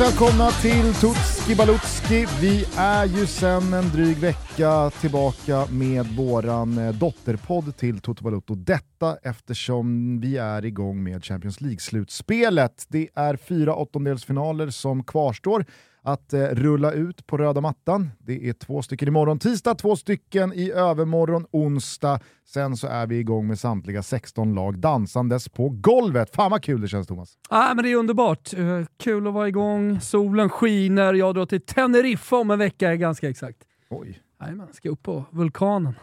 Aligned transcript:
Varmt 0.00 0.12
välkomna 0.12 0.50
till 0.50 0.94
Tutski 0.94 1.54
Balutski. 1.54 2.26
Vi 2.40 2.64
är 2.76 3.04
ju 3.04 3.26
sedan 3.26 3.74
en 3.74 3.88
dryg 3.88 4.16
vecka 4.16 4.90
tillbaka 5.00 5.66
med 5.70 6.06
våran 6.06 6.78
eh, 6.78 6.92
dotterpodd 6.92 7.76
till 7.76 8.00
Toto 8.00 8.24
Balutto. 8.24 8.54
Detta 8.54 9.16
eftersom 9.22 10.20
vi 10.20 10.36
är 10.36 10.64
igång 10.64 11.02
med 11.02 11.24
Champions 11.24 11.60
League-slutspelet. 11.60 12.86
Det 12.88 13.08
är 13.14 13.36
fyra 13.36 13.74
åttondelsfinaler 13.74 14.70
som 14.70 15.04
kvarstår 15.04 15.64
att 16.02 16.32
eh, 16.32 16.40
rulla 16.40 16.92
ut 16.92 17.26
på 17.26 17.36
röda 17.36 17.60
mattan. 17.60 18.10
Det 18.18 18.48
är 18.48 18.52
två 18.52 18.82
stycken 18.82 19.08
imorgon 19.08 19.38
tisdag, 19.38 19.74
två 19.74 19.96
stycken 19.96 20.52
i 20.52 20.70
övermorgon 20.70 21.46
onsdag. 21.50 22.20
Sen 22.44 22.76
så 22.76 22.86
är 22.86 23.06
vi 23.06 23.18
igång 23.18 23.46
med 23.46 23.58
samtliga 23.58 24.02
16 24.02 24.54
lag 24.54 24.78
dansandes 24.78 25.48
på 25.48 25.68
golvet. 25.68 26.34
Fan 26.34 26.50
vad 26.50 26.62
kul 26.62 26.80
det 26.80 26.88
känns 26.88 27.06
Thomas! 27.06 27.38
Ah, 27.48 27.74
men 27.74 27.84
det 27.84 27.92
är 27.92 27.96
underbart. 27.96 28.54
Uh, 28.58 28.84
kul 28.98 29.26
att 29.26 29.34
vara 29.34 29.48
igång, 29.48 30.00
solen 30.00 30.48
skiner, 30.48 31.14
jag 31.14 31.34
drar 31.34 31.46
till 31.46 31.60
Teneriffa 31.60 32.36
om 32.36 32.50
en 32.50 32.58
vecka 32.58 32.96
ganska 32.96 33.28
exakt. 33.28 33.58
Oj. 33.90 34.22
Jajamän, 34.40 34.68
ska 34.72 34.88
upp 34.88 35.02
på 35.02 35.24
vulkanen. 35.30 35.94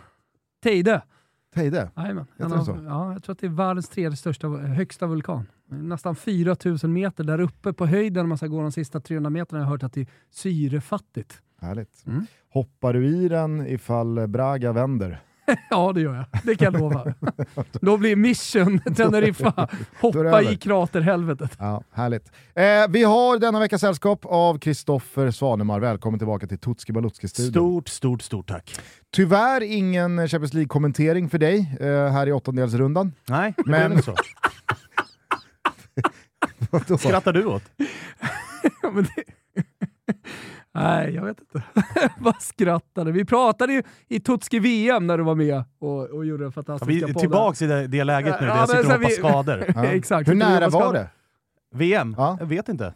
Teide. 0.64 1.02
Teide? 1.56 1.92
Jajamän. 1.96 2.26
Heter 2.38 2.56
den 2.56 2.66
så? 2.66 2.80
Ja, 2.86 3.14
jag 3.14 3.24
tror 3.24 3.34
att 3.34 3.40
det 3.40 3.48
är 3.48 3.52
världens 3.52 3.90
tredje 3.90 4.18
största, 4.18 4.48
högsta 4.48 5.08
vulkan. 5.08 5.46
Nästan 5.70 6.16
4000 6.16 6.94
meter 6.94 7.24
där 7.24 7.40
uppe 7.40 7.74
på 7.74 7.86
höjden, 7.86 8.28
man 8.28 8.38
ska 8.38 8.48
gå 8.48 8.62
de 8.62 8.72
sista 8.72 9.00
300 9.00 9.30
meterna, 9.30 9.60
jag 9.60 9.66
har 9.66 9.72
hört 9.72 9.84
att 9.84 9.94
det 9.94 10.02
är 10.02 10.08
syrefattigt. 10.32 11.42
Härligt. 11.62 12.04
Mm. 12.08 12.26
Hoppar 12.50 12.94
du 12.94 13.08
i 13.08 13.30
den 13.30 13.68
ifall 13.68 14.28
Braga 14.28 14.72
vänder? 14.72 15.22
ja, 15.70 15.92
det 15.94 16.02
gör 16.02 16.16
jag. 16.16 16.26
Det 16.44 16.56
kan 16.56 16.74
jag 16.74 16.82
lova. 16.82 17.14
Då 17.82 17.98
blir 17.98 18.16
mission 18.16 18.80
Teneriffa. 18.96 19.68
Hoppa 20.02 20.42
i 20.42 20.56
kraterhelvetet. 20.56 21.52
Ja, 21.60 21.84
härligt. 21.92 22.32
Eh, 22.56 22.64
vi 22.90 23.04
har 23.04 23.40
denna 23.40 23.60
vecka 23.60 23.78
sällskap 23.78 24.26
av 24.26 24.60
Kristoffer 24.60 25.32
Svanemar. 25.32 25.80
Välkommen 25.80 26.20
tillbaka 26.20 26.48
till 26.48 26.60
Tutski 26.60 26.92
Balutski-studion. 26.92 27.52
Stort, 27.52 27.88
stort, 27.88 28.22
stort 28.22 28.48
tack. 28.48 28.80
Tyvärr 29.12 29.64
ingen 29.64 30.28
Champions 30.28 30.54
League-kommentering 30.54 31.30
för 31.30 31.38
dig 31.38 31.78
eh, 31.80 31.88
här 31.88 32.28
i 32.28 32.32
åttondelsrundan. 32.32 33.14
Nej, 33.30 33.54
det 33.58 33.72
Men... 33.72 34.02
så. 34.02 34.16
Skrattar 37.00 37.34
du 37.34 37.46
åt? 37.46 37.64
men 38.94 39.04
det... 39.04 39.24
Nej, 40.74 41.16
jag 41.16 41.26
vet 41.26 41.40
inte. 41.40 41.64
Vad 42.20 42.42
skrattade? 42.42 43.12
Vi 43.12 43.26
pratade 43.26 43.74
ju 43.74 43.84
i 44.08 44.20
Tutski 44.20 44.60
VM 44.60 45.08
när 45.08 45.18
du 45.18 45.24
var 45.24 45.36
med 45.36 45.64
och, 45.80 46.10
och 46.10 46.26
gjorde 46.26 46.44
den 46.44 46.52
fantastiska 46.52 46.94
ja, 46.94 47.06
Vi 47.08 47.12
är 47.12 47.20
tillbaka 47.20 47.66
i 47.66 47.68
det, 47.68 47.88
det 47.88 48.04
läget 48.04 48.42
nu, 48.42 48.48
ja, 48.48 48.54
där 48.54 48.60
jag 48.60 48.70
sitter 48.70 48.86
och 48.86 48.92
hoppar 48.92 49.10
vi... 49.10 49.16
skador. 49.16 49.66
Ja. 49.76 49.86
Exakt. 49.86 50.30
Hur 50.30 50.36
nära 50.36 50.70
var 50.70 50.94
det? 50.94 51.10
VM? 51.76 52.16
Ja. 52.18 52.38
Jag 52.40 52.46
vet 52.46 52.70
inte. 52.70 52.94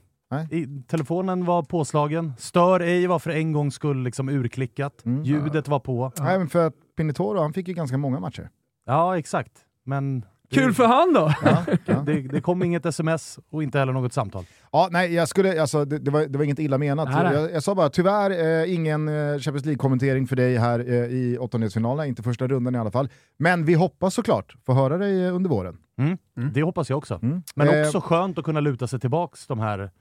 I, 0.52 0.84
telefonen 0.88 1.46
var 1.46 1.64
påslagen, 1.64 2.34
stör 2.38 2.80
ej 2.80 3.08
var 3.08 3.20
för 3.20 3.30
en 3.30 3.52
gångs 3.52 3.76
skull 3.76 4.04
liksom 4.04 4.30
urklickat, 4.30 5.06
mm. 5.06 5.24
ljudet 5.24 5.68
var 5.68 5.80
på. 5.80 6.12
Nej, 6.20 6.38
men 6.38 6.50
för 6.50 6.68
att 6.68 6.74
Pinotoro, 6.98 7.40
han 7.40 7.54
fick 7.54 7.68
ju 7.68 7.74
ganska 7.74 7.98
många 7.98 8.20
matcher. 8.20 8.50
Ja, 8.86 9.18
exakt. 9.18 9.52
Men 9.84 10.26
Kul 10.52 10.74
för 10.74 10.86
han 10.86 11.14
då! 11.14 11.34
Ja, 11.46 11.66
ja. 11.86 12.04
Det, 12.06 12.22
det, 12.22 12.42
kom 12.42 12.64
inget 12.64 12.86
sms 12.86 13.40
och 13.50 13.64
inte 13.64 13.80
heller 13.80 13.94
något 13.94 14.14
samtal. 14.14 14.44
Ja, 14.72 14.88
nej, 14.92 15.14
jag 15.14 15.28
skulle, 15.28 15.62
alltså, 15.62 15.86
det, 15.86 15.98
det, 16.00 16.12
var, 16.12 16.26
det 16.26 16.38
var 16.38 16.46
inget 16.46 16.60
illa 16.60 16.78
menat. 16.78 17.10
Jag, 17.34 17.52
jag, 17.52 17.64
sa 17.64 17.76
bara 17.76 17.90
tyvärr 17.90 18.62
eh, 18.62 18.74
ingen 18.74 19.08
eh, 19.08 19.40
Champions 19.40 19.66
League-kommentering 19.66 20.28
för 20.28 20.36
dig 20.36 20.58
här 20.58 20.80
eh, 20.80 20.96
i 20.96 21.38
åttondelsfinalerna, 21.40 22.06
inte 22.06 22.24
första 22.24 22.48
rundan 22.48 22.76
i 22.76 22.78
alla 22.78 22.92
fall. 22.92 23.10
Men 23.38 23.66
vi 23.66 23.74
hoppas 23.74 24.14
såklart 24.14 24.56
få 24.66 24.74
höra 24.74 24.98
dig 24.98 25.30
under 25.30 25.50
våren. 25.50 25.78
Mm. 26.00 26.18
Mm. 26.38 26.54
Det 26.54 26.64
hoppas 26.64 26.90
jag 26.90 26.98
också. 26.98 27.20
Mm. 27.22 27.44
Men 27.56 27.68
eh, 27.68 27.86
också 27.86 28.02
skönt 28.02 28.38
att 28.38 28.46
kunna 28.46 28.60
luta 28.60 28.88
sig 28.88 29.00
tillbaka 29.00 29.38
de 29.48 29.60
här 29.60 29.92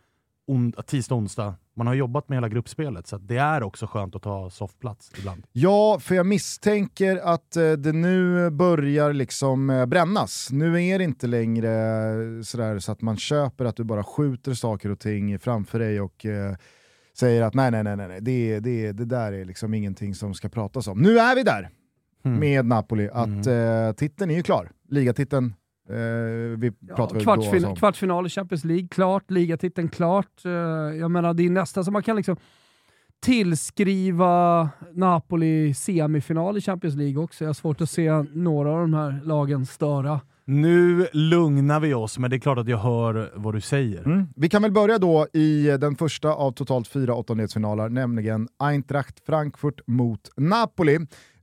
on, 0.50 0.72
tisdag, 0.72 1.14
onsdag. 1.14 1.54
Man 1.76 1.86
har 1.86 1.94
jobbat 1.94 2.28
med 2.28 2.36
hela 2.36 2.48
gruppspelet, 2.48 3.06
så 3.06 3.18
det 3.18 3.36
är 3.36 3.62
också 3.62 3.86
skönt 3.86 4.16
att 4.16 4.22
ta 4.22 4.50
soffplats 4.50 5.12
ibland. 5.18 5.46
Ja, 5.52 5.98
för 6.00 6.14
jag 6.14 6.26
misstänker 6.26 7.16
att 7.16 7.56
eh, 7.56 7.72
det 7.72 7.92
nu 7.92 8.50
börjar 8.50 9.12
liksom 9.12 9.70
eh, 9.70 9.86
brännas. 9.86 10.48
Nu 10.52 10.84
är 10.84 10.98
det 10.98 11.04
inte 11.04 11.26
längre 11.26 11.70
sådär 12.44 12.78
så 12.78 12.92
att 12.92 13.02
man 13.02 13.16
köper 13.16 13.64
att 13.64 13.76
du 13.76 13.84
bara 13.84 14.04
skjuter 14.04 14.54
saker 14.54 14.90
och 14.90 14.98
ting 14.98 15.38
framför 15.38 15.78
dig 15.78 16.00
och 16.00 16.26
eh, 16.26 16.56
säger 17.18 17.42
att 17.42 17.54
nej, 17.54 17.70
nej, 17.70 17.84
nej, 17.84 17.96
nej, 17.96 18.20
det, 18.20 18.60
det, 18.60 18.92
det 18.92 19.04
där 19.04 19.32
är 19.32 19.44
liksom 19.44 19.74
ingenting 19.74 20.14
som 20.14 20.34
ska 20.34 20.48
pratas 20.48 20.86
om. 20.86 20.98
Nu 20.98 21.18
är 21.18 21.36
vi 21.36 21.42
där 21.42 21.70
mm. 22.24 22.40
med 22.40 22.66
Napoli, 22.66 23.08
att 23.12 23.46
mm. 23.46 23.86
eh, 23.88 23.92
titeln 23.92 24.30
är 24.30 24.34
ju 24.34 24.42
klar. 24.42 24.70
Ligatiteln 24.88 25.54
Eh, 25.88 26.58
vi 26.58 26.72
ja, 26.80 27.06
kvartsfin 27.06 27.76
kvartsfinal 27.76 28.26
i 28.26 28.28
Champions 28.28 28.64
League, 28.64 28.88
klart. 28.88 29.30
Ligatiteln, 29.30 29.88
klart. 29.88 30.44
Eh, 30.44 30.50
jag 31.00 31.10
menar, 31.10 31.34
det 31.34 31.46
är 31.46 31.50
nästan 31.50 31.84
så 31.84 31.90
man 31.90 32.02
kan 32.02 32.16
liksom 32.16 32.36
tillskriva 33.20 34.68
Napoli 34.92 35.74
semifinal 35.74 36.56
i 36.56 36.60
Champions 36.60 36.96
League 36.96 37.22
också. 37.22 37.44
Jag 37.44 37.48
har 37.48 37.54
svårt 37.54 37.80
att 37.80 37.90
se 37.90 38.12
några 38.22 38.70
av 38.70 38.80
de 38.80 38.94
här 38.94 39.20
lagen 39.24 39.66
störa. 39.66 40.20
Nu 40.44 41.06
lugnar 41.12 41.80
vi 41.80 41.94
oss, 41.94 42.18
men 42.18 42.30
det 42.30 42.36
är 42.36 42.40
klart 42.40 42.58
att 42.58 42.68
jag 42.68 42.78
hör 42.78 43.32
vad 43.34 43.54
du 43.54 43.60
säger. 43.60 44.04
Mm. 44.04 44.26
Vi 44.36 44.48
kan 44.48 44.62
väl 44.62 44.72
börja 44.72 44.98
då 44.98 45.26
i 45.32 45.76
den 45.80 45.96
första 45.96 46.28
av 46.28 46.52
totalt 46.52 46.88
fyra 46.88 47.14
åttondelsfinaler, 47.14 47.88
nämligen 47.88 48.48
Eintracht 48.58 49.26
Frankfurt 49.26 49.80
mot 49.86 50.30
Napoli. 50.36 50.98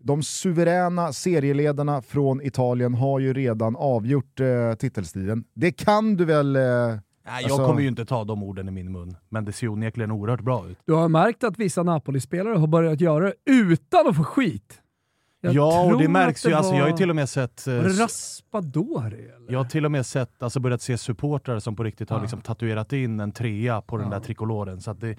De 0.07 0.23
suveräna 0.23 1.13
serieledarna 1.13 2.01
från 2.01 2.41
Italien 2.41 2.93
har 2.93 3.19
ju 3.19 3.33
redan 3.33 3.75
avgjort 3.75 4.39
eh, 4.39 4.73
titelstriden. 4.73 5.43
Det 5.53 5.71
kan 5.71 6.15
du 6.15 6.25
väl... 6.25 6.55
Eh, 6.55 6.61
Nej, 6.61 6.99
jag 7.25 7.43
alltså... 7.43 7.65
kommer 7.65 7.81
ju 7.81 7.87
inte 7.87 8.05
ta 8.05 8.23
de 8.23 8.43
orden 8.43 8.67
i 8.67 8.71
min 8.71 8.91
mun, 8.91 9.15
men 9.29 9.45
det 9.45 9.51
ser 9.51 9.67
ju 9.67 9.71
onekligen 9.71 10.11
oerhört 10.11 10.41
bra 10.41 10.69
ut. 10.69 10.77
Du 10.85 10.93
har 10.93 11.09
märkt 11.09 11.43
att 11.43 11.59
vissa 11.59 11.83
Napoli-spelare 11.83 12.57
har 12.57 12.67
börjat 12.67 13.01
göra 13.01 13.25
det 13.25 13.33
utan 13.45 14.07
att 14.07 14.15
få 14.15 14.23
skit. 14.23 14.81
Jag 15.41 15.53
ja, 15.53 15.83
och 15.83 15.97
det 15.97 16.07
märks 16.07 16.41
det 16.41 16.49
ju. 16.49 16.53
Var... 16.53 16.57
Alltså, 16.57 16.73
jag 16.75 16.81
har 16.81 16.89
ju 16.89 16.97
till 16.97 17.09
och 17.09 17.15
med 17.15 17.29
sett... 17.29 17.67
Eh, 17.67 17.73
Raspadori? 17.73 19.15
Eller? 19.15 19.51
Jag 19.51 19.59
har 19.59 19.65
till 19.65 19.85
och 19.85 19.91
med 19.91 20.05
sett, 20.05 20.43
alltså, 20.43 20.59
börjat 20.59 20.81
se 20.81 20.97
supportrar 20.97 21.59
som 21.59 21.75
på 21.75 21.83
riktigt 21.83 22.09
har 22.09 22.21
liksom, 22.21 22.41
tatuerat 22.41 22.93
in 22.93 23.19
en 23.19 23.31
trea 23.31 23.81
på 23.81 23.97
ja. 23.97 24.01
den 24.01 24.09
där 24.09 24.19
trikoloren. 24.19 24.81
Så 24.81 24.93
det, 24.93 25.17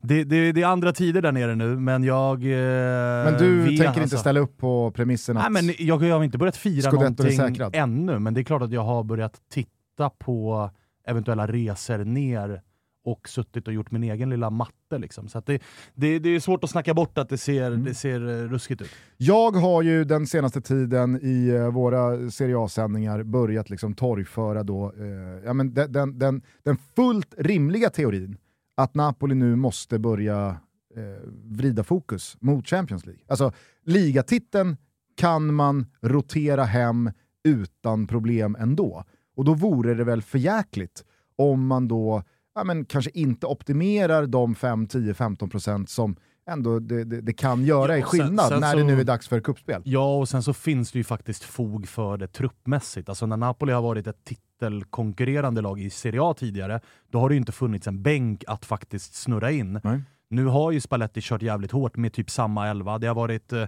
det, 0.00 0.24
det, 0.24 0.52
det, 0.52 0.62
är 0.62 0.66
andra 0.66 0.92
tider 0.92 1.22
där 1.22 1.32
nere 1.32 1.54
nu, 1.54 1.76
men 1.76 2.04
jag... 2.04 2.34
Eh, 2.44 3.24
men 3.24 3.38
du 3.38 3.58
vet, 3.58 3.66
tänker 3.66 3.86
alltså, 3.86 4.02
inte 4.02 4.16
ställa 4.16 4.40
upp 4.40 4.58
på 4.58 4.90
premissen 4.90 5.36
att... 5.36 5.52
Nej, 5.52 5.62
men 5.62 5.74
jag, 5.78 6.02
jag 6.02 6.16
har 6.16 6.24
inte 6.24 6.38
börjat 6.38 6.56
fira 6.56 6.90
någonting 6.90 7.58
ännu, 7.72 8.18
men 8.18 8.34
det 8.34 8.40
är 8.40 8.44
klart 8.44 8.62
att 8.62 8.72
jag 8.72 8.84
har 8.84 9.04
börjat 9.04 9.40
titta 9.52 10.10
på 10.18 10.70
eventuella 11.06 11.46
resor 11.46 11.98
ner 11.98 12.62
och 13.04 13.28
suttit 13.28 13.68
och 13.68 13.74
gjort 13.74 13.90
min 13.90 14.04
egen 14.04 14.30
lilla 14.30 14.50
matte. 14.50 14.98
Liksom. 14.98 15.28
Så 15.28 15.42
det, 15.46 15.62
det, 15.94 16.18
det, 16.18 16.28
är 16.28 16.40
svårt 16.40 16.64
att 16.64 16.70
snacka 16.70 16.94
bort 16.94 17.18
att 17.18 17.28
det 17.28 17.38
ser, 17.38 17.66
mm. 17.66 17.84
det 17.84 17.94
ser 17.94 18.28
eh, 18.28 18.48
ruskigt 18.48 18.82
ut. 18.82 18.90
Jag 19.16 19.50
har 19.50 19.82
ju 19.82 20.04
den 20.04 20.26
senaste 20.26 20.60
tiden 20.60 21.18
i 21.22 21.50
uh, 21.50 21.68
våra 21.68 22.30
Serie 22.30 22.58
A-sändningar 22.58 23.22
börjat 23.22 23.70
liksom 23.70 23.94
torgföra 23.94 24.62
då, 24.62 24.92
uh, 24.92 25.06
ja, 25.44 25.52
men 25.52 25.74
den, 25.74 25.92
den, 25.92 26.18
den, 26.18 26.42
den, 26.62 26.76
fullt 26.96 27.34
rimliga 27.38 27.90
teorin 27.90 28.36
att 28.76 28.94
Napoli 28.94 29.34
nu 29.34 29.56
måste 29.56 29.98
börja 29.98 30.48
uh, 30.96 31.30
vrida 31.44 31.84
fokus 31.84 32.36
mot 32.40 32.66
Champions 32.66 33.06
League. 33.06 33.22
Alltså, 33.28 33.52
ligatiteln 33.84 34.76
kan 35.16 35.54
man 35.54 35.86
rotera 36.00 36.64
hem 36.64 37.10
utan 37.44 38.06
problem 38.06 38.56
ändå. 38.58 39.04
Och 39.36 39.44
då 39.44 39.54
vore 39.54 39.94
det 39.94 40.04
väl 40.04 40.22
förjäkligt 40.22 41.04
om 41.36 41.66
man 41.66 41.88
då 41.88 42.22
ja, 42.54 42.64
men 42.64 42.84
kanske 42.84 43.10
inte 43.14 43.46
optimerar 43.46 44.26
de 44.26 44.54
5, 44.54 44.86
10, 44.86 45.12
15% 45.12 45.86
som 45.86 46.16
ändå 46.46 46.78
det, 46.78 47.04
det, 47.04 47.20
det 47.20 47.32
kan 47.32 47.64
göra 47.64 47.92
ja, 47.92 47.98
i 47.98 48.02
skillnad 48.02 48.46
sen, 48.46 48.48
sen 48.48 48.60
när 48.60 48.72
så, 48.72 48.78
det 48.78 48.84
nu 48.84 49.00
är 49.00 49.04
dags 49.04 49.28
för 49.28 49.40
kuppspel. 49.40 49.82
Ja, 49.84 50.16
och 50.18 50.28
sen 50.28 50.42
så 50.42 50.52
finns 50.52 50.92
det 50.92 50.98
ju 50.98 51.04
faktiskt 51.04 51.44
fog 51.44 51.88
för 51.88 52.16
det 52.16 52.26
truppmässigt. 52.26 53.08
Alltså 53.08 53.26
när 53.26 53.36
Napoli 53.36 53.72
har 53.72 53.82
varit 53.82 54.06
ett 54.06 54.24
titelkonkurrerande 54.24 55.60
lag 55.60 55.80
i 55.80 55.90
Serie 55.90 56.22
A 56.22 56.34
tidigare, 56.38 56.80
då 57.10 57.20
har 57.20 57.28
det 57.28 57.34
ju 57.34 57.38
inte 57.38 57.52
funnits 57.52 57.86
en 57.86 58.02
bänk 58.02 58.44
att 58.46 58.64
faktiskt 58.64 59.14
snurra 59.14 59.50
in. 59.50 59.80
Nej. 59.84 60.00
Nu 60.28 60.46
har 60.46 60.72
ju 60.72 60.80
Spalletti 60.80 61.20
kört 61.22 61.42
jävligt 61.42 61.72
hårt 61.72 61.96
med 61.96 62.12
typ 62.12 62.30
samma 62.30 62.68
elva. 62.68 62.98
Det 62.98 63.06
har 63.06 63.14
varit 63.14 63.52
eh, 63.52 63.64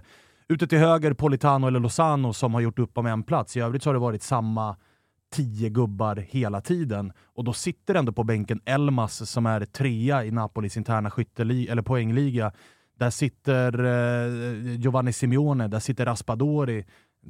ute 0.47 0.67
till 0.67 0.77
höger 0.77 1.13
Politano 1.13 1.67
eller 1.67 1.79
Lozano 1.79 2.33
som 2.33 2.53
har 2.53 2.61
gjort 2.61 2.79
upp 2.79 2.97
om 2.97 3.05
en 3.05 3.23
plats. 3.23 3.57
I 3.57 3.59
övrigt 3.59 3.83
så 3.83 3.89
har 3.89 3.93
det 3.93 3.99
varit 3.99 4.23
samma 4.23 4.75
tio 5.29 5.69
gubbar 5.69 6.15
hela 6.15 6.61
tiden. 6.61 7.13
Och 7.35 7.43
då 7.43 7.53
sitter 7.53 7.95
ändå 7.95 8.11
på 8.11 8.23
bänken 8.23 8.61
Elmas 8.65 9.29
som 9.29 9.45
är 9.45 9.65
trea 9.65 10.25
i 10.25 10.31
Napolis 10.31 10.77
interna 10.77 11.11
skytteliga, 11.11 11.71
eller 11.71 11.81
poängliga. 11.81 12.51
Där 12.99 13.09
sitter 13.09 13.85
eh, 13.85 14.75
Giovanni 14.75 15.13
Simeone, 15.13 15.67
där 15.67 15.79
sitter 15.79 16.05
Raspadori. 16.05 16.85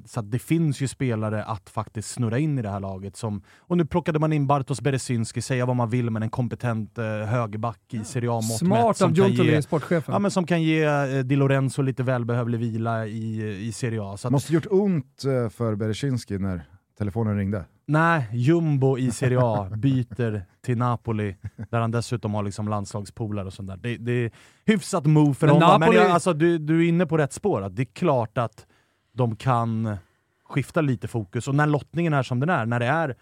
Så 0.05 0.21
det 0.21 0.39
finns 0.39 0.81
ju 0.81 0.87
spelare 0.87 1.43
att 1.43 1.69
faktiskt 1.69 2.09
snurra 2.09 2.39
in 2.39 2.59
i 2.59 2.61
det 2.61 2.69
här 2.69 2.79
laget. 2.79 3.15
Som, 3.15 3.41
och 3.57 3.77
nu 3.77 3.85
plockade 3.85 4.19
man 4.19 4.33
in 4.33 4.47
Bartosz 4.47 4.81
Beresynski, 4.81 5.41
säga 5.41 5.65
vad 5.65 5.75
man 5.75 5.89
vill, 5.89 6.09
men 6.09 6.23
en 6.23 6.29
kompetent 6.29 6.97
eh, 6.97 7.05
högerback 7.05 7.93
i 7.93 8.03
Serie 8.03 8.29
A-mått 8.29 8.57
Smart 8.57 9.01
av 9.01 9.13
Giuntoli, 9.13 9.61
sportchefen. 9.61 10.13
Ja, 10.13 10.19
men 10.19 10.31
som 10.31 10.45
kan 10.45 10.63
ge 10.63 10.83
eh, 10.83 11.19
Di 11.19 11.35
Lorenzo 11.35 11.81
lite 11.81 12.03
välbehövlig 12.03 12.59
vila 12.59 13.07
i, 13.07 13.57
i 13.67 13.71
Serie 13.71 14.01
A. 14.03 14.17
Så 14.17 14.27
att, 14.27 14.31
Måste 14.31 14.53
gjort 14.53 14.67
ont 14.69 15.23
eh, 15.25 15.49
för 15.49 15.75
Beresynski 15.75 16.37
när 16.37 16.63
telefonen 16.97 17.37
ringde. 17.37 17.65
Nej, 17.89 18.27
jumbo 18.33 18.97
i 18.97 19.11
Serie 19.11 19.39
A 19.41 19.69
byter 19.75 20.41
till 20.61 20.77
Napoli, 20.77 21.35
där 21.69 21.79
han 21.79 21.91
dessutom 21.91 22.33
har 22.33 22.43
liksom 22.43 22.67
landslagspolare 22.67 23.45
och 23.45 23.53
sånt 23.53 23.67
där. 23.69 23.77
Det, 23.77 23.97
det 23.97 24.11
är 24.11 24.31
hyfsat 24.65 25.05
move 25.05 25.33
för 25.33 25.47
Men 25.47 25.55
honom, 25.55 25.69
Napoli- 25.81 25.87
men 25.95 26.03
jag, 26.03 26.11
alltså, 26.11 26.33
du, 26.33 26.57
du 26.57 26.83
är 26.85 26.87
inne 26.89 27.05
på 27.05 27.17
rätt 27.17 27.33
spår. 27.33 27.61
Att 27.61 27.75
det 27.75 27.81
är 27.83 27.93
klart 27.93 28.37
att 28.37 28.65
de 29.13 29.35
kan 29.35 29.97
skifta 30.45 30.81
lite 30.81 31.07
fokus, 31.07 31.47
och 31.47 31.55
när 31.55 31.67
lottningen 31.67 32.13
är 32.13 32.23
som 32.23 32.39
den 32.39 32.49
är, 32.49 32.65
när 32.65 32.79
det 32.79 32.85
är 32.85 33.15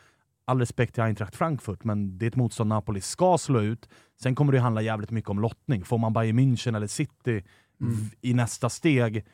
all 0.45 0.59
respekt 0.59 0.93
till 0.93 1.03
Eintracht 1.03 1.35
Frankfurt, 1.35 1.83
men 1.83 2.17
det 2.17 2.25
är 2.25 2.27
ett 2.27 2.35
motstånd 2.35 2.67
Napoli 2.69 3.01
ska 3.01 3.37
slå 3.37 3.61
ut. 3.61 3.89
Sen 4.21 4.35
kommer 4.35 4.51
det 4.53 4.59
handla 4.59 4.81
jävligt 4.81 5.11
mycket 5.11 5.29
om 5.29 5.39
lottning. 5.39 5.83
Får 5.83 5.97
man 5.97 6.13
Bayern 6.13 6.39
München 6.39 6.75
eller 6.77 6.87
City 6.87 7.43
v- 7.79 8.09
i 8.21 8.33
nästa 8.33 8.69
steg, 8.69 9.25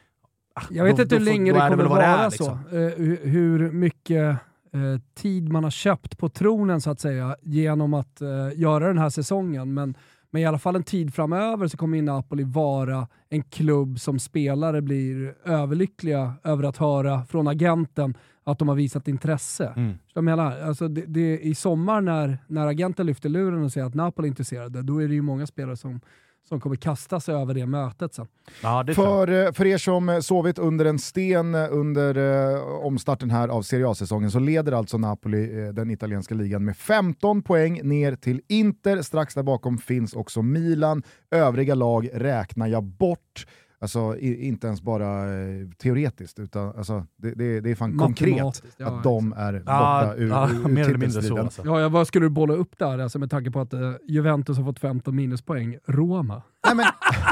ah, 0.56 0.62
Jag 0.70 0.84
vet 0.84 0.96
då- 0.98 1.04
inte 1.04 1.16
hur 1.16 1.24
länge 1.26 1.52
det 1.54 1.60
kommer 1.60 1.76
vad 1.78 1.86
det 1.86 1.90
vara 1.90 2.06
är, 2.06 2.30
så. 2.30 2.44
liksom. 2.44 2.58
Eh, 2.80 3.06
hur- 3.06 3.26
hur 3.28 3.72
mycket 3.72 4.38
eh, 4.74 5.02
tid 5.16 5.50
man 5.50 5.64
har 5.64 5.72
köpt 5.72 6.18
på 6.18 6.30
tronen 6.30 6.82
så 6.82 6.92
att 6.92 7.00
säga 7.00 7.36
genom 7.42 7.94
att 7.94 8.22
eh, 8.22 8.50
göra 8.56 8.88
den 8.88 8.98
här 8.98 9.10
säsongen. 9.10 9.74
Men, 9.74 9.96
men 10.30 10.42
i 10.42 10.46
alla 10.46 10.60
fall 10.60 10.76
en 10.76 10.84
tid 10.84 11.14
framöver 11.14 11.68
så 11.68 11.78
kommer 11.78 12.02
Napoli 12.02 12.44
vara 12.44 13.08
en 13.30 13.44
klubb 13.44 14.00
som 14.00 14.20
spelare 14.20 14.82
blir 14.82 15.36
överlyckliga 15.46 16.34
över 16.44 16.64
att 16.64 16.78
höra 16.78 17.26
från 17.26 17.48
agenten 17.48 18.18
att 18.44 18.60
de 18.60 18.68
har 18.68 18.76
visat 18.76 19.08
intresse. 19.08 19.74
Mm. 19.76 19.94
Jag 20.14 20.24
menar, 20.24 20.62
alltså 20.62 20.88
det, 20.88 21.06
det, 21.08 21.40
I 21.40 21.56
sommar 21.56 22.02
när, 22.02 22.38
när 22.48 22.68
agenten 22.68 23.06
lyfter 23.06 23.30
luren 23.30 23.64
och 23.64 23.72
säger 23.72 23.88
att 23.88 23.94
Napoli 23.94 24.28
är 24.28 24.30
intresserade, 24.30 24.82
då 24.82 25.02
är 25.02 25.08
det 25.08 25.14
ju 25.14 25.22
många 25.22 25.48
spelare 25.48 25.78
som, 25.78 26.00
som 26.50 26.60
kommer 26.62 26.76
kasta 26.76 27.20
sig 27.20 27.36
över 27.36 27.54
det 27.54 27.66
mötet 27.66 28.14
sen. 28.14 28.28
Ja, 28.64 28.84
det. 28.84 28.94
För, 28.94 29.46
eh, 29.46 29.52
för 29.52 29.66
er 29.66 29.78
som 29.78 30.10
eh, 30.10 30.20
sovit 30.20 30.60
under 30.60 30.86
en 30.86 31.00
sten 31.00 31.56
eh, 31.56 31.68
under 31.72 32.18
eh, 32.54 32.62
omstarten 32.64 33.30
här 33.32 33.48
av 33.48 33.62
Serie 33.62 33.88
A-säsongen 33.88 34.32
så 34.32 34.40
leder 34.40 34.72
alltså 34.72 34.98
Napoli 34.98 35.66
eh, 35.66 35.74
den 35.74 35.92
italienska 35.92 36.36
ligan 36.36 36.66
med 36.66 36.78
15 36.78 37.42
poäng 37.42 37.82
ner 37.84 38.16
till 38.16 38.42
Inter. 38.48 39.02
Strax 39.02 39.34
där 39.34 39.44
bakom 39.44 39.78
finns 39.78 40.14
också 40.14 40.42
Milan. 40.42 41.04
Övriga 41.32 41.76
lag 41.76 42.10
räknar 42.14 42.68
jag 42.68 42.84
bort. 42.84 43.46
Alltså 43.82 44.18
i, 44.18 44.48
inte 44.48 44.68
ens 44.68 44.82
bara 44.82 45.34
eh, 45.42 45.68
teoretiskt, 45.78 46.40
utan 46.40 46.76
alltså, 46.78 47.06
det, 47.16 47.32
det, 47.32 47.62
det 47.62 47.72
är 47.72 47.76
fan 47.76 47.98
konkret 47.98 48.30
Matematiskt, 48.30 48.76
ja, 48.78 48.88
att 48.88 49.04
de 49.04 49.34
är 49.34 49.54
borta 49.54 49.72
Ja, 49.72 50.14
ur, 50.16 50.30
ja, 50.30 50.50
ur, 50.50 50.56
ur 50.56 50.68
mer 50.68 50.84
eller 50.84 50.98
mindre 50.98 51.22
så. 51.22 51.38
Alltså. 51.38 51.62
Ja, 51.66 51.82
ja, 51.82 51.90
vad 51.90 52.08
skulle 52.08 52.26
du 52.26 52.30
bolla 52.30 52.54
upp 52.54 52.78
där 52.78 53.00
alltså, 53.00 53.20
med 53.20 53.30
tanke 53.32 53.52
på 53.52 53.60
att 53.60 53.74
eh, 53.74 53.94
Juventus 54.08 54.58
har 54.58 54.66
fått 54.66 54.80
15 54.80 55.16
minuspoäng? 55.16 55.78
Roma? 55.88 56.42
Nej, 56.66 56.76
men, 56.76 56.86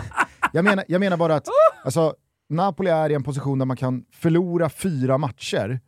jag, 0.54 0.66
menar, 0.66 0.86
jag 0.88 1.00
menar 1.00 1.18
bara 1.18 1.36
att 1.36 1.48
alltså, 1.84 2.14
Napoli 2.50 2.90
är 2.90 3.10
i 3.10 3.14
en 3.14 3.24
position 3.24 3.60
där 3.60 3.66
man 3.66 3.78
kan 3.78 4.06
förlora 4.12 4.70
fyra 4.70 5.18
matcher. 5.18 5.80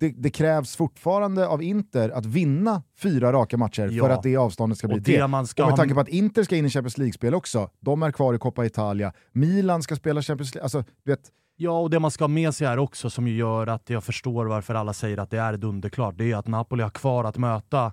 Det, 0.00 0.14
det 0.16 0.30
krävs 0.30 0.76
fortfarande 0.76 1.46
av 1.46 1.62
Inter 1.62 2.10
att 2.10 2.26
vinna 2.26 2.82
fyra 2.98 3.32
raka 3.32 3.56
matcher 3.56 3.88
Ja. 3.92 4.04
för 4.04 4.10
att 4.10 4.22
det 4.22 4.36
avståndet 4.36 4.78
ska 4.78 4.88
bli 4.88 4.96
Och 4.96 5.02
det 5.02 5.26
man 5.26 5.46
ska 5.46 5.62
Och 5.62 5.68
med 5.68 5.76
tanke 5.76 5.94
på 5.94 6.00
att 6.00 6.08
Inter 6.08 6.42
ska 6.42 6.56
in 6.56 6.66
i 6.66 6.70
Champions 6.70 6.98
League-spel 6.98 7.34
också, 7.34 7.70
de 7.80 8.02
är 8.02 8.12
kvar 8.12 8.34
i 8.34 8.38
Coppa 8.38 8.64
Italia, 8.64 9.12
Milan 9.32 9.82
ska 9.82 9.96
spela 9.96 10.22
Champions 10.22 10.54
League, 10.54 10.64
alltså 10.64 10.84
vet, 11.04 11.20
Ja, 11.56 11.78
och 11.80 11.90
det 11.90 11.98
man 12.00 12.10
ska 12.10 12.24
ha 12.24 12.28
med 12.28 12.54
sig 12.54 12.66
här 12.66 12.78
också 12.78 13.10
som 13.10 13.28
gör 13.28 13.66
att 13.66 13.90
jag 13.90 14.04
förstår 14.04 14.46
varför 14.46 14.74
alla 14.74 14.92
säger 14.92 15.18
att 15.18 15.30
det 15.30 15.38
är 15.38 15.56
dunderklart, 15.56 16.14
det 16.18 16.32
är 16.32 16.36
att 16.36 16.46
Napoli 16.46 16.82
har 16.82 16.90
kvar 16.90 17.24
att 17.24 17.38
möta 17.38 17.92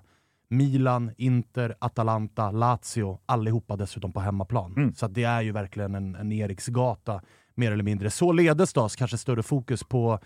Milan, 0.50 1.10
Inter, 1.16 1.74
Atalanta, 1.78 2.50
Lazio, 2.50 3.18
allihopa 3.26 3.76
dessutom 3.76 4.12
på 4.12 4.20
hemmaplan. 4.20 4.74
Mm. 4.76 4.94
Så 4.94 5.08
det 5.08 5.24
är 5.24 5.42
ju 5.42 5.52
verkligen 5.52 5.94
en, 5.94 6.14
en 6.14 6.32
Eriksgata, 6.32 7.20
mer 7.54 7.72
eller 7.72 7.84
mindre. 7.84 8.10
Således 8.10 8.72
då, 8.72 8.88
kanske 8.88 9.18
större 9.18 9.42
fokus 9.42 9.84
på, 9.84 10.18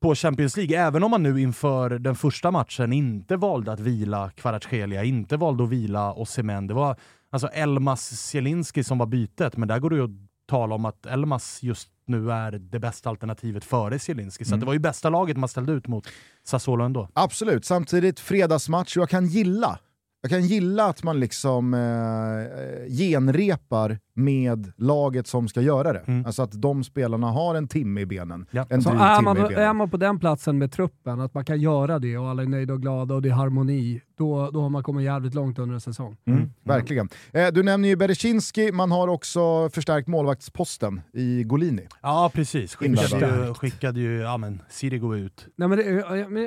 på 0.00 0.14
Champions 0.14 0.56
League, 0.56 0.78
även 0.78 1.02
om 1.02 1.10
man 1.10 1.22
nu 1.22 1.40
inför 1.40 1.90
den 1.90 2.14
första 2.14 2.50
matchen 2.50 2.92
inte 2.92 3.36
valde 3.36 3.72
att 3.72 3.80
vila 3.80 4.30
Kvaratskhelia, 4.30 5.04
inte 5.04 5.36
valde 5.36 5.64
att 5.64 5.70
vila 5.70 6.12
Osimhen. 6.12 6.66
Det 6.66 6.74
var 6.74 6.96
alltså 7.30 7.48
Elmas 7.48 8.02
Zielinski 8.02 8.84
som 8.84 8.98
var 8.98 9.06
bytet, 9.06 9.56
men 9.56 9.68
där 9.68 9.78
går 9.78 9.90
det 9.90 9.96
ju 9.96 10.04
att 10.04 10.10
tala 10.46 10.74
om 10.74 10.84
att 10.84 11.06
Elmas 11.06 11.62
just 11.62 11.88
nu 12.06 12.32
är 12.32 12.52
det 12.52 12.78
bästa 12.78 13.10
alternativet 13.10 13.64
före 13.64 13.98
Zielinski. 13.98 14.44
Så 14.44 14.54
att 14.54 14.60
det 14.60 14.66
var 14.66 14.72
ju 14.72 14.78
bästa 14.78 15.10
laget 15.10 15.36
man 15.36 15.48
ställde 15.48 15.72
ut 15.72 15.88
mot 15.88 16.08
Sassuolo 16.44 16.84
ändå. 16.84 17.08
Absolut, 17.12 17.64
samtidigt 17.64 18.20
fredagsmatch 18.20 18.96
jag 18.96 19.08
kan 19.08 19.26
gilla 19.26 19.78
jag 20.26 20.40
kan 20.40 20.48
gilla 20.48 20.84
att 20.84 21.02
man 21.02 21.20
liksom 21.20 21.74
eh, 21.74 22.90
genrepar 22.98 23.98
med 24.14 24.72
laget 24.76 25.26
som 25.26 25.48
ska 25.48 25.60
göra 25.60 25.92
det. 25.92 25.98
Mm. 26.06 26.26
Alltså 26.26 26.42
att 26.42 26.62
de 26.62 26.84
spelarna 26.84 27.30
har 27.30 27.54
en 27.54 27.68
timme 27.68 28.00
i 28.00 28.06
benen. 28.06 28.46
Ja. 28.50 28.66
En 28.70 28.82
Så 28.82 28.88
dryg 28.88 29.00
är 29.00 29.16
timme 29.16 29.24
man, 29.24 29.36
i 29.36 29.40
benen. 29.40 29.68
är 29.68 29.72
man 29.72 29.90
på 29.90 29.96
den 29.96 30.18
platsen 30.18 30.58
med 30.58 30.72
truppen, 30.72 31.20
att 31.20 31.34
man 31.34 31.44
kan 31.44 31.60
göra 31.60 31.98
det 31.98 32.18
och 32.18 32.28
alla 32.28 32.42
är 32.42 32.46
nöjda 32.46 32.74
och 32.74 32.82
glada 32.82 33.14
och 33.14 33.22
det 33.22 33.28
är 33.28 33.32
harmoni, 33.32 34.00
då, 34.18 34.50
då 34.50 34.60
har 34.60 34.68
man 34.68 34.82
kommit 34.82 35.04
jävligt 35.04 35.34
långt 35.34 35.58
under 35.58 35.74
en 35.74 35.80
säsong. 35.80 36.16
Mm, 36.26 36.52
verkligen. 36.62 37.08
Eh, 37.32 37.48
du 37.52 37.62
nämner 37.62 37.88
ju 37.88 37.96
Berezinski, 37.96 38.72
man 38.72 38.90
har 38.90 39.08
också 39.08 39.70
förstärkt 39.70 40.08
målvaktsposten 40.08 41.00
i 41.12 41.44
Golini. 41.44 41.88
Ja, 42.02 42.30
precis. 42.34 42.74
Skickade 42.74 43.46
ju, 43.46 43.54
skickade 43.54 44.00
ju 44.00 44.20
ja, 44.20 44.36
men, 44.36 44.62
Sirigo 44.68 45.16
ut. 45.16 45.46
Nej, 45.56 45.68
men, 45.68 45.78
det, 45.78 45.84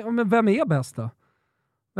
ja, 0.04 0.10
men 0.10 0.28
vem 0.28 0.48
är 0.48 0.64
bäst 0.64 0.96
då? 0.96 1.10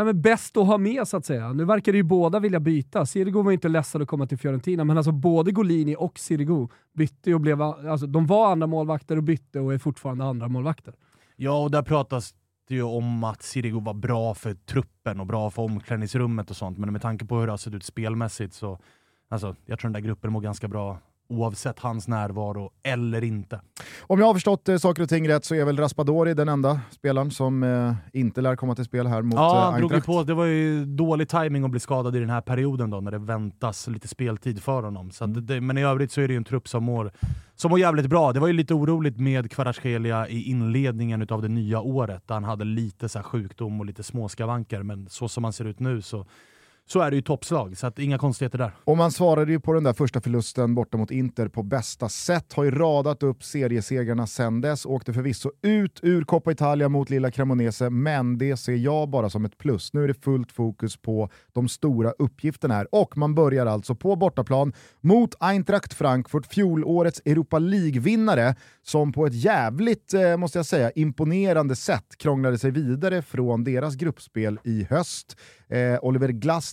Vem 0.00 0.08
är 0.08 0.12
bäst 0.12 0.56
att 0.56 0.67
ha 0.67 0.79
med 0.79 1.08
så 1.08 1.17
att 1.17 1.25
säga? 1.25 1.52
Nu 1.52 1.64
verkar 1.64 1.93
det 1.93 1.99
ju 1.99 2.05
båda 2.05 2.41
vilja 2.41 2.61
byta. 2.61 3.06
Sirigu 3.06 3.43
var 3.43 3.50
ju 3.50 3.55
inte 3.55 3.69
ledsen 3.69 4.02
att 4.02 4.08
komma 4.08 4.26
till 4.26 4.38
Fiorentina, 4.38 4.85
men 4.85 4.97
alltså 4.97 5.12
både 5.12 5.50
Golini 5.52 5.97
och 5.99 6.19
Sirigu 6.19 6.69
bytte 6.93 7.31
ju 7.31 7.35
och 7.35 7.41
blev, 7.41 7.62
alltså, 7.62 8.06
de 8.06 8.26
var 8.26 8.52
andra 8.52 8.67
målvakter 8.67 9.17
och 9.17 9.23
bytte 9.23 9.61
och 9.61 9.75
är 9.75 9.79
fortfarande 9.79 10.25
andra 10.25 10.49
målvakter. 10.49 10.94
Ja, 11.37 11.62
och 11.62 11.70
där 11.70 11.82
pratas 11.82 12.35
det 12.69 12.75
ju 12.75 12.82
om 12.82 13.25
att 13.25 13.43
Sirigu 13.43 13.81
var 13.81 13.94
bra 13.94 14.35
för 14.35 14.55
truppen 14.55 15.20
och 15.20 15.26
bra 15.26 15.50
för 15.50 15.62
omklädningsrummet 15.62 16.50
och 16.50 16.56
sånt, 16.56 16.79
men 16.79 16.93
med 16.93 17.03
tanke 17.03 17.25
på 17.25 17.38
hur 17.38 17.46
det 17.46 17.53
har 17.53 17.56
sett 17.56 17.75
ut 17.75 17.85
spelmässigt 17.85 18.55
så 18.55 18.79
alltså, 19.29 19.56
jag 19.67 19.79
tror 19.79 19.89
den 19.89 19.93
där 20.03 20.08
gruppen 20.08 20.32
mår 20.32 20.41
ganska 20.41 20.69
bra 20.69 20.98
oavsett 21.31 21.79
hans 21.79 22.08
närvaro 22.08 22.70
eller 22.82 23.25
inte. 23.25 23.60
Om 24.01 24.19
jag 24.20 24.27
har 24.27 24.34
förstått 24.34 24.69
eh, 24.69 24.77
saker 24.77 25.03
och 25.03 25.08
ting 25.08 25.29
rätt 25.29 25.44
så 25.44 25.55
är 25.55 25.65
väl 25.65 25.77
Raspadori 25.77 26.34
den 26.34 26.49
enda 26.49 26.81
spelaren 26.91 27.31
som 27.31 27.63
eh, 27.63 27.94
inte 28.13 28.41
lär 28.41 28.56
komma 28.56 28.75
till 28.75 28.84
spel 28.84 29.06
här 29.06 29.22
mot 29.22 29.34
Ja, 29.34 29.69
eh, 29.69 29.75
Eintracht. 29.75 30.06
på. 30.06 30.22
Det 30.22 30.34
var 30.34 30.44
ju 30.44 30.84
dålig 30.84 31.29
timing 31.29 31.65
att 31.65 31.70
bli 31.70 31.81
skadad 31.81 32.17
i 32.17 32.20
den 32.20 32.31
här 32.31 32.41
perioden 32.41 32.91
då, 32.91 33.01
när 33.01 33.10
det 33.10 33.19
väntas 33.19 33.87
lite 33.89 34.08
speltid 34.08 34.63
för 34.63 34.82
honom. 34.82 35.10
Så 35.10 35.25
att 35.25 35.46
det, 35.46 35.60
men 35.60 35.79
i 35.79 35.82
övrigt 35.84 36.13
så 36.13 36.20
är 36.20 36.29
det 36.29 36.32
ju 36.32 36.37
en 36.37 36.44
trupp 36.44 36.69
som 36.69 36.84
mår, 36.84 37.13
som 37.56 37.70
mår 37.70 37.81
jävligt 37.81 38.06
bra. 38.06 38.32
Det 38.32 38.41
var 38.41 38.46
ju 38.46 38.53
lite 38.53 38.75
oroligt 38.75 39.19
med 39.20 39.51
Kvaratskhelia 39.51 40.29
i 40.29 40.43
inledningen 40.43 41.27
av 41.31 41.43
det 41.43 41.49
nya 41.49 41.81
året, 41.81 42.22
där 42.29 42.34
han 42.34 42.44
hade 42.44 42.65
lite 42.65 43.08
så 43.08 43.19
här 43.19 43.22
sjukdom 43.25 43.81
och 43.81 43.87
lite 43.87 44.03
småskavanker, 44.03 44.82
men 44.82 45.08
så 45.08 45.29
som 45.29 45.44
han 45.44 45.53
ser 45.53 45.65
ut 45.65 45.81
nu 45.81 46.03
så, 46.03 46.27
så 46.93 47.01
är 47.01 47.11
det 47.11 47.17
ju 47.17 47.23
toppslag, 47.23 47.79
så 47.79 47.87
att 47.87 47.99
inga 47.99 48.19
konstigheter 48.19 48.59
där. 48.59 48.73
Och 48.85 48.97
man 48.97 49.13
svarade 49.13 49.53
ju 49.53 49.61
på 49.61 49.73
den 49.73 49.85
där 49.85 49.93
första 49.93 50.20
förlusten 50.20 50.75
borta 50.75 50.99
mot 50.99 51.11
Inter 51.11 51.49
på 51.49 51.63
bästa 51.63 52.09
sätt, 52.09 52.53
har 52.53 52.65
ju 52.65 52.70
radat 52.70 53.23
upp 53.23 53.44
seriesegrarna 53.44 54.27
sen 54.27 54.61
dess, 54.61 54.87
åkte 54.87 55.13
förvisso 55.13 55.51
ut 55.63 56.01
ur 56.03 56.25
Coppa 56.25 56.53
Italia 56.53 56.89
mot 56.89 57.11
lilla 57.11 57.31
Cremonese, 57.31 57.91
men 57.91 58.39
det 58.39 58.56
ser 58.56 58.75
jag 58.75 59.11
bara 59.11 59.31
som 59.31 59.44
ett 59.44 59.59
plus. 59.59 59.93
Nu 59.93 60.05
är 60.05 60.09
det 60.09 60.15
fullt 60.15 60.53
fokus 60.53 60.97
på 60.97 61.31
de 61.53 61.69
stora 61.69 62.11
uppgifterna 62.11 62.75
här. 62.75 62.87
Och 62.93 63.17
man 63.17 63.35
börjar 63.35 63.67
alltså 63.67 63.94
på 63.94 64.17
bortaplan 64.17 64.73
mot 65.01 65.35
Eintracht 65.41 65.94
Frankfurt, 65.94 66.47
fjolårets 66.47 67.23
Europa 67.25 67.59
League-vinnare, 67.59 68.55
som 68.82 69.13
på 69.13 69.27
ett 69.27 69.35
jävligt, 69.35 70.15
eh, 70.15 70.37
måste 70.37 70.59
jag 70.59 70.67
säga, 70.67 70.91
imponerande 70.91 71.77
sätt 71.77 72.17
krånglade 72.19 72.59
sig 72.59 72.70
vidare 72.70 73.23
från 73.23 73.65
deras 73.65 73.94
gruppspel 73.94 74.59
i 74.65 74.87
höst. 74.91 75.37
Eh, 75.69 75.99
Oliver 76.03 76.29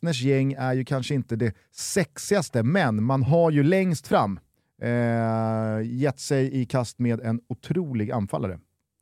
Glasners 0.07 0.21
gäng 0.21 0.53
är 0.53 0.73
ju 0.73 0.85
kanske 0.85 1.13
inte 1.15 1.35
det 1.35 1.53
sexigaste, 1.71 2.63
men 2.63 3.03
man 3.03 3.23
har 3.23 3.51
ju 3.51 3.63
längst 3.63 4.07
fram 4.07 4.39
eh, 4.81 5.81
gett 5.83 6.19
sig 6.19 6.61
i 6.61 6.65
kast 6.65 6.99
med 6.99 7.19
en 7.19 7.41
otrolig 7.49 8.11
anfallare. 8.11 8.59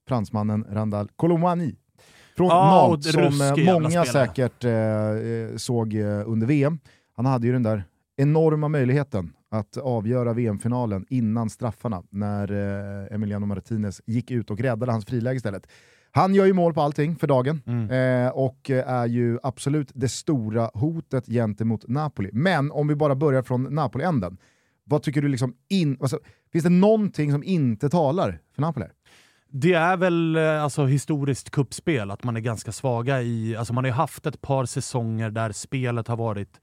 Fransmannen 0.08 0.66
Randall 0.70 1.08
Colomani. 1.16 1.76
Från 2.38 2.52
och 2.52 2.54
Nantes 2.54 3.12
som 3.12 3.66
många 3.66 4.06
säkert 4.06 4.64
eh, 4.64 4.72
eh, 4.72 5.56
såg 5.56 5.94
eh, 5.94 6.30
under 6.30 6.48
VM. 6.48 6.80
Han 7.16 7.26
hade 7.26 7.48
ju 7.48 7.54
den 7.54 7.64
där 7.64 7.84
enorma 8.18 8.68
möjligheten 8.68 9.34
att 9.52 9.78
avgöra 9.78 10.34
VM-finalen 10.34 11.06
innan 11.10 11.50
straffarna 11.50 12.04
när 12.10 12.52
eh, 12.52 13.16
Emiliano 13.16 13.46
Martinez 13.46 14.02
gick 14.06 14.32
ut 14.32 14.52
och 14.52 14.60
räddade 14.60 14.92
hans 14.92 15.06
friläge 15.06 15.36
istället. 15.36 15.68
Han 16.16 16.36
gör 16.36 16.46
ju 16.46 16.54
mål 16.54 16.74
på 16.74 16.82
allting 16.82 17.16
för 17.16 17.28
dagen 17.28 17.62
Mm. 17.66 17.90
eh, 18.26 18.32
och 18.32 18.70
eh, 18.70 18.90
är 18.90 19.06
ju 19.08 19.40
absolut 19.44 19.92
det 19.94 20.10
stora 20.10 20.70
hotet 20.74 21.26
gentemot 21.28 21.88
Napoli. 21.88 22.30
Men 22.34 22.72
om 22.72 22.88
vi 22.88 22.96
bara 22.96 23.16
börjar 23.16 23.42
från 23.44 23.64
Napoli-änden, 23.64 24.38
vad 24.84 25.04
tycker 25.04 25.22
du 25.22 25.28
liksom 25.28 25.54
in, 25.70 25.98
alltså, 26.02 26.20
finns 26.52 26.64
det 26.64 26.70
någonting 26.70 27.32
som 27.32 27.44
inte 27.44 27.90
talar 27.90 28.40
för 28.56 28.62
Napoli? 28.62 28.86
Det 29.52 29.74
är 29.74 29.98
väl 29.98 30.36
eh, 30.36 30.64
alltså, 30.64 30.86
historiskt 30.86 31.50
kuppspel 31.50 32.12
att 32.12 32.24
man 32.24 32.36
är 32.36 32.42
ganska 32.42 32.72
svaga 32.72 33.22
i... 33.22 33.56
Alltså, 33.56 33.74
man 33.74 33.84
har 33.84 33.90
ju 33.90 33.96
haft 33.96 34.26
ett 34.26 34.42
par 34.42 34.66
säsonger 34.66 35.30
där 35.30 35.52
spelet 35.52 36.08
har 36.08 36.18
varit 36.18 36.62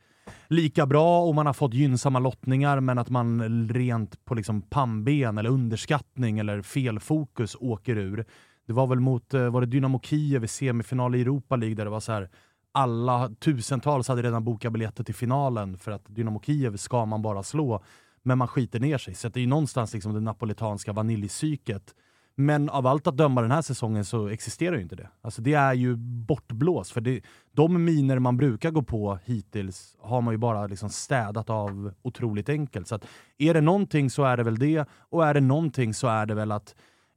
lika 0.49 0.87
bra 0.87 1.25
och 1.25 1.35
man 1.35 1.47
har 1.47 1.53
fått 1.53 1.75
gynnsamma 1.75 2.19
lottningar 2.19 2.81
men 2.81 2.99
att 2.99 3.11
man 3.11 3.69
rent 3.69 4.25
på 4.25 4.35
liksom 4.35 4.63
pannben 4.63 5.39
eller 5.39 5.51
underskattning 5.51 6.39
eller 6.39 6.63
felfokus 6.63 7.57
åker 7.61 7.97
ur. 7.97 8.25
Det 8.67 8.73
var 8.73 8.87
väl 8.87 9.01
mot 9.01 9.35
eh, 9.35 9.51
var 9.51 9.61
det 9.61 9.67
Dynamo 9.67 10.01
Kiev 10.01 10.45
i 10.45 10.49
semifinal 10.49 11.15
i 11.15 11.21
Europa 11.21 11.57
League 11.57 11.75
där 11.75 11.85
det 11.85 11.91
var 11.91 12.01
så 12.01 12.13
här 12.13 12.29
alla 12.73 13.31
tusentals 13.41 14.09
hade 14.09 14.23
redan 14.23 14.45
bokat 14.45 14.73
biljetter 14.73 15.05
till 15.05 15.15
finalen 15.15 15.79
för 15.79 15.93
att 15.93 16.05
Dynamo 16.07 16.41
Kiev 16.41 16.77
ska 16.77 17.07
man 17.07 17.23
bara 17.23 17.43
slå. 17.43 17.83
Men 18.23 18.39
man 18.39 18.49
skiter 18.49 18.81
ner 18.81 18.99
sig. 18.99 19.15
Så 19.15 19.29
det 19.29 19.41
är 19.41 19.43
ju 19.43 19.47
någonstans 19.47 19.95
liksom 19.95 20.15
det 20.15 20.21
napolitanska 20.21 20.93
vaniljpsyket. 20.93 21.95
Men 22.35 22.69
av 22.69 22.87
allt 22.87 23.07
att 23.07 23.17
döma 23.17 23.43
den 23.43 23.51
här 23.51 23.63
säsongen 23.63 24.05
så 24.05 24.29
existerar 24.29 24.77
ju 24.77 24.83
inte 24.83 24.97
det. 24.97 25.09
Alltså 25.23 25.43
det 25.43 25.55
är 25.55 25.75
ju 25.75 25.97
bortblåst. 25.97 26.93
För 26.93 27.01
det, 27.01 27.23
de 27.53 27.85
miner 27.85 28.19
man 28.19 28.37
brukar 28.37 28.71
gå 28.71 28.83
på 28.83 29.19
hittills 29.25 29.97
har 30.01 30.21
man 30.21 30.35
ju 30.35 30.39
bara 30.39 30.67
liksom 30.67 30.91
städat 30.91 31.51
av 31.51 31.93
otroligt 32.03 32.49
enkelt. 32.49 32.89
Så 32.89 32.95
att 32.95 33.07
är 33.39 33.55
det 33.55 33.61
någonting 33.61 34.11
så 34.11 34.25
är 34.25 34.37
det 34.37 34.43
väl 34.43 34.59
det. 34.59 34.89
Och 34.91 35.27
är 35.27 35.35
det 35.35 35.41
någonting 35.41 35.95
så 35.95 36.07
är 36.07 36.27
det 36.27 36.35
väl 36.35 36.53
att 36.53 36.75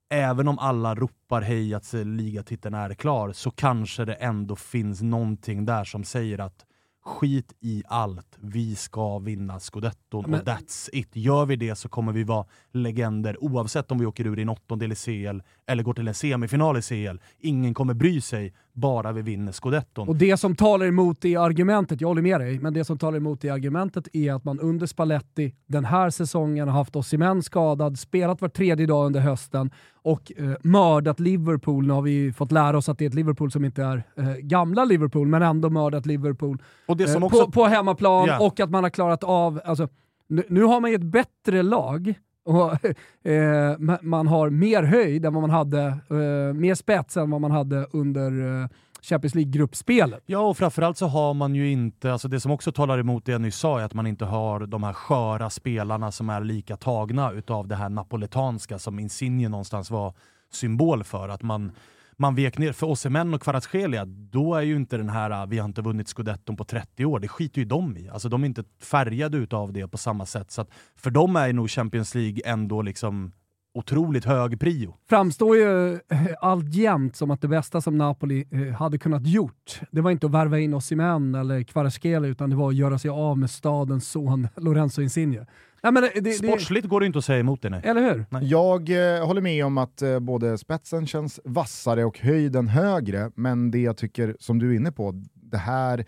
även 0.10 0.48
om 0.48 0.60
alla 0.60 0.96
ropar 0.96 1.42
hej 1.42 1.74
att 1.74 1.94
ligatiteln 1.94 2.76
är 2.76 2.94
klar, 2.94 3.32
så 3.32 3.52
kanske 3.52 4.06
det 4.06 4.14
ändå 4.14 4.56
finns 4.56 5.02
någonting 5.02 5.66
där 5.66 5.84
som 5.84 6.04
säger 6.04 6.40
att 6.40 6.66
skit 7.06 7.54
i 7.60 7.84
allt, 7.88 8.38
vi 8.38 8.76
ska 8.76 9.20
vinna 9.20 9.60
scudetton 9.60 10.34
och 10.34 10.42
that's 10.42 10.90
it. 10.94 11.16
Gör 11.16 11.46
vi 11.46 11.56
det 11.56 11.76
så 11.76 11.90
kommer 11.90 12.12
vi 12.12 12.24
vara 12.24 12.46
legender 12.72 13.44
oavsett 13.44 13.92
om 13.92 14.00
vi 14.00 14.06
åker 14.06 14.28
ur 14.28 14.40
i 14.40 14.42
en 14.42 14.50
åttondel 14.50 14.92
i 14.92 14.96
CL 14.96 15.42
eller 15.68 15.84
går 15.84 15.94
till 15.94 16.08
en 16.08 16.14
semifinal 16.14 16.78
i 16.78 16.82
CL. 16.82 17.20
Ingen 17.40 17.74
kommer 17.74 17.94
bry 17.94 18.22
sig, 18.22 18.54
bara 18.74 19.12
vi 19.12 19.22
vinner 19.22 19.52
scudetton. 19.52 20.08
Och 20.08 20.16
det 20.16 20.38
som 20.38 20.56
talar 20.56 20.86
emot 20.86 21.22
det 21.22 21.36
argumentet, 21.36 22.02
jag 22.02 22.08
håller 22.08 22.22
med 22.22 22.40
dig, 22.40 22.60
men 22.60 22.74
det 22.74 22.86
som 22.86 22.98
talar 22.98 23.18
emot 23.18 23.42
det 23.42 23.50
argumentet 23.50 24.08
är 24.16 24.34
att 24.34 24.44
man 24.44 24.60
under 24.60 24.88
Spalletti 24.88 25.56
den 25.68 25.86
här 25.86 26.10
säsongen 26.10 26.68
har 26.68 26.78
haft 26.78 26.96
Osimhen 26.96 27.44
skadad, 27.44 28.00
spelat 28.00 28.42
var 28.42 28.50
tredje 28.50 28.86
dag 28.86 29.06
under 29.06 29.20
hösten 29.20 29.72
och 29.94 30.32
eh, 30.38 30.52
mördat 30.64 31.20
Liverpool. 31.20 31.88
Nu 31.88 31.94
har 31.94 32.02
vi 32.02 32.34
fått 32.34 32.52
lära 32.52 32.78
oss 32.78 32.90
att 32.90 32.98
det 32.98 33.06
är 33.06 33.10
ett 33.10 33.16
Liverpool 33.16 33.52
som 33.52 33.66
inte 33.66 33.84
är 33.84 34.04
eh, 34.18 34.36
gamla 34.36 34.86
Liverpool, 34.86 35.28
men 35.28 35.42
ändå 35.42 35.70
mördat 35.70 36.06
Liverpool 36.06 36.58
eh, 36.88 37.24
också... 37.24 37.46
på, 37.46 37.52
på, 37.52 37.66
hemmaplan 37.66 38.28
yeah. 38.28 38.42
och 38.42 38.60
att 38.60 38.70
man 38.70 38.84
har 38.84 38.90
klarat 38.90 39.24
av... 39.24 39.62
Alltså, 39.66 39.88
nu, 40.28 40.44
nu 40.50 40.64
har 40.64 40.80
man 40.80 40.90
ju 40.92 40.96
ett 40.96 41.04
bättre 41.04 41.64
lag 41.64 42.14
och, 42.46 42.74
eh, 43.32 43.78
man 44.02 44.28
har 44.28 44.50
mer 44.50 44.84
höjd 44.84 45.26
än 45.26 45.34
vad 45.34 45.42
man 45.42 45.50
hade, 45.50 45.84
eh, 46.10 46.54
mer 46.54 46.76
spets 46.76 47.18
än 47.18 47.30
vad 47.32 47.42
man 47.42 47.52
hade 47.52 47.88
under 47.92 48.62
eh, 48.62 48.68
Champions 49.02 49.36
League-gruppspelet. 49.36 50.24
Ja, 50.26 50.40
och 50.40 50.58
framförallt 50.58 50.98
så 50.98 51.08
har 51.08 51.34
man 51.34 51.56
ju 51.56 51.72
inte, 51.72 52.12
alltså 52.12 52.28
det 52.28 52.40
som 52.40 52.52
också 52.52 52.72
talar 52.72 53.00
emot 53.00 53.26
det 53.26 53.32
jag 53.32 53.42
nyss 53.42 53.58
sa, 53.58 53.80
är 53.80 53.84
att 53.84 53.94
man 53.94 54.08
inte 54.08 54.26
har 54.26 54.60
de 54.60 54.84
här 54.84 54.94
sköra 54.94 55.50
spelarna 55.50 56.12
som 56.12 56.30
är 56.30 56.42
lika 56.42 56.78
tagna 56.78 57.32
utav 57.32 57.68
det 57.68 57.76
här 57.76 57.90
napoletanska 57.90 58.80
som 58.80 59.00
Insigne 59.00 59.50
någonstans 59.50 59.92
var 59.92 60.14
symbol 60.52 61.04
för. 61.04 61.30
Att 61.30 61.44
man 61.44 61.72
man 62.18 62.36
vek 62.36 62.58
ner. 62.58 62.72
För 62.72 62.88
Osimhen 62.88 63.34
och 63.34 63.42
Kvaratskhelia, 63.42 64.06
då 64.06 64.56
är 64.56 64.62
ju 64.62 64.76
inte 64.76 64.98
den 64.98 65.10
här 65.10 65.48
“vi 65.48 65.58
har 65.58 65.66
inte 65.66 65.82
vunnit 65.82 66.08
scudetton 66.08 66.58
på 66.58 66.64
30 66.64 67.06
år”, 67.06 67.20
det 67.20 67.28
skiter 67.28 67.60
ju 67.60 67.66
de 67.66 67.98
i. 67.98 68.10
Alltså 68.10 68.30
de 68.30 68.44
är 68.44 68.48
inte 68.48 68.64
färgade 68.82 69.38
utav 69.38 69.74
det 69.74 69.88
på 69.88 69.98
samma 69.98 70.26
sätt. 70.26 70.52
Så 70.52 70.66
för 70.96 71.12
dem 71.12 71.36
är 71.36 71.54
nog 71.54 71.70
Champions 71.70 72.16
League 72.16 72.42
ändå 72.46 72.82
liksom 72.82 73.32
otroligt 73.76 74.26
hög 74.26 74.60
prio. 74.60 74.96
Framstår 75.10 75.58
ju 75.58 75.94
eh, 75.94 76.00
alltjämt 76.42 77.16
som 77.16 77.32
att 77.32 77.42
det 77.42 77.48
bästa 77.48 77.82
som 77.82 77.98
Napoli 77.98 78.48
eh, 78.52 78.76
hade 78.76 78.98
kunnat 78.98 79.28
gjort, 79.28 79.82
det 79.92 80.02
var 80.02 80.12
inte 80.12 80.26
att 80.26 80.32
värva 80.32 80.60
in 80.60 80.74
Osimhen 80.74 81.36
eller 81.36 81.64
Kvaratskhelia, 81.64 82.30
utan 82.30 82.50
det 82.50 82.56
var 82.56 82.70
att 82.70 82.76
göra 82.76 83.00
sig 83.00 83.10
av 83.10 83.38
med 83.38 83.50
stadens 83.50 84.08
son 84.08 84.48
Lorenzo 84.56 85.02
Insigne. 85.02 85.46
Nej, 85.86 85.94
men 85.94 86.04
det, 86.04 86.22
det, 86.22 86.32
Sportsligt 86.32 86.88
går 86.88 87.00
det 87.00 87.06
inte 87.06 87.20
att 87.20 87.26
säga 87.26 87.40
emot 87.40 87.62
det. 87.62 87.70
Nej. 87.70 87.82
Eller 87.84 88.02
hur? 88.02 88.26
Nej. 88.30 88.46
Jag 88.46 88.90
eh, 88.90 89.26
håller 89.28 89.42
med 89.42 89.66
om 89.66 89.78
att 89.78 90.02
eh, 90.02 90.20
både 90.20 90.58
spetsen 90.58 91.08
känns 91.08 91.40
vassare 91.44 92.06
och 92.06 92.20
höjden 92.20 92.68
högre, 92.68 93.32
men 93.36 93.72
det 93.72 93.80
jag 93.80 93.98
tycker, 93.98 94.36
som 94.40 94.60
du 94.60 94.72
är 94.72 94.76
inne 94.76 94.92
på, 94.92 95.24
det 95.34 95.58
här 95.58 96.06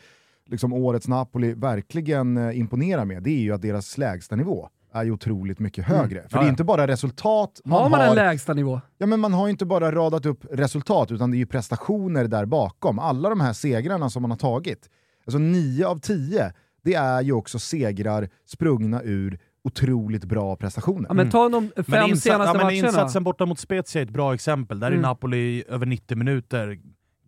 liksom 0.49 0.73
årets 0.73 1.07
Napoli 1.07 1.53
verkligen 1.53 2.37
eh, 2.37 2.59
imponerar 2.59 3.05
med, 3.05 3.23
det 3.23 3.29
är 3.29 3.39
ju 3.39 3.53
att 3.53 3.61
deras 3.61 3.97
lägsta 3.97 4.35
nivå 4.35 4.69
är 4.93 5.03
ju 5.03 5.11
otroligt 5.11 5.59
mycket 5.59 5.87
mm. 5.87 5.99
högre. 5.99 6.19
Mm. 6.19 6.29
För 6.29 6.37
ja, 6.37 6.41
det 6.41 6.47
är 6.47 6.49
inte 6.49 6.63
bara 6.63 6.87
resultat 6.87 7.61
man 7.65 7.81
har. 7.81 7.89
man 7.89 7.99
har, 7.99 8.07
en 8.07 8.15
lägsta 8.15 8.53
nivå? 8.53 8.81
Ja, 8.97 9.05
men 9.05 9.19
man 9.19 9.33
har 9.33 9.49
inte 9.49 9.65
bara 9.65 9.91
radat 9.91 10.25
upp 10.25 10.45
resultat, 10.51 11.11
utan 11.11 11.31
det 11.31 11.37
är 11.37 11.39
ju 11.39 11.45
prestationer 11.45 12.27
där 12.27 12.45
bakom. 12.45 12.99
Alla 12.99 13.29
de 13.29 13.41
här 13.41 13.53
segrarna 13.53 14.09
som 14.09 14.21
man 14.21 14.31
har 14.31 14.37
tagit, 14.37 14.89
alltså 15.25 15.39
nio 15.39 15.87
av 15.87 15.99
tio, 15.99 16.53
det 16.83 16.93
är 16.93 17.21
ju 17.21 17.31
också 17.31 17.59
segrar 17.59 18.29
sprungna 18.45 19.01
ur 19.03 19.39
otroligt 19.67 20.25
bra 20.25 20.55
prestationer. 20.55 21.09
Ja, 21.09 21.13
men 21.13 21.29
ta 21.29 21.49
de 21.49 21.71
fem 21.75 21.83
men 21.87 22.17
senaste 22.17 22.31
ja, 22.31 22.53
men 22.53 22.61
matcherna. 22.61 22.87
Insatsen 22.87 23.23
borta 23.23 23.45
mot 23.45 23.59
Spezia 23.59 24.01
är 24.01 24.05
ett 24.05 24.11
bra 24.11 24.33
exempel. 24.33 24.79
Där 24.79 24.87
mm. 24.87 24.99
är 24.99 25.01
Napoli 25.01 25.63
över 25.67 25.85
90 25.85 26.17
minuter 26.17 26.79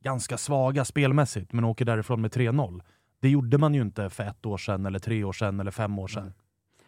ganska 0.03 0.38
svaga 0.38 0.86
spelmässigt, 0.86 1.53
men 1.53 1.63
åker 1.63 1.86
därifrån 1.86 2.22
med 2.22 2.31
3-0. 2.31 2.81
Det 3.22 3.29
gjorde 3.29 3.58
man 3.58 3.74
ju 3.74 3.81
inte 3.81 4.10
för 4.10 4.24
ett 4.24 4.46
år 4.46 4.58
sedan, 4.58 4.86
eller 4.86 5.00
tre 5.00 5.24
år 5.24 5.34
sedan, 5.34 5.60
eller 5.60 5.72
fem 5.72 6.00
år 6.00 6.08
sedan. 6.08 6.24
Mm. 6.24 6.34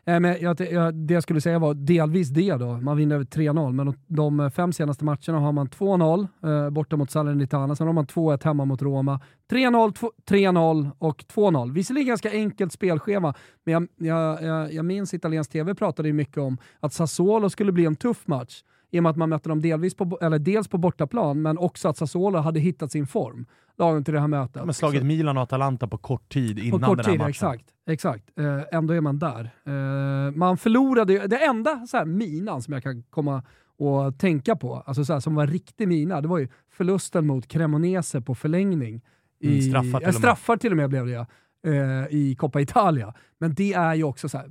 Eh, 0.05 0.19
men 0.19 0.37
jag, 0.41 0.61
jag, 0.61 0.95
det 0.95 1.13
jag 1.13 1.23
skulle 1.23 1.41
säga 1.41 1.59
var 1.59 1.73
delvis 1.73 2.29
det 2.29 2.55
då. 2.55 2.77
Man 2.77 2.97
vinner 2.97 3.15
över 3.15 3.25
3-0, 3.25 3.73
men 3.73 3.85
de, 3.85 3.95
de, 4.07 4.39
eh, 4.39 4.49
fem 4.49 4.73
senaste 4.73 5.05
matcherna 5.05 5.39
har 5.39 5.51
man 5.51 5.67
2-0 5.67 6.27
eh, 6.43 6.69
borta 6.69 6.95
mot 6.95 7.11
Salernitana, 7.11 7.75
sen 7.75 7.87
har 7.87 7.93
man 7.93 8.05
2-1 8.05 8.43
hemma 8.43 8.65
mot 8.65 8.81
Roma. 8.81 9.19
3-0, 9.51 9.93
3-0 10.29 10.91
och 10.99 11.23
2-0. 11.33 11.73
Visserligen 11.73 12.07
ganska 12.07 12.31
enkelt 12.31 12.73
spelschema, 12.73 13.33
men 13.63 13.73
jag, 13.73 13.87
jag, 13.97 14.43
jag, 14.43 14.73
jag 14.73 14.85
minns 14.85 15.13
italiensk 15.13 15.51
TV 15.51 15.75
pratade 15.75 16.09
ju 16.09 16.13
mycket 16.13 16.37
om 16.37 16.57
att 16.79 16.93
Sassuolo 16.93 17.49
skulle 17.49 17.71
bli 17.71 17.85
en 17.85 17.95
tuff 17.95 18.27
match 18.27 18.63
i 18.91 18.99
och 18.99 19.03
med 19.03 19.09
att 19.09 19.17
man 19.17 19.29
mötte 19.29 19.49
dem 19.49 19.61
delvis 19.61 19.95
på, 19.95 20.17
eller 20.21 20.39
dels 20.39 20.67
på 20.67 20.77
bortaplan, 20.77 21.41
men 21.41 21.57
också 21.57 21.89
att 21.89 21.97
Sassuolo 21.97 22.39
hade 22.39 22.59
hittat 22.59 22.91
sin 22.91 23.07
form 23.07 23.45
lagen 23.77 24.03
till 24.03 24.13
det 24.13 24.19
här 24.19 24.27
mötet. 24.27 24.65
Men 24.65 24.73
slagit 24.73 25.01
så. 25.01 25.05
Milan 25.05 25.37
och 25.37 25.43
Atalanta 25.43 25.87
på 25.87 25.97
kort 25.97 26.33
tid 26.33 26.59
innan 26.59 26.79
på 26.79 26.85
kort 26.85 26.97
den 26.97 27.05
här 27.05 27.11
tid, 27.11 27.19
matchen. 27.19 27.29
Exakt, 27.29 27.65
exakt. 27.89 28.39
Eh, 28.39 28.61
ändå 28.71 28.93
är 28.93 29.01
man 29.01 29.19
där. 29.19 29.49
Eh, 29.65 30.31
man 30.35 30.57
förlorade 30.57 31.27
det 31.27 31.45
enda 31.45 31.87
så 31.87 31.97
här, 31.97 32.05
minan 32.05 32.61
som 32.61 32.73
jag 32.73 32.83
kan 32.83 33.03
komma 33.03 33.43
och 33.77 34.17
tänka 34.17 34.55
på, 34.55 34.83
alltså 34.85 35.05
så 35.05 35.13
här, 35.13 35.19
som 35.19 35.35
var 35.35 35.47
riktig 35.47 35.87
mina, 35.87 36.21
det 36.21 36.27
var 36.27 36.37
ju 36.37 36.47
förlusten 36.71 37.27
mot 37.27 37.47
Cremonese 37.47 38.21
på 38.21 38.35
förlängning. 38.35 39.01
I, 39.39 39.47
mm, 39.47 39.61
straffar, 39.61 39.99
till, 39.99 40.07
äh, 40.07 40.13
straffar 40.13 40.57
till 40.57 40.71
och 40.71 40.77
med 40.77 40.89
blev 40.89 41.05
det 41.05 41.27
eh, 41.67 42.07
i 42.09 42.35
Coppa 42.35 42.61
Italia. 42.61 43.13
Men 43.39 43.53
det 43.53 43.73
är 43.73 43.95
ju 43.95 44.03
också 44.03 44.29
så 44.29 44.37
här, 44.37 44.49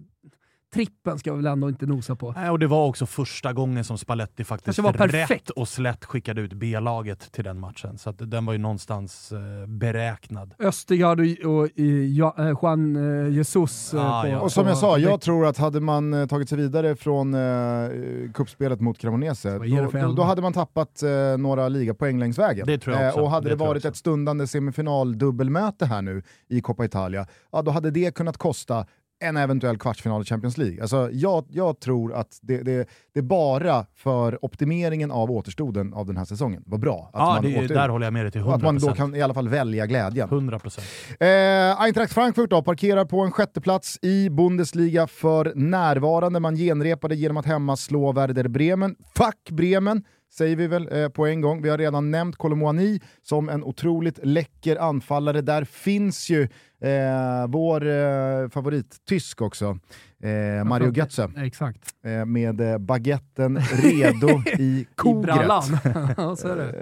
trippen 0.75 1.19
ska 1.19 1.33
vi 1.33 1.37
väl 1.37 1.47
ändå 1.47 1.69
inte 1.69 1.87
nosa 1.87 2.17
på. 2.17 2.33
Nej, 2.37 2.51
och 2.51 2.59
det 2.59 2.67
var 2.67 2.87
också 2.87 3.07
första 3.07 3.53
gången 3.53 3.85
som 3.85 3.99
Spalletti 3.99 4.45
faktiskt 4.45 4.79
var 4.79 4.93
rätt 4.93 5.51
och 5.51 5.69
slätt 5.69 6.05
skickade 6.05 6.41
ut 6.41 6.53
B-laget 6.53 7.33
till 7.33 7.45
den 7.45 7.61
matchen. 7.61 7.99
Så 7.99 8.13
den 8.13 8.47
var 8.47 8.53
ju 8.53 8.59
någonstans 8.59 9.33
eh, 9.33 9.67
beräknad. 9.67 10.55
Östergaard 10.59 11.21
och, 11.21 11.27
och 11.27 11.69
ja, 12.09 12.35
eh, 12.39 12.55
Juan 12.63 12.97
eh, 12.97 13.33
Jesus. 13.33 13.95
Eh, 13.95 14.07
ah, 14.07 14.23
på, 14.23 14.29
ja. 14.29 14.41
Och 14.41 14.53
som 14.53 14.67
jag 14.67 14.79
sa, 14.79 14.99
jag 14.99 15.21
tror 15.21 15.47
att 15.47 15.59
hade 15.59 15.81
man 15.81 16.15
eh, 16.15 16.27
tagit 16.27 16.49
sig 16.49 16.59
vidare 16.59 16.97
från 16.97 17.35
eh, 17.35 18.31
kuppspelet 18.35 18.81
mot 18.81 18.99
Cremonese, 18.99 19.45
då, 19.45 19.91
då, 19.93 20.13
då, 20.13 20.23
hade 20.23 20.43
man 20.43 20.53
tappat 20.53 21.03
eh, 21.03 21.39
några 21.39 21.69
ligapoäng 21.69 22.19
längs 22.19 22.39
vägen. 22.39 22.67
Det 22.67 22.79
tror 22.79 22.97
jag 22.97 23.09
också. 23.09 23.21
och 23.21 23.31
hade 23.31 23.49
det, 23.49 23.55
det 23.55 23.65
varit 23.65 23.85
ett 23.85 23.97
stundande 23.97 24.47
semifinal-dubbelmöte 24.47 25.85
här 25.87 26.03
nu 26.03 26.23
i 26.49 26.61
Coppa 26.61 26.85
Italia, 26.85 27.27
ja, 27.53 27.63
då 27.63 27.71
hade 27.71 27.91
det 27.91 28.15
kunnat 28.15 28.37
kosta 28.37 28.87
en 29.21 29.37
eventuell 29.37 29.79
kvartsfinal 29.79 30.23
i 30.23 30.25
Champions 30.25 30.59
League. 30.59 30.81
Alltså, 30.81 31.09
jag, 31.13 31.45
jag 31.49 31.81
tror 31.81 32.15
att 32.15 32.39
det, 32.43 32.63
det, 32.63 32.89
det 33.15 33.23
bara 33.23 33.87
för 33.97 34.45
optimeringen 34.45 35.11
av 35.11 35.31
återstoden 35.31 35.95
av 35.95 36.07
den 36.07 36.17
här 36.17 36.25
säsongen 36.25 36.63
var 36.67 36.79
bra. 36.79 37.11
Att 37.13 37.21
ja, 37.21 37.27
man 37.35 37.43
det, 37.43 37.67
där 37.67 37.89
håller 37.89 38.07
jag 38.07 38.13
med 38.13 38.25
dig 38.25 38.33
till 38.33 38.41
100%. 38.41 38.55
Att 38.55 38.63
man 38.63 38.79
då 38.79 38.93
kan 38.95 39.15
i 39.15 39.23
alla 39.23 39.35
fall 39.35 39.49
välja 39.49 39.87
glädjen. 39.87 40.29
100%. 40.29 40.81
Eh, 41.21 41.81
Eintracht 41.83 42.13
Frankfurt 42.13 42.51
då, 42.51 42.63
parkerar 42.63 43.05
på 43.05 43.21
en 43.21 43.33
sjätteplats 43.33 43.99
i 44.03 44.31
Bundesliga 44.31 45.07
för 45.07 45.53
närvarande. 45.55 46.41
Man 46.41 46.57
genrepade 46.57 47.15
genom 47.15 47.37
att 47.37 47.47
hemma 47.47 47.77
slå 47.77 48.13
Werder 48.13 48.49
Bremen. 48.49 48.97
Fuck 49.15 49.51
Bremen! 49.51 50.03
Säger 50.31 50.57
vi 50.57 50.67
väl 50.67 50.89
eh, 50.93 51.09
på 51.09 51.27
en 51.27 51.41
gång. 51.41 51.63
Vi 51.63 51.69
har 51.69 51.79
redan 51.79 52.11
nämnt 52.11 52.37
Kolomouani 52.37 53.01
som 53.23 53.49
en 53.49 53.65
otroligt 53.65 54.19
läcker 54.23 54.77
anfallare. 54.77 55.41
Där 55.41 55.65
finns 55.65 56.31
ju 56.31 56.43
eh, 56.81 57.47
vår 57.49 57.87
eh, 57.87 58.49
favorit-tysk 58.49 59.43
också, 59.43 59.79
eh, 60.23 60.65
Mario 60.65 60.93
Götze. 60.93 61.31
Exakt. 61.37 61.81
Eh, 62.05 62.25
med 62.25 62.61
eh, 62.61 62.79
baguetten 62.79 63.59
redo 63.59 64.29
i 64.59 64.87
kogret. 64.95 65.37
det. 66.43 66.75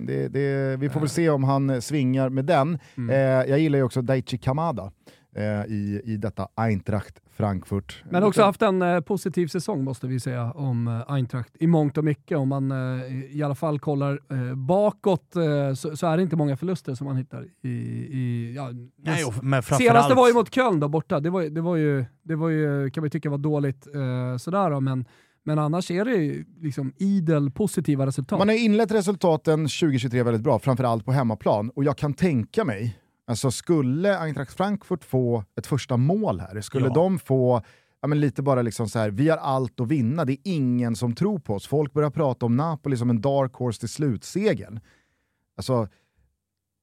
det, 0.00 0.28
det, 0.28 0.76
vi 0.76 0.88
får 0.88 1.00
väl 1.00 1.08
se 1.08 1.30
om 1.30 1.44
han 1.44 1.82
svingar 1.82 2.28
med 2.28 2.44
den. 2.44 2.78
Mm. 2.96 3.14
jag 3.50 3.58
gillar 3.58 3.78
ju 3.78 3.82
också 3.84 4.02
Daichi 4.02 4.38
Kamada 4.38 4.92
i, 5.68 6.00
i 6.04 6.16
detta 6.16 6.48
Eintracht 6.54 7.20
Frankfurt. 7.38 8.04
Men 8.10 8.22
också 8.22 8.42
haft 8.42 8.62
en 8.62 8.82
eh, 8.82 9.00
positiv 9.00 9.46
säsong 9.46 9.84
måste 9.84 10.06
vi 10.06 10.20
säga 10.20 10.52
om 10.52 10.88
eh, 10.88 11.12
Eintracht 11.12 11.56
i 11.60 11.66
mångt 11.66 11.98
och 11.98 12.04
mycket. 12.04 12.38
Om 12.38 12.48
man 12.48 12.70
eh, 12.70 13.36
i 13.36 13.42
alla 13.42 13.54
fall 13.54 13.78
kollar 13.78 14.20
eh, 14.30 14.54
bakåt 14.54 15.36
eh, 15.36 15.74
så, 15.74 15.96
så, 15.96 16.06
är 16.06 16.16
det 16.16 16.22
inte 16.22 16.36
många 16.36 16.56
förluster 16.56 16.94
som 16.94 17.06
man 17.06 17.16
hittar. 17.16 17.46
I, 17.62 17.68
i 17.68 18.52
ja, 18.56 18.70
Nej, 18.96 19.24
men 19.42 19.62
senaste 19.62 20.14
var 20.14 20.28
ju 20.28 20.34
mot 20.34 20.54
Köln 20.54 20.80
då 20.80 20.88
borta. 20.88 21.20
Det 21.20 21.30
var, 21.30 21.42
det 21.42 21.60
var, 21.60 21.76
ju, 21.76 22.04
det 22.22 22.36
var 22.36 22.48
ju, 22.48 22.90
kan 22.90 23.02
vi 23.02 23.10
tycka 23.10 23.30
var 23.30 23.38
dåligt 23.38 23.86
eh, 23.94 24.36
sådär 24.36 24.70
då, 24.70 24.80
men 24.80 25.04
Men 25.42 25.58
annars 25.58 25.90
är 25.90 26.04
det 26.04 26.44
liksom 26.60 26.92
idel 26.96 27.50
positiva 27.50 28.06
resultat. 28.06 28.38
Man 28.38 28.48
har 28.48 28.64
inlett 28.64 28.92
resultaten 28.92 29.58
2023 29.58 30.22
väldigt 30.22 30.42
bra, 30.42 30.58
framförallt 30.58 31.04
på 31.04 31.12
hemmaplan. 31.12 31.70
Och 31.70 31.84
jag 31.84 31.98
kan 31.98 32.14
tänka 32.14 32.64
mig, 32.64 32.98
alltså 33.28 33.50
skulle 33.50 34.18
Eintracht 34.18 34.56
Frankfurt 34.56 35.04
få 35.04 35.44
ett 35.56 35.66
första 35.66 35.96
mål 35.96 36.40
här, 36.40 36.60
skulle 36.60 36.86
ja. 36.86 36.94
de 36.94 37.18
få 37.18 37.62
ja, 38.00 38.08
men 38.08 38.20
lite 38.20 38.42
bara 38.42 38.62
liksom 38.62 38.88
så 38.88 38.98
här, 38.98 39.10
vi 39.10 39.28
har 39.28 39.38
allt 39.38 39.80
att 39.80 39.88
vinna, 39.88 40.24
det 40.24 40.32
är 40.32 40.38
ingen 40.44 40.96
som 40.96 41.14
tror 41.14 41.38
på 41.38 41.54
oss. 41.54 41.66
Folk 41.66 41.92
börjar 41.92 42.10
prata 42.10 42.46
om 42.46 42.56
Napoli 42.56 42.96
som 42.96 43.10
en 43.10 43.20
dark 43.20 43.54
horse 43.54 43.80
till 43.80 43.88
slutsegern. 43.88 44.80
Alltså, 45.56 45.88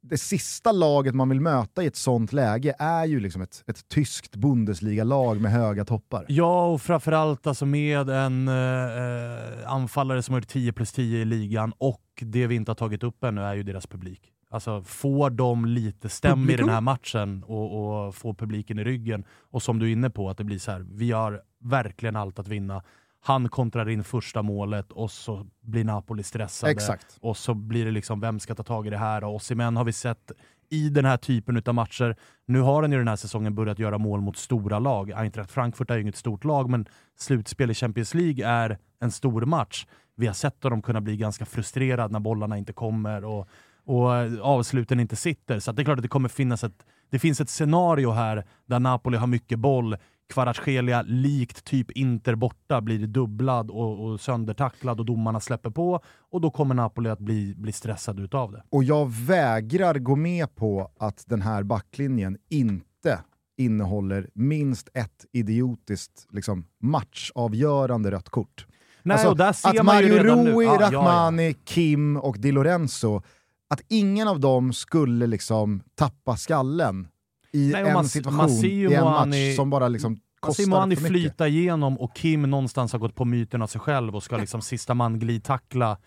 det 0.01 0.17
sista 0.17 0.71
laget 0.71 1.15
man 1.15 1.29
vill 1.29 1.41
möta 1.41 1.83
i 1.83 1.87
ett 1.87 1.95
sånt 1.95 2.33
läge 2.33 2.75
är 2.79 3.05
ju 3.05 3.19
liksom 3.19 3.41
ett, 3.41 3.63
ett 3.67 3.87
tyskt 3.87 4.35
Bundesliga-lag 4.35 5.41
med 5.41 5.51
höga 5.51 5.85
toppar. 5.85 6.25
Ja, 6.27 6.67
och 6.67 6.81
framförallt 6.81 7.47
alltså 7.47 7.65
med 7.65 8.09
en 8.09 8.47
eh, 8.47 9.73
anfallare 9.73 10.21
som 10.21 10.33
har 10.33 10.41
gjort 10.41 10.47
10 10.47 10.73
plus 10.73 10.91
10 10.91 11.21
i 11.21 11.25
ligan 11.25 11.73
och 11.77 12.03
det 12.21 12.47
vi 12.47 12.55
inte 12.55 12.71
har 12.71 12.75
tagit 12.75 13.03
upp 13.03 13.23
ännu 13.23 13.41
är 13.41 13.55
ju 13.55 13.63
deras 13.63 13.87
publik. 13.87 14.34
Alltså 14.55 14.81
får 14.81 15.29
de 15.29 15.65
lite 15.65 16.09
stäm 16.09 16.49
i 16.49 16.55
den 16.55 16.69
här 16.69 16.81
matchen 16.81 17.43
och, 17.43 18.05
och 18.05 18.15
får 18.15 18.33
publiken 18.33 18.79
i 18.79 18.83
ryggen, 18.83 19.23
och 19.51 19.63
som 19.63 19.79
du 19.79 19.87
är 19.87 19.91
inne 19.91 20.09
på, 20.09 20.29
att 20.29 20.37
det 20.37 20.43
blir 20.43 20.59
så 20.59 20.71
här, 20.71 20.85
vi 20.91 21.11
har 21.11 21.41
verkligen 21.59 22.15
allt 22.15 22.39
att 22.39 22.47
vinna. 22.47 22.83
Han 23.19 23.49
kontrar 23.49 23.89
in 23.89 24.03
första 24.03 24.41
målet 24.41 24.91
och 24.91 25.11
så 25.11 25.47
blir 25.61 25.83
Napoli 25.83 26.23
stressade. 26.23 26.71
Exakt. 26.71 27.17
Och 27.21 27.37
så 27.37 27.53
blir 27.53 27.85
det 27.85 27.91
liksom, 27.91 28.19
vem 28.19 28.39
ska 28.39 28.55
ta 28.55 28.63
tag 28.63 28.87
i 28.87 28.89
det 28.89 28.97
här? 28.97 29.23
Och 29.23 29.35
Osimhen 29.35 29.77
har 29.77 29.83
vi 29.83 29.93
sett 29.93 30.31
i 30.69 30.89
den 30.89 31.05
här 31.05 31.17
typen 31.17 31.61
av 31.65 31.73
matcher. 31.73 32.15
Nu 32.45 32.59
har 32.61 32.81
han 32.81 32.91
ju 32.91 32.97
den 32.97 33.07
här 33.07 33.15
säsongen 33.15 33.55
börjat 33.55 33.79
göra 33.79 33.97
mål 33.97 34.21
mot 34.21 34.37
stora 34.37 34.79
lag. 34.79 35.11
Eintracht 35.11 35.51
Frankfurt 35.51 35.91
är 35.91 35.95
ju 35.95 36.01
inget 36.01 36.15
stort 36.15 36.43
lag, 36.43 36.69
men 36.69 36.85
slutspel 37.17 37.71
i 37.71 37.73
Champions 37.73 38.13
League 38.13 38.47
är 38.47 38.77
en 38.99 39.11
stor 39.11 39.41
match. 39.41 39.85
Vi 40.15 40.27
har 40.27 40.33
sett 40.33 40.61
dem 40.61 40.81
kunna 40.81 41.01
bli 41.01 41.17
ganska 41.17 41.45
frustrerade 41.45 42.13
när 42.13 42.19
bollarna 42.19 42.57
inte 42.57 42.73
kommer 42.73 43.25
och, 43.25 43.49
och 43.85 44.09
avsluten 44.41 44.99
inte 44.99 45.15
sitter. 45.15 45.59
Så 45.59 45.71
det 45.71 45.81
är 45.81 45.83
klart 45.83 45.97
att 45.97 46.03
det 46.03 46.07
kommer 46.07 46.29
finnas 46.29 46.63
ett, 46.63 46.85
det 47.09 47.19
finns 47.19 47.41
ett 47.41 47.49
scenario 47.49 48.11
här 48.11 48.45
där 48.65 48.79
Napoli 48.79 49.17
har 49.17 49.27
mycket 49.27 49.59
boll, 49.59 49.97
Kvaratskhelia, 50.33 51.01
likt 51.01 51.63
typ 51.63 51.91
Inter 51.91 52.35
borta, 52.35 52.81
blir 52.81 53.07
dubblad 53.07 53.71
och, 53.71 54.05
och 54.05 54.21
söndertacklad 54.21 54.99
och 54.99 55.05
domarna 55.05 55.39
släpper 55.39 55.69
på 55.69 55.99
och 56.31 56.41
då 56.41 56.51
kommer 56.51 56.75
Napoli 56.75 57.09
att 57.09 57.19
bli, 57.19 57.53
bli 57.57 57.71
stressad 57.71 58.19
utav 58.19 58.51
det. 58.51 58.63
Och 58.69 58.83
jag 58.83 59.11
vägrar 59.11 59.93
gå 59.93 60.15
med 60.15 60.55
på 60.55 60.91
att 60.99 61.23
den 61.27 61.41
här 61.41 61.63
backlinjen 61.63 62.37
inte 62.49 63.19
innehåller 63.57 64.29
minst 64.33 64.89
ett 64.93 65.25
idiotiskt 65.31 66.27
liksom, 66.31 66.65
matchavgörande 66.81 68.11
rött 68.11 68.29
kort. 68.29 68.65
Nej, 69.03 69.13
alltså, 69.13 69.29
och 69.29 69.37
där 69.37 69.53
ser 69.53 69.69
att 69.69 69.75
man 69.75 69.85
Mario 69.85 70.23
Rui, 70.23 70.67
ah, 70.67 70.79
Rahmani, 70.79 71.43
ja, 71.43 71.49
ja. 71.49 71.55
Kim 71.65 72.17
och 72.17 72.39
Di 72.39 72.51
Lorenzo, 72.51 73.21
att 73.67 73.81
ingen 73.87 74.27
av 74.27 74.39
dem 74.39 74.73
skulle 74.73 75.27
liksom 75.27 75.83
tappa 75.95 76.37
skallen 76.37 77.07
i 77.51 77.71
Nej, 77.71 77.87
en 77.87 77.93
man, 77.93 78.09
situation, 78.09 78.37
man 78.37 78.65
i 78.65 78.93
en 78.93 79.03
match 79.03 79.55
som 79.55 79.69
bara 79.69 79.87
liksom 79.87 80.17
kostar 80.39 80.63
för 80.63 80.87
mycket. 80.87 81.01
Man 81.01 81.09
flyta 81.09 81.47
igenom 81.47 81.99
och 81.99 82.15
Kim 82.15 82.41
någonstans 82.41 82.91
har 82.91 82.99
gått 82.99 83.15
på 83.15 83.25
myten 83.25 83.61
av 83.61 83.67
sig 83.67 83.81
själv 83.81 84.15
och 84.15 84.23
ska 84.23 84.37
liksom 84.37 84.61
sista 84.61 84.93
man 84.93 85.19
glidtackla, 85.19 85.97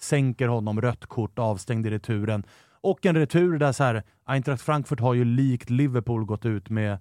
sänker 0.00 0.48
honom, 0.48 0.80
rött 0.80 1.06
kort, 1.06 1.38
avstängd 1.38 1.86
i 1.86 1.90
returen. 1.90 2.46
Och 2.80 3.06
en 3.06 3.16
retur 3.16 3.58
där 3.58 3.72
så 3.72 3.84
här, 3.84 4.02
Eintracht 4.24 4.62
Frankfurt 4.62 5.00
har 5.00 5.14
ju 5.14 5.24
likt 5.24 5.70
Liverpool 5.70 6.24
gått 6.24 6.46
ut 6.46 6.70
med 6.70 6.98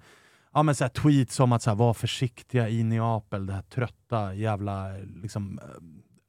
ja, 0.53 0.63
men 0.63 0.75
så 0.75 0.83
här, 0.83 0.89
tweets 0.89 1.39
om 1.39 1.51
att 1.51 1.61
så 1.61 1.69
här, 1.69 1.77
var 1.77 1.93
försiktiga 1.93 2.69
i 2.69 2.83
Neapel, 2.83 3.45
det 3.45 3.53
här 3.53 3.61
trötta 3.61 4.33
jävla 4.33 4.87
liksom, 5.21 5.59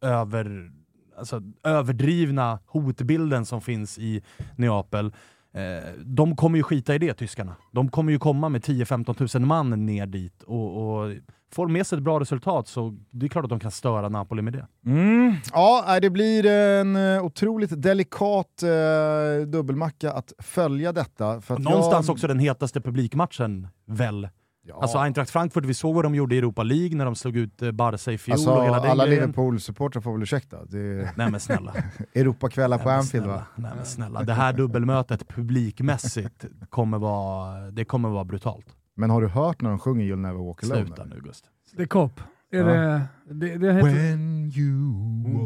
över, 0.01 0.71
alltså, 1.19 1.43
överdrivna 1.63 2.59
hotbilden 2.67 3.47
som 3.47 3.61
finns 3.61 3.99
i 3.99 4.23
Neapel. 4.57 5.13
Eh, 5.55 5.93
de 6.05 6.37
kommer 6.37 6.57
ju 6.57 6.63
skita 6.63 6.95
i 6.95 6.99
det, 6.99 7.15
tyskarna. 7.15 7.57
De 7.73 7.89
kommer 7.89 8.13
ju 8.13 8.19
komma 8.19 8.49
med 8.49 8.65
10-15 8.65 9.15
tusen 9.15 9.47
man 9.47 9.87
ner 9.87 10.07
dit 10.07 10.43
och, 10.43 11.03
och 11.03 11.13
får 11.53 11.69
med 11.69 11.87
sig 11.87 11.97
ett 11.97 12.05
bra 12.05 12.21
resultat 12.21 12.69
så 12.69 12.97
det 13.11 13.27
är 13.27 13.29
klart 13.29 13.45
att 13.45 13.51
de 13.51 13.61
kan 13.61 13.71
störa 13.71 14.09
Napoli 14.09 14.43
med 14.43 14.53
det. 14.53 14.67
Mm. 14.87 15.35
Ja, 15.53 15.99
det 16.01 16.11
blir 16.11 16.47
en 16.47 16.97
eh, 16.97 17.25
otroligt 17.25 17.83
delikat 17.83 18.63
eh, 18.63 19.47
dubbelmacka 19.47 20.13
att 20.13 20.33
följa 20.39 20.93
detta. 20.93 21.41
För 21.41 21.55
att 21.55 21.61
Någonstans 21.61 22.07
jag... 22.07 22.15
också 22.15 22.27
den 22.27 22.39
hetaste 22.39 22.81
publikmatchen, 22.81 23.69
väl? 23.87 24.29
Ja. 24.69 24.79
Alltså 24.83 24.99
Eintracht 24.99 25.31
Frankfurt, 25.31 25.65
vi 25.65 25.75
såg 25.75 25.95
vad 25.95 26.05
de 26.05 26.15
gjorde 26.15 26.35
i 26.35 26.39
Europa 26.39 26.63
League 26.63 26.97
när 26.97 27.05
de 27.05 27.15
slog 27.15 27.37
ut 27.37 27.63
eh, 27.63 27.71
Barca 27.71 28.13
i 28.13 28.19
fjol 28.19 28.33
alltså, 28.33 28.51
och 28.51 28.65
hela 28.65 28.81
den 28.81 28.91
Alla 28.91 29.05
Liverpool-supportrar 29.05 30.01
får 30.01 30.13
väl 30.13 30.23
ursäkta. 30.23 30.65
Det... 30.65 31.13
Nej 31.17 31.31
men 31.31 31.41
snälla. 31.41 31.75
Europakvällar 32.15 32.79
på 32.79 32.91
Anfield 32.91 33.27
va? 33.27 33.43
Nej 33.55 33.73
men 33.77 33.85
snälla. 33.85 34.23
Det 34.23 34.33
här 34.33 34.53
dubbelmötet 34.53 35.29
publikmässigt 35.29 36.45
kommer 36.71 36.99
vara, 36.99 37.71
det 37.71 37.85
kommer 37.85 38.09
vara 38.09 38.25
brutalt. 38.25 38.67
Men 38.97 39.11
har 39.11 39.23
du 39.23 39.29
hört 39.29 39.61
när 39.61 39.71
de 39.71 39.79
sjunger 39.79 40.05
You'll 40.05 40.17
Never 40.17 40.45
Walk 40.45 40.65
Alone? 40.65 40.87
Sluta 40.87 41.05
nu 41.05 41.21
Gust. 41.21 41.45
Det 41.77 41.83
är 41.83 41.87
Kopp. 41.87 42.21
Är 42.53 42.59
ja. 42.59 42.65
det, 42.65 43.07
det, 43.25 43.59
det 43.59 43.73
heter... 43.73 43.89
When 43.89 44.53
you 44.57 44.93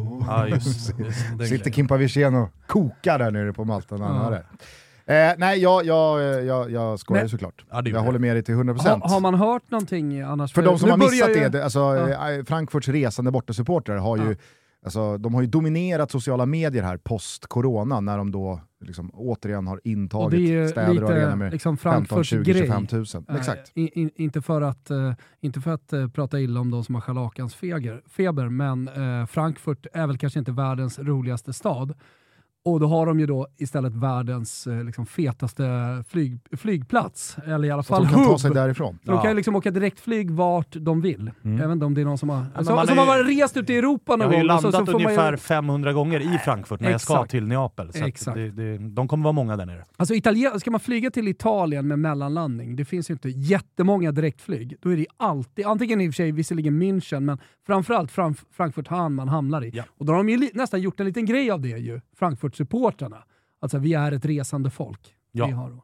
walk... 0.04 0.24
Ja, 0.28 0.48
just, 0.48 0.98
just, 0.98 1.48
Sitter 1.48 1.70
Kimpa 1.70 1.96
Wirsén 1.96 2.34
och 2.34 2.48
kokar 2.66 3.18
där 3.18 3.30
nere 3.30 3.52
på 3.52 3.64
Malta 3.64 3.96
när 3.96 4.06
han 4.06 4.16
ja. 4.16 4.22
hör 4.22 4.30
det. 4.30 4.44
Eh, 5.10 5.34
nej, 5.38 5.58
jag, 5.58 5.84
jag, 5.84 6.44
jag, 6.44 6.70
jag 6.70 6.98
skojar 6.98 7.26
såklart. 7.26 7.64
Ja, 7.70 7.82
jag 7.84 8.00
håller 8.00 8.18
med 8.18 8.36
dig 8.36 8.42
till 8.42 8.54
100%. 8.54 8.88
Ha, 8.88 9.08
har 9.08 9.20
man 9.20 9.34
hört 9.34 9.70
någonting 9.70 10.20
annars? 10.20 10.52
För, 10.52 10.62
för 10.62 10.68
de 10.68 10.78
som 10.78 10.90
har 10.90 10.96
missat 10.96 11.30
ju... 11.30 11.48
det, 11.48 11.64
alltså, 11.64 11.78
ja. 11.80 12.32
Eh, 12.32 12.44
Frankfurts 12.44 12.88
resande 12.88 13.30
bortasupportrar 13.30 13.96
har 13.96 14.16
ju 14.16 14.36
Alltså, 14.84 15.18
de 15.18 15.34
har 15.34 15.40
ju 15.40 15.46
dominerat 15.46 16.10
sociala 16.10 16.46
medier 16.46 16.82
här 16.82 16.96
post-corona 16.96 18.00
när 18.00 18.18
de 18.18 18.30
då 18.30 18.60
liksom 18.84 19.10
återigen 19.14 19.66
har 19.66 19.80
intagit 19.84 20.64
och 20.64 20.70
städer 20.70 21.04
och 21.04 21.10
arenor 21.10 21.36
med 21.36 21.52
liksom 21.52 21.76
15, 21.76 22.24
20, 22.24 22.54
25 22.54 22.86
tusen. 22.86 23.26
Äh, 23.28 23.36
Exakt. 23.36 23.72
In, 23.74 23.88
in, 23.94 24.10
inte 24.16 24.42
för 24.42 24.62
att, 24.62 24.90
uh, 24.90 25.12
inte 25.40 25.60
för 25.60 25.70
att 25.70 25.92
uh, 25.92 26.08
prata 26.08 26.40
illa 26.40 26.60
om 26.60 26.70
de 26.70 26.84
som 26.84 26.94
har 26.94 27.02
scharlakans 27.02 27.54
feber, 28.08 28.48
men 28.48 28.88
uh, 28.88 29.26
Frankfurt 29.26 29.86
är 29.92 30.06
väl 30.06 30.18
kanske 30.18 30.38
inte 30.38 30.52
världens 30.52 30.98
roligaste 30.98 31.52
stad. 31.52 31.94
Och 32.64 32.80
då 32.80 32.86
har 32.86 33.06
de 33.06 33.20
ju 33.20 33.26
då 33.26 33.46
istället 33.58 33.94
världens 33.94 34.66
eh, 34.66 34.84
liksom, 34.84 35.06
fetaste 35.06 35.64
flyg, 36.08 36.40
flygplats, 36.52 37.36
eller 37.46 37.68
i 37.68 37.70
alla 37.70 37.82
fall 37.82 38.08
Så 38.08 38.12
de 38.12 38.14
kan 38.14 38.26
ta 38.26 38.38
sig 38.38 38.50
därifrån? 38.50 38.98
Så 39.04 39.10
ja. 39.10 39.16
De 39.16 39.22
kan 39.22 39.36
liksom 39.36 39.56
åka 39.56 39.70
direktflyg 39.70 40.30
vart 40.30 40.76
de 40.80 41.00
vill. 41.00 41.30
Mm. 41.44 41.72
Inte 41.72 41.86
om 41.86 41.94
det 41.94 42.00
är 42.00 42.04
någon 42.04 42.18
som 42.18 42.28
har, 42.28 42.36
ja, 42.36 42.44
alltså, 42.54 42.86
som 42.86 42.98
har 42.98 43.24
rest 43.24 43.56
ut 43.56 43.70
i 43.70 43.76
Europa 43.76 44.16
någon 44.16 44.18
gång. 44.18 44.32
Jag 44.32 44.38
har 44.38 44.42
ju 44.42 44.48
landat 44.48 44.74
så, 44.74 44.86
så 44.86 44.92
ungefär 44.92 45.32
ju... 45.32 45.36
500 45.38 45.92
gånger 45.92 46.34
i 46.34 46.38
Frankfurt 46.38 46.80
när 46.80 46.90
Exakt. 46.90 47.10
jag 47.10 47.18
ska 47.18 47.30
till 47.30 47.46
Neapel. 47.46 47.92
Så 47.92 48.04
Exakt. 48.04 48.36
Det, 48.36 48.50
det, 48.50 48.78
de 48.78 49.08
kommer 49.08 49.24
vara 49.24 49.32
många 49.32 49.56
där 49.56 49.66
nere. 49.66 49.84
Alltså 49.96 50.14
Italien, 50.14 50.60
ska 50.60 50.70
man 50.70 50.80
flyga 50.80 51.10
till 51.10 51.28
Italien 51.28 51.88
med 51.88 51.98
mellanlandning, 51.98 52.76
det 52.76 52.84
finns 52.84 53.10
ju 53.10 53.12
inte 53.12 53.28
jättemånga 53.28 54.12
direktflyg. 54.12 54.76
Då 54.80 54.92
är 54.92 54.96
det 54.96 55.06
alltid, 55.16 55.66
antingen 55.66 56.00
i 56.00 56.08
och 56.08 56.12
för 56.12 56.16
sig 56.16 56.32
visserligen 56.32 56.82
München, 56.82 57.20
men 57.20 57.38
framförallt 57.66 58.10
Frank 58.10 58.38
Frankfurt-Han 58.50 59.14
man 59.14 59.28
hamnar 59.28 59.64
i. 59.64 59.70
Ja. 59.74 59.84
Och 59.98 60.06
då 60.06 60.12
har 60.12 60.16
de 60.16 60.28
ju 60.28 60.50
nästan 60.54 60.80
gjort 60.80 61.00
en 61.00 61.06
liten 61.06 61.26
grej 61.26 61.50
av 61.50 61.60
det 61.60 61.68
ju, 61.68 62.00
Frankfurt-supportrarna. 62.20 63.22
Alltså 63.60 63.78
vi 63.78 63.94
är 63.94 64.12
ett 64.12 64.24
resande 64.24 64.70
folk. 64.70 65.14
Ja. 65.32 65.46
Vi, 65.46 65.52
har 65.52 65.80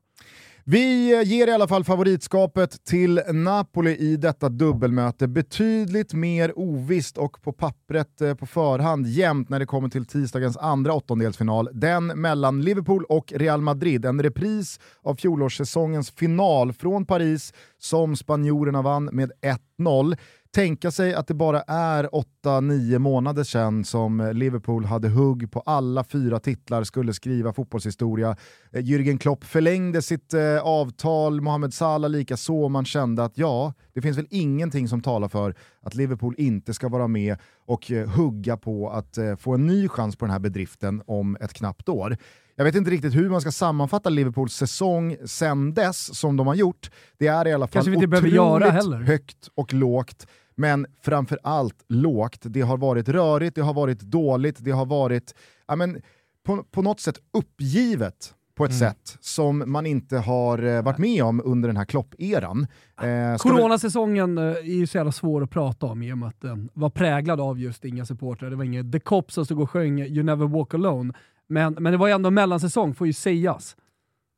vi 0.69 1.25
ger 1.25 1.47
i 1.47 1.53
alla 1.53 1.69
fall 1.69 1.85
favoritskapet 1.85 2.85
till 2.85 3.23
Napoli 3.33 3.97
i 3.97 4.17
detta 4.17 4.49
dubbelmöte. 4.49 5.29
Betydligt 5.29 6.15
mer 6.15 6.59
ovisst 6.59 7.19
och 7.19 7.43
på 7.43 7.53
pappret 7.53 8.21
eh, 8.21 8.35
på 8.35 8.47
förhand 8.47 9.07
jämnt 9.07 9.49
när 9.49 9.59
det 9.59 9.67
kommer 9.67 9.89
till 9.89 10.05
tisdagens 10.05 10.57
andra 10.57 10.93
åttondelsfinal. 10.93 11.69
Den 11.73 12.07
mellan 12.07 12.63
Liverpool 12.63 13.05
och 13.05 13.33
Real 13.37 13.61
Madrid. 13.61 14.05
En 14.05 14.23
repris 14.23 14.81
av 15.03 15.15
fjolårssäsongens 15.15 16.11
final 16.11 16.73
från 16.73 17.07
Paris 17.07 17.53
som 17.79 18.17
spanjorerna 18.17 18.83
vann 18.83 19.05
med 19.13 19.33
1-0 19.79 20.17
tänka 20.57 20.91
sig 20.91 21.15
att 21.15 21.27
det 21.27 21.35
bara 21.35 21.63
är 21.63 22.15
8-9 22.47 22.99
månader 22.99 23.45
sedan 23.45 23.85
som 23.85 24.31
Liverpool 24.35 24.85
hade 24.85 25.09
hugg 25.09 25.51
på 25.51 25.61
alla 25.61 26.05
fyra 26.05 26.39
titlar, 26.39 26.85
skulle 26.85 27.13
skriva 27.13 27.53
fotbollshistoria. 27.53 28.37
Eh, 28.73 28.81
Jürgen 28.81 29.19
Klopp 29.19 29.45
förlängde 29.45 30.03
sitt 30.03 30.35
eh, 30.35 30.59
avtal, 30.63 31.41
Mohamed 31.41 31.75
Salah 31.75 32.11
lika 32.11 32.37
så 32.37 32.69
man 32.69 32.85
kände 32.85 33.25
att 33.25 33.39
ja, 33.39 33.73
det 33.95 34.03
finns 34.03 34.19
väl 34.19 34.27
ingenting 34.31 34.89
som 34.89 35.03
talar 35.03 35.29
för 35.29 35.55
att 35.83 35.95
Liverpool 35.95 36.35
inte 36.39 36.75
ska 36.75 36.89
vara 36.89 37.09
med 37.09 37.37
och 37.67 37.91
eh, 37.91 38.09
hugga 38.09 38.57
på 38.57 38.91
att 38.91 39.19
eh, 39.19 39.37
få 39.37 39.55
en 39.55 39.67
ny 39.67 39.89
chans 39.89 40.17
på 40.17 40.25
den 40.25 40.33
här 40.33 40.41
bedriften 40.41 41.03
om 41.07 41.37
ett 41.41 41.53
knappt 41.53 41.89
år. 41.89 42.17
Jag 42.57 42.65
vet 42.65 42.75
inte 42.75 42.91
riktigt 42.91 43.15
hur 43.15 43.31
man 43.31 43.41
ska 43.41 43.53
sammanfatta 43.53 44.11
Liverpools 44.11 44.55
säsong 44.55 45.17
sen 45.25 45.75
dess 45.75 46.19
som 46.19 46.37
de 46.37 46.47
har 46.47 46.55
gjort. 46.55 46.91
Det 47.19 47.27
är 47.27 47.49
i 47.49 47.53
alla 47.53 47.67
fall 47.67 47.89
otroligt 47.89 49.07
högt 49.07 49.49
och 49.55 49.75
lågt. 49.75 50.27
Men 50.57 50.87
framför 51.03 51.39
allt 51.43 51.85
lågt. 51.89 52.41
Det 52.43 52.61
har 52.61 52.77
varit 52.77 53.09
rörigt, 53.09 53.55
det 53.55 53.63
har 53.63 53.75
varit 53.75 54.01
dåligt, 54.01 54.57
det 54.59 54.71
har 54.71 54.87
varit 54.87 55.35
ja, 55.67 55.77
men, 55.77 56.03
på, 56.45 56.63
på 56.63 56.83
något 56.83 57.01
sätt 57.01 57.19
uppgivet 57.33 58.35
på 58.57 58.65
ett 58.65 58.71
mm. 58.71 58.79
sätt 58.79 59.19
som 59.21 59.63
man 59.67 59.87
inte 59.87 60.19
har 60.19 60.63
eh, 60.63 60.83
varit 60.83 60.99
med 60.99 61.25
om 61.25 61.43
under 61.45 61.69
den 61.69 61.77
här 61.77 61.85
Klopp-eran. 61.85 62.67
Eh, 63.01 63.37
Coronasäsongen 63.37 64.39
eh, 64.39 64.45
är 64.45 64.63
ju 64.63 64.87
så 64.87 64.97
jävla 64.97 65.13
svår 65.13 65.43
att 65.43 65.51
prata 65.51 65.87
om 65.87 66.03
i 66.03 66.13
och 66.13 66.19
med 66.19 66.29
att 66.29 66.41
den 66.41 66.69
var 66.75 66.91
präglad 66.91 67.41
av 67.41 67.59
just 67.59 67.85
inga 67.85 68.07
supportrar. 68.07 68.51
Det 68.51 68.57
var 68.57 68.65
ingen 68.65 68.93
The 68.93 69.01
Cop 69.01 69.33
som 69.33 69.45
stod 69.45 69.61
och 69.61 69.71
sjöng 69.71 70.01
You 70.01 70.23
Never 70.23 70.47
Walk 70.47 70.75
Alone. 70.75 71.13
Men, 71.49 71.73
men 71.73 71.93
det 71.93 71.97
var 71.97 72.07
ju 72.07 72.13
ändå 72.13 72.31
mellansäsong, 72.31 72.95
får 72.95 73.07
ju 73.07 73.13
sägas. 73.13 73.77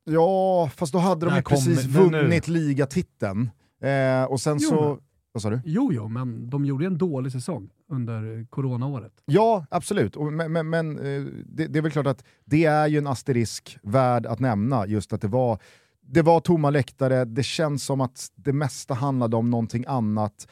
Ja, 0.05 0.71
fast 0.77 0.93
då 0.93 0.99
hade 0.99 1.27
de 1.27 1.37
ju 1.37 1.43
precis 1.43 1.85
vunnit 1.85 2.49
ligatiteln. 2.49 3.51
Eh, 3.83 4.25
och 4.25 4.41
sen 4.41 4.59
jo, 4.61 4.69
så... 4.69 4.99
Vad 5.39 5.43
sa 5.43 5.51
du? 5.51 5.61
Jo, 5.65 5.93
jo, 5.93 6.09
men 6.09 6.51
de 6.51 6.65
gjorde 6.65 6.87
en 6.87 6.99
dålig 6.99 7.33
säsong 7.33 7.71
under 7.89 8.47
coronaåret. 8.51 9.13
Ja, 9.25 9.67
absolut. 9.71 10.17
Men, 10.17 10.53
men, 10.53 10.71
men 10.71 10.99
eh, 10.99 11.23
det, 11.47 11.67
det, 11.67 11.79
är 11.79 11.83
väl 11.83 11.93
klart 11.93 12.07
att 12.07 12.25
det 12.45 12.65
är 12.65 12.87
ju 12.87 12.99
en 12.99 13.07
asterisk 13.07 13.79
värd 13.83 14.27
att 14.27 14.41
nämna, 14.41 14.87
just 14.87 15.13
att 15.13 15.21
det 15.21 15.29
var, 15.29 15.59
det 16.01 16.23
var 16.23 16.41
tomma 16.41 16.71
läktare, 16.71 17.25
det 17.25 17.43
känns 17.43 17.85
som 17.85 18.01
att 18.01 18.33
det 18.35 18.53
mesta 18.53 18.95
handlade 18.95 19.37
om 19.37 19.51
någonting 19.51 19.85
annat. 19.89 20.49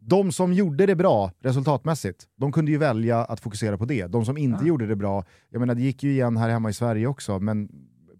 De 0.00 0.32
som 0.32 0.52
gjorde 0.52 0.86
det 0.86 0.96
bra 0.96 1.32
resultatmässigt, 1.40 2.24
de 2.36 2.52
kunde 2.52 2.70
ju 2.70 2.78
välja 2.78 3.24
att 3.24 3.40
fokusera 3.40 3.78
på 3.78 3.84
det. 3.84 4.06
De 4.06 4.24
som 4.24 4.36
inte 4.36 4.64
ja. 4.64 4.68
gjorde 4.68 4.86
det 4.86 4.96
bra, 4.96 5.24
jag 5.50 5.60
menar 5.60 5.74
det 5.74 5.82
gick 5.82 6.02
ju 6.02 6.10
igen 6.10 6.36
här 6.36 6.48
hemma 6.48 6.70
i 6.70 6.72
Sverige 6.72 7.06
också, 7.06 7.38
men 7.38 7.68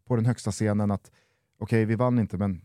på 0.06 0.16
den 0.16 0.26
högsta 0.26 0.50
scenen 0.50 0.90
att 0.90 1.10
okej, 1.60 1.82
okay, 1.82 1.84
vi 1.84 1.94
vann 1.94 2.18
inte, 2.18 2.36
men 2.36 2.62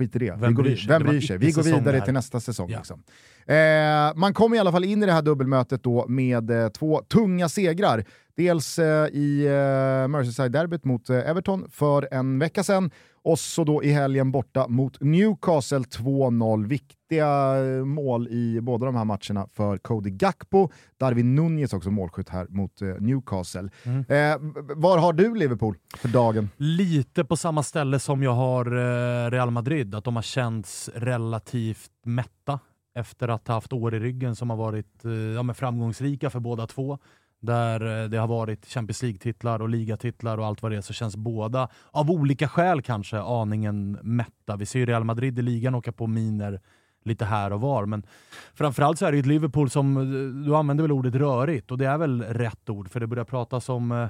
skit 0.00 0.16
i 0.16 0.18
det. 0.18 0.30
Vem 0.30 0.48
vi 0.48 0.54
går, 0.54 0.62
bryr 0.62 0.76
sig? 0.76 0.88
Vem 0.88 1.02
bryr 1.02 1.20
sig? 1.20 1.38
Vi 1.38 1.50
går 1.50 1.62
vidare 1.62 2.00
till 2.04 2.14
nästa 2.14 2.40
säsong. 2.40 2.70
Ja. 2.70 2.78
Liksom. 2.78 3.02
Eh, 3.46 4.14
man 4.16 4.34
kom 4.34 4.54
i 4.54 4.58
alla 4.58 4.72
fall 4.72 4.84
in 4.84 5.02
i 5.02 5.06
det 5.06 5.12
här 5.12 5.22
dubbelmötet 5.22 5.82
då 5.82 6.06
med 6.08 6.50
eh, 6.50 6.68
två 6.68 7.00
tunga 7.00 7.48
segrar. 7.48 8.04
Dels 8.36 8.78
eh, 8.78 9.06
i 9.06 9.46
eh, 9.46 10.08
Merseyside-derbyt 10.08 10.84
mot 10.84 11.10
eh, 11.10 11.30
Everton 11.30 11.66
för 11.70 12.08
en 12.14 12.38
vecka 12.38 12.62
sedan 12.62 12.90
och 13.22 13.38
så 13.38 13.64
då 13.64 13.82
i 13.84 13.92
helgen 13.92 14.32
borta 14.32 14.68
mot 14.68 15.00
Newcastle 15.00 15.78
2-0. 15.78 16.66
Viktiga 16.66 17.56
eh, 17.56 17.84
mål 17.84 18.28
i 18.28 18.60
båda 18.60 18.86
de 18.86 18.94
här 18.94 19.04
matcherna 19.04 19.48
för 19.52 19.78
Cody 19.78 20.10
Gakpo. 20.10 20.68
Darwin 20.96 21.34
Nunez 21.34 21.72
också 21.72 21.90
målskytt 21.90 22.28
här 22.28 22.46
mot 22.48 22.82
eh, 22.82 22.88
Newcastle. 22.88 23.70
Mm. 23.84 24.04
Eh, 24.08 24.52
var 24.76 24.98
har 24.98 25.12
du 25.12 25.34
Liverpool 25.34 25.76
för 25.96 26.08
dagen? 26.08 26.48
Lite 26.56 27.24
på 27.24 27.36
samma 27.36 27.62
ställe 27.62 27.98
som 27.98 28.22
jag 28.22 28.34
har 28.34 28.66
eh, 28.66 29.30
Real 29.30 29.50
Madrid, 29.50 29.94
att 29.94 30.04
de 30.04 30.16
har 30.16 30.22
känts 30.22 30.90
relativt 30.94 31.90
mätta 32.04 32.60
efter 32.94 33.28
att 33.28 33.48
ha 33.48 33.54
haft 33.54 33.72
år 33.72 33.94
i 33.94 33.98
ryggen 33.98 34.36
som 34.36 34.50
har 34.50 34.56
varit 34.56 35.02
ja, 35.36 35.54
framgångsrika 35.54 36.30
för 36.30 36.40
båda 36.40 36.66
två 36.66 36.98
där 37.40 38.02
eh, 38.02 38.08
det 38.08 38.16
har 38.16 38.26
varit 38.26 38.66
Champions 38.66 39.02
League-titlar 39.02 39.62
och 39.62 39.68
ligatitlar 39.68 40.38
och 40.38 40.46
allt 40.46 40.62
vad 40.62 40.72
det 40.72 40.76
är, 40.76 40.80
så 40.80 40.92
känns 40.92 41.16
båda, 41.16 41.68
av 41.90 42.10
olika 42.10 42.48
skäl 42.48 42.82
kanske, 42.82 43.20
aningen 43.20 43.98
mätta. 44.02 44.56
Vi 44.56 44.66
ser 44.66 44.78
ju 44.78 44.86
Real 44.86 45.04
Madrid 45.04 45.38
i 45.38 45.42
ligan 45.42 45.74
åka 45.74 45.92
på 45.92 46.06
miner 46.06 46.60
lite 47.04 47.24
här 47.24 47.52
och 47.52 47.60
var, 47.60 47.86
men 47.86 48.06
framförallt 48.54 48.98
så 48.98 49.06
är 49.06 49.10
det 49.10 49.16
ju 49.16 49.20
ett 49.20 49.26
Liverpool 49.26 49.70
som, 49.70 49.96
eh, 49.96 50.44
du 50.46 50.56
använder 50.56 50.82
väl 50.82 50.92
ordet 50.92 51.14
rörigt, 51.14 51.70
och 51.70 51.78
det 51.78 51.86
är 51.86 51.98
väl 51.98 52.22
rätt 52.22 52.70
ord, 52.70 52.90
för 52.90 53.00
det 53.00 53.06
börjar 53.06 53.24
pratas 53.24 53.68
om 53.68 53.92
eh, 53.92 54.08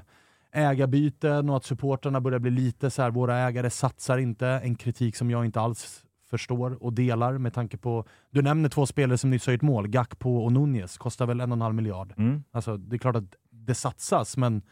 ägarbyten 0.53 1.51
och 1.51 1.57
att 1.57 1.65
supporterna 1.65 2.21
börjar 2.21 2.39
bli 2.39 2.51
lite 2.51 2.91
så 2.91 3.03
här, 3.03 3.11
våra 3.11 3.39
ägare 3.39 3.71
satsar 3.71 4.19
inte, 4.19 4.47
en 4.47 4.75
kritik 4.75 5.17
som 5.17 5.31
jag 5.31 5.45
inte 5.45 5.61
alls 5.61 6.05
förstår 6.31 6.83
och 6.83 6.93
delar 6.93 7.39
med 7.39 7.55
tanke 7.55 7.77
på... 7.77 8.05
Du 8.31 8.43
nämner 8.43 8.69
två 8.69 8.87
spelare 8.87 9.19
som 9.19 9.31
nyss 9.31 9.47
har 9.47 9.53
gjort 9.53 9.63
mål, 9.63 9.89
Gakpo 9.89 10.37
och 10.37 10.53
Nunez, 10.53 10.99
kostar 10.99 11.27
väl 11.27 11.41
en 11.41 11.53
och 11.53 11.57
en 11.57 11.63
halv 11.63 11.75
miljard. 11.75 12.15
Mm. 12.17 12.45
Alltså, 12.53 12.77
det 12.77 12.97
är 12.97 12.99
klart 12.99 13.17
att 13.17 13.35
det 13.51 13.75
satsas, 13.75 14.37
men 14.37 14.63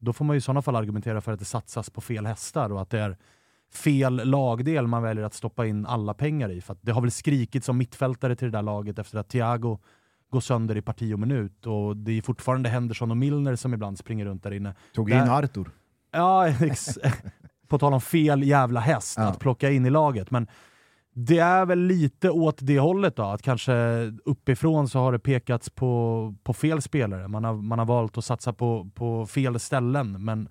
då 0.00 0.12
får 0.12 0.24
man 0.24 0.34
ju 0.34 0.38
i 0.38 0.40
sådana 0.40 0.62
fall 0.62 0.76
argumentera 0.76 1.20
för 1.20 1.32
att 1.32 1.38
det 1.38 1.44
satsas 1.44 1.90
på 1.90 2.00
fel 2.00 2.26
hästar 2.26 2.72
och 2.72 2.80
att 2.80 2.90
det 2.90 3.00
är 3.00 3.16
fel 3.72 4.20
lagdel 4.24 4.86
man 4.86 5.02
väljer 5.02 5.24
att 5.24 5.34
stoppa 5.34 5.66
in 5.66 5.86
alla 5.86 6.14
pengar 6.14 6.50
i. 6.50 6.60
För 6.60 6.76
det 6.80 6.92
har 6.92 7.00
väl 7.00 7.10
skrikit 7.10 7.64
som 7.64 7.78
mittfältare 7.78 8.36
till 8.36 8.50
det 8.50 8.58
där 8.58 8.62
laget 8.62 8.98
efter 8.98 9.18
att 9.18 9.28
Thiago 9.28 9.78
går 10.30 10.40
sönder 10.40 10.76
i 10.76 10.82
parti 10.82 11.14
och 11.14 11.18
minut 11.18 11.66
och 11.66 11.96
det 11.96 12.12
är 12.12 12.22
fortfarande 12.22 12.68
Henderson 12.68 13.10
och 13.10 13.16
Milner 13.16 13.56
som 13.56 13.74
ibland 13.74 13.98
springer 13.98 14.24
runt 14.24 14.42
där 14.42 14.52
inne. 14.52 14.74
Tog 14.94 15.10
in 15.10 15.18
Artur. 15.18 15.70
Ja, 16.10 16.54
på 17.68 17.78
tal 17.78 17.92
om 17.92 18.00
fel 18.00 18.42
jävla 18.42 18.80
häst 18.80 19.14
ja. 19.18 19.24
att 19.24 19.38
plocka 19.38 19.70
in 19.70 19.86
i 19.86 19.90
laget. 19.90 20.30
Men 20.30 20.46
det 21.20 21.38
är 21.38 21.66
väl 21.66 21.78
lite 21.78 22.30
åt 22.30 22.58
det 22.60 22.78
hållet 22.78 23.16
då, 23.16 23.22
att 23.22 23.42
kanske 23.42 23.72
uppifrån 24.24 24.88
så 24.88 24.98
har 24.98 25.12
det 25.12 25.18
pekats 25.18 25.70
på, 25.70 26.34
på 26.42 26.52
fel 26.54 26.82
spelare. 26.82 27.28
Man 27.28 27.44
har, 27.44 27.54
man 27.54 27.78
har 27.78 27.86
valt 27.86 28.18
att 28.18 28.24
satsa 28.24 28.52
på, 28.52 28.90
på 28.94 29.26
fel 29.26 29.60
ställen, 29.60 30.24
men 30.24 30.48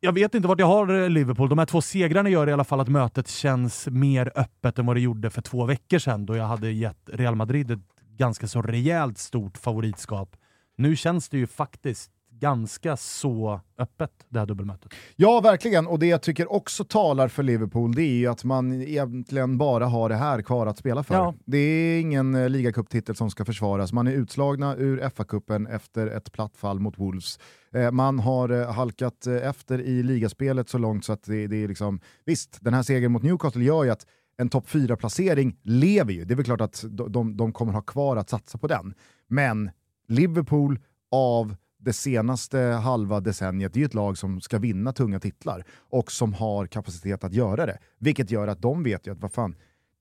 jag 0.00 0.12
vet 0.12 0.34
inte 0.34 0.48
vart 0.48 0.60
jag 0.60 0.66
har 0.66 1.08
Liverpool. 1.08 1.48
De 1.48 1.58
här 1.58 1.66
två 1.66 1.80
segrarna 1.80 2.28
gör 2.28 2.48
i 2.48 2.52
alla 2.52 2.64
fall 2.64 2.80
att 2.80 2.88
mötet 2.88 3.28
känns 3.28 3.88
mer 3.90 4.32
öppet 4.34 4.78
än 4.78 4.86
vad 4.86 4.96
det 4.96 5.00
gjorde 5.00 5.30
för 5.30 5.42
två 5.42 5.64
veckor 5.64 5.98
sedan 5.98 6.26
då 6.26 6.36
jag 6.36 6.44
hade 6.44 6.70
gett 6.70 7.10
Real 7.12 7.34
Madrid 7.34 7.70
ett 7.70 8.00
ganska 8.16 8.46
så 8.48 8.62
rejält 8.62 9.18
stort 9.18 9.58
favoritskap. 9.58 10.36
Nu 10.76 10.96
känns 10.96 11.28
det 11.28 11.38
ju 11.38 11.46
faktiskt 11.46 12.10
ganska 12.38 12.96
så 12.96 13.60
öppet, 13.78 14.10
det 14.28 14.38
här 14.38 14.46
dubbelmötet. 14.46 14.92
Ja, 15.16 15.40
verkligen. 15.40 15.86
Och 15.86 15.98
det 15.98 16.06
jag 16.06 16.22
tycker 16.22 16.52
också 16.52 16.84
talar 16.84 17.28
för 17.28 17.42
Liverpool, 17.42 17.94
det 17.94 18.02
är 18.02 18.14
ju 18.14 18.26
att 18.26 18.44
man 18.44 18.72
egentligen 18.72 19.58
bara 19.58 19.86
har 19.86 20.08
det 20.08 20.14
här 20.14 20.42
kvar 20.42 20.66
att 20.66 20.78
spela 20.78 21.02
för. 21.02 21.14
Ja. 21.14 21.34
Det 21.44 21.58
är 21.58 22.00
ingen 22.00 22.34
eh, 22.34 22.48
ligacuptitel 22.48 23.16
som 23.16 23.30
ska 23.30 23.44
försvaras. 23.44 23.92
Man 23.92 24.06
är 24.06 24.12
utslagna 24.12 24.76
ur 24.76 25.00
FA-cupen 25.00 25.68
efter 25.74 26.06
ett 26.06 26.32
platt 26.32 26.56
fall 26.56 26.80
mot 26.80 26.98
Wolves. 26.98 27.38
Eh, 27.74 27.90
man 27.90 28.18
har 28.18 28.48
eh, 28.48 28.72
halkat 28.72 29.26
efter 29.26 29.80
i 29.80 30.02
ligaspelet 30.02 30.68
så 30.68 30.78
långt 30.78 31.04
så 31.04 31.12
att 31.12 31.22
det, 31.22 31.46
det 31.46 31.64
är 31.64 31.68
liksom... 31.68 32.00
Visst, 32.24 32.58
den 32.60 32.74
här 32.74 32.82
segern 32.82 33.12
mot 33.12 33.22
Newcastle 33.22 33.64
gör 33.64 33.84
ju 33.84 33.90
att 33.90 34.06
en 34.38 34.48
topp 34.48 34.68
4-placering 34.68 35.56
lever 35.62 36.12
ju. 36.12 36.24
Det 36.24 36.34
är 36.34 36.36
väl 36.36 36.44
klart 36.44 36.60
att 36.60 36.84
de, 36.88 37.12
de, 37.12 37.36
de 37.36 37.52
kommer 37.52 37.72
ha 37.72 37.82
kvar 37.82 38.16
att 38.16 38.30
satsa 38.30 38.58
på 38.58 38.66
den. 38.66 38.94
Men 39.28 39.70
Liverpool 40.08 40.78
av 41.10 41.56
det 41.86 41.92
senaste 41.92 42.58
halva 42.58 43.20
decenniet, 43.20 43.72
det 43.72 43.78
är 43.78 43.80
ju 43.80 43.86
ett 43.86 43.94
lag 43.94 44.18
som 44.18 44.40
ska 44.40 44.58
vinna 44.58 44.92
tunga 44.92 45.20
titlar 45.20 45.64
och 45.90 46.12
som 46.12 46.34
har 46.34 46.66
kapacitet 46.66 47.24
att 47.24 47.32
göra 47.32 47.66
det. 47.66 47.78
Vilket 47.98 48.30
gör 48.30 48.48
att 48.48 48.62
de 48.62 48.82
vet 48.82 49.06
ju 49.06 49.12
att 49.12 49.20
vad 49.20 49.32
fan, 49.32 49.56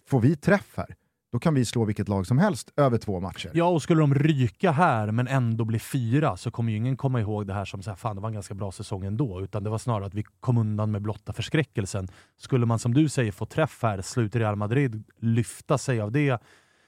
får 0.07 0.21
vi 0.21 0.35
träff 0.35 0.73
här, 0.77 0.95
då 1.31 1.39
kan 1.39 1.53
vi 1.53 1.65
slå 1.65 1.85
vilket 1.85 2.09
lag 2.09 2.27
som 2.27 2.37
helst 2.37 2.71
över 2.77 2.97
två 2.97 3.19
matcher. 3.19 3.51
Ja, 3.53 3.65
och 3.65 3.81
skulle 3.81 4.01
de 4.01 4.15
ryka 4.15 4.71
här 4.71 5.11
men 5.11 5.27
ändå 5.27 5.65
bli 5.65 5.79
fyra 5.79 6.37
så 6.37 6.51
kommer 6.51 6.71
ju 6.71 6.77
ingen 6.77 6.97
komma 6.97 7.21
ihåg 7.21 7.47
det 7.47 7.53
här 7.53 7.65
som 7.65 7.83
så 7.83 7.89
här, 7.89 7.97
fan 7.97 8.15
det 8.15 8.21
var 8.21 8.29
en 8.29 8.33
ganska 8.33 8.53
bra 8.53 8.71
säsong 8.71 9.05
ändå, 9.05 9.41
utan 9.41 9.63
det 9.63 9.69
var 9.69 9.77
snarare 9.77 10.05
att 10.05 10.13
vi 10.13 10.23
kom 10.39 10.57
undan 10.57 10.91
med 10.91 11.01
blotta 11.01 11.33
förskräckelsen. 11.33 12.07
Skulle 12.37 12.65
man 12.65 12.79
som 12.79 12.93
du 12.93 13.09
säger 13.09 13.31
få 13.31 13.45
träff 13.45 13.79
här, 13.81 14.01
sluta 14.01 14.39
Real 14.39 14.55
Madrid, 14.55 15.03
lyfta 15.19 15.77
sig 15.77 16.01
av 16.01 16.11
det, 16.11 16.41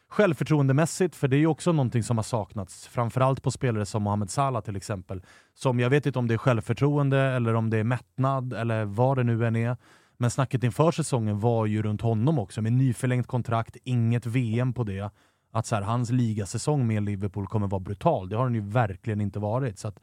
självförtroendemässigt, 0.09 1.15
för 1.15 1.27
det 1.27 1.35
är 1.35 1.39
ju 1.39 1.47
också 1.47 1.71
någonting 1.71 2.03
som 2.03 2.17
har 2.17 2.23
saknats, 2.23 2.87
framförallt 2.87 3.43
på 3.43 3.51
spelare 3.51 3.85
som 3.85 4.03
Mohamed 4.03 4.29
Salah 4.29 4.61
till 4.61 4.75
exempel. 4.75 5.21
Som 5.53 5.79
jag 5.79 5.89
vet 5.89 6.05
inte 6.05 6.19
om 6.19 6.27
det 6.27 6.33
är 6.33 6.37
självförtroende 6.37 7.19
eller 7.19 7.53
om 7.53 7.69
det 7.69 7.77
är 7.77 7.83
mättnad 7.83 8.53
eller 8.53 8.85
vad 8.85 9.17
det 9.17 9.23
nu 9.23 9.45
än 9.45 9.55
är. 9.55 9.77
Men 10.17 10.31
snacket 10.31 10.63
inför 10.63 10.91
säsongen 10.91 11.39
var 11.39 11.65
ju 11.65 11.81
runt 11.81 12.01
honom 12.01 12.39
också, 12.39 12.61
med 12.61 12.73
nyförlängt 12.73 13.27
kontrakt, 13.27 13.77
inget 13.83 14.25
VM 14.25 14.73
på 14.73 14.83
det. 14.83 15.11
Att 15.51 15.65
så 15.65 15.75
här, 15.75 15.81
hans 15.81 16.11
ligasäsong 16.11 16.87
med 16.87 17.03
Liverpool 17.03 17.47
kommer 17.47 17.67
vara 17.67 17.79
brutal. 17.79 18.29
Det 18.29 18.35
har 18.35 18.45
den 18.45 18.55
ju 18.55 18.61
verkligen 18.61 19.21
inte 19.21 19.39
varit. 19.39 19.79
Så 19.79 19.87
att, 19.87 19.99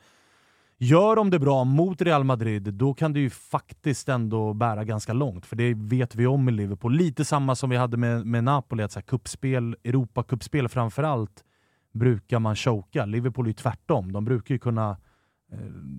Gör 0.78 1.16
de 1.16 1.30
det 1.30 1.38
bra 1.38 1.64
mot 1.64 2.02
Real 2.02 2.24
Madrid, 2.24 2.74
då 2.74 2.94
kan 2.94 3.12
det 3.12 3.20
ju 3.20 3.30
faktiskt 3.30 4.08
ändå 4.08 4.54
bära 4.54 4.84
ganska 4.84 5.12
långt. 5.12 5.46
För 5.46 5.56
det 5.56 5.74
vet 5.74 6.14
vi 6.14 6.26
om 6.26 6.48
i 6.48 6.52
Liverpool. 6.52 6.94
Lite 6.94 7.24
samma 7.24 7.54
som 7.54 7.70
vi 7.70 7.76
hade 7.76 7.96
med, 7.96 8.26
med 8.26 8.44
Napoli, 8.44 8.82
att 8.82 8.92
så 8.92 8.98
här, 8.98 9.06
kuppspel, 9.06 9.76
Europacup-spel 9.84 10.68
framförallt, 10.68 11.44
brukar 11.92 12.38
man 12.38 12.56
choka. 12.56 13.04
Liverpool 13.04 13.46
är 13.46 13.48
ju 13.48 13.54
tvärtom. 13.54 14.12
De 14.12 14.24
brukar 14.24 14.54
ju 14.54 14.58
kunna 14.58 14.90
eh, 15.52 15.58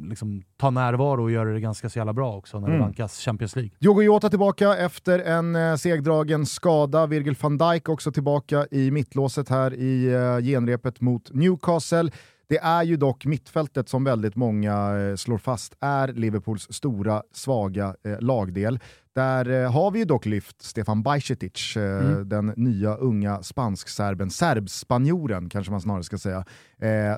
liksom, 0.09 0.43
ta 0.57 0.69
närvaro 0.69 1.23
och 1.23 1.31
göra 1.31 1.53
det 1.53 1.59
ganska 1.59 1.89
så 1.89 1.99
jävla 1.99 2.13
bra 2.13 2.35
också 2.35 2.59
när 2.59 2.67
det 2.67 2.73
mm. 2.73 2.85
rankas 2.85 3.19
Champions 3.19 3.55
League. 3.55 3.71
Diogo 3.79 4.01
Jota 4.01 4.29
tillbaka 4.29 4.77
efter 4.77 5.19
en 5.19 5.55
eh, 5.55 5.75
segdragen 5.75 6.45
skada. 6.45 7.07
Virgil 7.07 7.35
van 7.41 7.57
Dijk 7.57 7.89
också 7.89 8.11
tillbaka 8.11 8.67
i 8.71 8.91
mittlåset 8.91 9.49
här 9.49 9.73
i 9.73 10.13
eh, 10.13 10.45
genrepet 10.45 11.01
mot 11.01 11.33
Newcastle. 11.33 12.11
Det 12.47 12.57
är 12.57 12.83
ju 12.83 12.97
dock 12.97 13.25
mittfältet 13.25 13.89
som 13.89 14.03
väldigt 14.03 14.35
många 14.35 14.97
eh, 14.97 15.15
slår 15.15 15.37
fast 15.37 15.75
är 15.79 16.07
Liverpools 16.07 16.67
stora, 16.69 17.23
svaga 17.31 17.95
eh, 18.03 18.19
lagdel. 18.19 18.79
Där 19.13 19.49
eh, 19.49 19.71
har 19.71 19.91
vi 19.91 19.99
ju 19.99 20.05
dock 20.05 20.25
lyft 20.25 20.61
Stefan 20.61 21.03
Bajcetic, 21.03 21.75
mm. 21.75 22.29
den 22.29 22.53
nya 22.55 22.95
unga 22.95 23.43
spansk-serben, 23.43 24.29
serbspanjoren 24.29 25.49
kanske 25.49 25.71
man 25.71 25.81
snarare 25.81 26.03
ska 26.03 26.17
säga, 26.17 26.45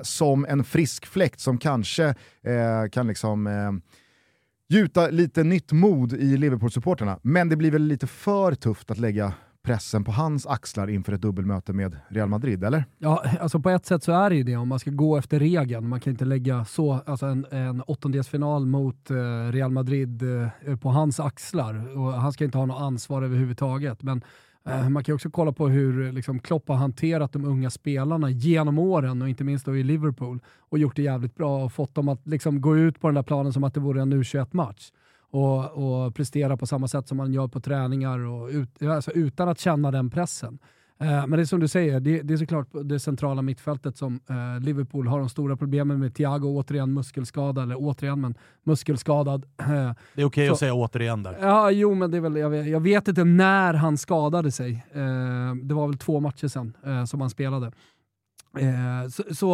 som 0.02 0.46
en 0.48 0.64
frisk 0.64 1.06
fläkt 1.06 1.40
som 1.40 1.58
kanske 1.58 2.14
kan 2.92 3.06
liksom 3.06 3.80
gjuta 4.68 5.08
lite 5.10 5.44
nytt 5.44 5.72
mod 5.72 6.12
i 6.12 6.36
Liverpool-supporterna. 6.36 7.18
Men 7.22 7.48
det 7.48 7.56
blir 7.56 7.70
väl 7.70 7.82
lite 7.82 8.06
för 8.06 8.54
tufft 8.54 8.90
att 8.90 8.98
lägga 8.98 9.32
pressen 9.68 10.04
på 10.04 10.12
hans 10.12 10.46
axlar 10.46 10.90
inför 10.90 11.12
ett 11.12 11.20
dubbelmöte 11.20 11.72
med 11.72 11.96
Real 12.08 12.28
Madrid, 12.28 12.64
eller? 12.64 12.84
Ja, 12.98 13.24
alltså 13.40 13.60
på 13.60 13.70
ett 13.70 13.86
sätt 13.86 14.02
så 14.02 14.12
är 14.12 14.30
det 14.30 14.36
ju 14.36 14.42
det 14.42 14.56
om 14.56 14.68
man 14.68 14.78
ska 14.78 14.90
gå 14.90 15.16
efter 15.16 15.38
regeln. 15.38 15.88
Man 15.88 16.00
kan 16.00 16.10
inte 16.10 16.24
lägga 16.24 16.64
så, 16.64 17.00
alltså 17.06 17.26
en, 17.26 17.46
en 17.50 17.82
åttondelsfinal 17.82 18.66
mot 18.66 19.10
eh, 19.10 19.52
Real 19.52 19.70
Madrid 19.70 20.22
eh, 20.22 20.76
på 20.76 20.88
hans 20.88 21.20
axlar 21.20 21.98
och 21.98 22.12
han 22.12 22.32
ska 22.32 22.44
inte 22.44 22.58
ha 22.58 22.66
något 22.66 22.80
ansvar 22.80 23.22
överhuvudtaget. 23.22 24.02
Men 24.02 24.24
eh, 24.68 24.88
man 24.88 25.04
kan 25.04 25.14
också 25.14 25.30
kolla 25.30 25.52
på 25.52 25.68
hur 25.68 26.12
liksom, 26.12 26.38
Klopp 26.38 26.68
har 26.68 26.76
hanterat 26.76 27.32
de 27.32 27.44
unga 27.44 27.70
spelarna 27.70 28.30
genom 28.30 28.78
åren 28.78 29.22
och 29.22 29.28
inte 29.28 29.44
minst 29.44 29.66
då 29.66 29.76
i 29.76 29.82
Liverpool 29.82 30.40
och 30.58 30.78
gjort 30.78 30.96
det 30.96 31.02
jävligt 31.02 31.34
bra 31.34 31.64
och 31.64 31.72
fått 31.72 31.94
dem 31.94 32.08
att 32.08 32.26
liksom, 32.26 32.60
gå 32.60 32.76
ut 32.76 33.00
på 33.00 33.08
den 33.08 33.14
där 33.14 33.22
planen 33.22 33.52
som 33.52 33.64
att 33.64 33.74
det 33.74 33.80
vore 33.80 34.02
en 34.02 34.12
U21-match 34.12 34.90
och, 35.30 36.04
och 36.04 36.14
prestera 36.14 36.56
på 36.56 36.66
samma 36.66 36.88
sätt 36.88 37.08
som 37.08 37.16
man 37.16 37.32
gör 37.32 37.48
på 37.48 37.60
träningar 37.60 38.18
och 38.18 38.48
ut, 38.48 38.82
alltså 38.82 39.10
utan 39.10 39.48
att 39.48 39.60
känna 39.60 39.90
den 39.90 40.10
pressen. 40.10 40.58
Eh, 41.00 41.26
men 41.26 41.30
det 41.30 41.40
är 41.40 41.44
som 41.44 41.60
du 41.60 41.68
säger, 41.68 42.00
det, 42.00 42.22
det, 42.22 42.34
är 42.34 42.38
såklart 42.38 42.68
det 42.84 43.00
centrala 43.00 43.42
mittfältet 43.42 43.96
som 43.96 44.20
eh, 44.28 44.60
Liverpool 44.60 45.06
har 45.06 45.18
de 45.18 45.28
stora 45.28 45.56
problemen 45.56 46.00
med. 46.00 46.14
Thiago 46.14 46.44
återigen 46.44 46.92
muskelskadad, 46.92 47.64
eller 47.64 47.76
återigen 47.78 48.20
men 48.20 48.34
muskelskadad. 48.64 49.46
det 49.56 49.62
är 49.62 49.94
okej 50.14 50.24
okay 50.24 50.48
att 50.48 50.58
säga 50.58 50.74
återigen 50.74 51.22
där. 51.22 51.36
Ja, 51.40 51.70
jo 51.70 51.94
men 51.94 52.10
det 52.10 52.16
är 52.16 52.20
väl, 52.20 52.36
jag 52.36 52.50
vet, 52.50 52.66
jag 52.66 52.80
vet 52.80 53.08
inte 53.08 53.24
när 53.24 53.74
han 53.74 53.98
skadade 53.98 54.52
sig. 54.52 54.86
Eh, 54.92 55.54
det 55.62 55.74
var 55.74 55.86
väl 55.86 55.98
två 55.98 56.20
matcher 56.20 56.48
sedan 56.48 56.76
eh, 56.86 57.04
som 57.04 57.20
han 57.20 57.30
spelade. 57.30 57.72
Eh, 58.58 59.08
så, 59.10 59.34
så, 59.34 59.48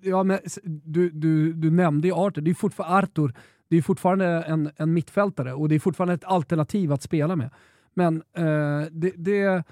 ja, 0.00 0.22
men, 0.22 0.38
du, 0.64 1.10
du, 1.10 1.52
du 1.52 1.70
nämnde 1.70 2.08
ju 2.08 2.14
Arthur, 2.14 2.42
det 2.42 2.50
är 2.50 2.54
fortfarande 2.54 2.96
Arthur 2.96 3.34
det 3.68 3.76
är 3.76 3.82
fortfarande 3.82 4.26
en, 4.26 4.70
en 4.76 4.92
mittfältare 4.92 5.54
och 5.54 5.68
det 5.68 5.74
är 5.74 5.78
fortfarande 5.78 6.14
ett 6.14 6.24
alternativ 6.24 6.92
att 6.92 7.02
spela 7.02 7.36
med. 7.36 7.50
Men 7.94 8.22
eh, 8.36 8.86
det, 8.90 9.12
det, 9.16 9.64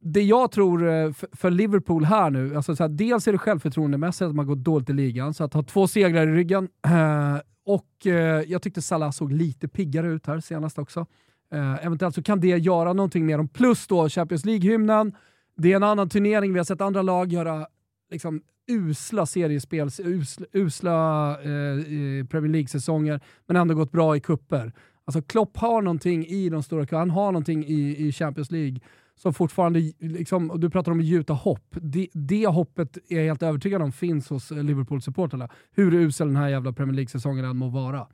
det 0.00 0.22
jag 0.22 0.50
tror 0.50 0.88
eh, 0.88 1.12
för, 1.12 1.28
för 1.36 1.50
Liverpool 1.50 2.04
här 2.04 2.30
nu, 2.30 2.56
alltså 2.56 2.76
så 2.76 2.82
här, 2.82 2.88
dels 2.88 3.28
är 3.28 3.32
det 3.32 3.38
självförtroendemässigt 3.38 4.28
att 4.28 4.34
man 4.34 4.46
går 4.46 4.56
dåligt 4.56 4.90
i 4.90 4.92
ligan, 4.92 5.34
så 5.34 5.44
att 5.44 5.54
ha 5.54 5.62
två 5.62 5.86
segrar 5.86 6.26
i 6.26 6.32
ryggen 6.32 6.68
eh, 6.86 7.36
och 7.66 8.06
eh, 8.06 8.42
jag 8.46 8.62
tyckte 8.62 8.82
Salah 8.82 9.10
såg 9.10 9.32
lite 9.32 9.68
piggare 9.68 10.08
ut 10.08 10.26
här 10.26 10.40
senast 10.40 10.78
också. 10.78 11.06
Eh, 11.52 11.86
eventuellt 11.86 12.14
så 12.14 12.22
kan 12.22 12.40
det 12.40 12.48
göra 12.48 12.92
någonting 12.92 13.26
med 13.26 13.38
dem. 13.38 13.48
Plus 13.48 13.86
då 13.86 14.08
Champions 14.08 14.44
League-hymnen. 14.44 15.12
Det 15.56 15.72
är 15.72 15.76
en 15.76 15.82
annan 15.82 16.08
turnering, 16.08 16.52
vi 16.52 16.58
har 16.58 16.64
sett 16.64 16.80
andra 16.80 17.02
lag 17.02 17.32
göra 17.32 17.66
liksom, 18.14 18.42
usla 18.68 19.26
seriespel, 19.26 19.88
usla, 20.04 20.46
usla 20.52 21.30
eh, 21.30 22.26
Premier 22.26 22.52
League-säsonger, 22.52 23.20
men 23.46 23.56
ändå 23.56 23.74
gått 23.74 23.92
bra 23.92 24.16
i 24.16 24.20
kupper. 24.20 24.72
Alltså 25.04 25.22
Klopp 25.22 25.56
har 25.56 25.82
någonting 25.82 26.26
i 26.26 26.48
de 26.48 26.62
stora 26.62 26.98
han 26.98 27.10
har 27.10 27.32
någonting 27.32 27.64
i, 27.64 28.06
i 28.06 28.12
Champions 28.12 28.50
League 28.50 28.80
som 29.16 29.34
fortfarande, 29.34 29.92
liksom, 29.98 30.52
du 30.60 30.70
pratar 30.70 30.92
om 30.92 30.98
att 30.98 31.04
gjuta 31.04 31.32
hopp. 31.32 31.76
Det, 31.80 32.08
det 32.12 32.46
hoppet 32.46 32.98
är 33.08 33.16
jag 33.16 33.24
helt 33.24 33.42
övertygad 33.42 33.82
om 33.82 33.92
finns 33.92 34.30
hos 34.30 34.52
eh, 34.52 34.62
Liverpool-supportrarna. 34.62 35.48
Hur 35.72 35.94
usel 35.94 36.26
den 36.26 36.36
här 36.36 36.48
jävla 36.48 36.72
Premier 36.72 36.94
League-säsongen 36.94 37.44
än 37.44 37.56
må 37.56 37.68
vara. 37.68 38.06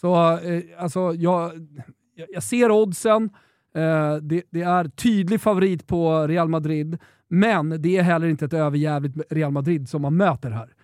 Så 0.00 0.38
eh, 0.38 0.62
alltså, 0.78 1.14
jag, 1.14 1.52
jag 2.14 2.42
ser 2.42 2.70
oddsen. 2.70 3.30
Eh, 3.74 4.16
det, 4.16 4.42
det, 4.50 4.62
är 4.62 4.88
tydlig 4.88 5.40
favorit 5.40 5.86
på 5.86 6.26
Real 6.26 6.48
Madrid. 6.48 6.98
Men 7.28 7.82
det 7.82 7.96
är 7.96 8.02
heller 8.02 8.28
inte 8.28 8.44
ett 8.44 8.52
överjävligt 8.52 9.16
Real 9.30 9.52
Madrid 9.52 9.88
som 9.88 10.02
man 10.02 10.16
möter 10.16 10.50
här. 10.50 10.76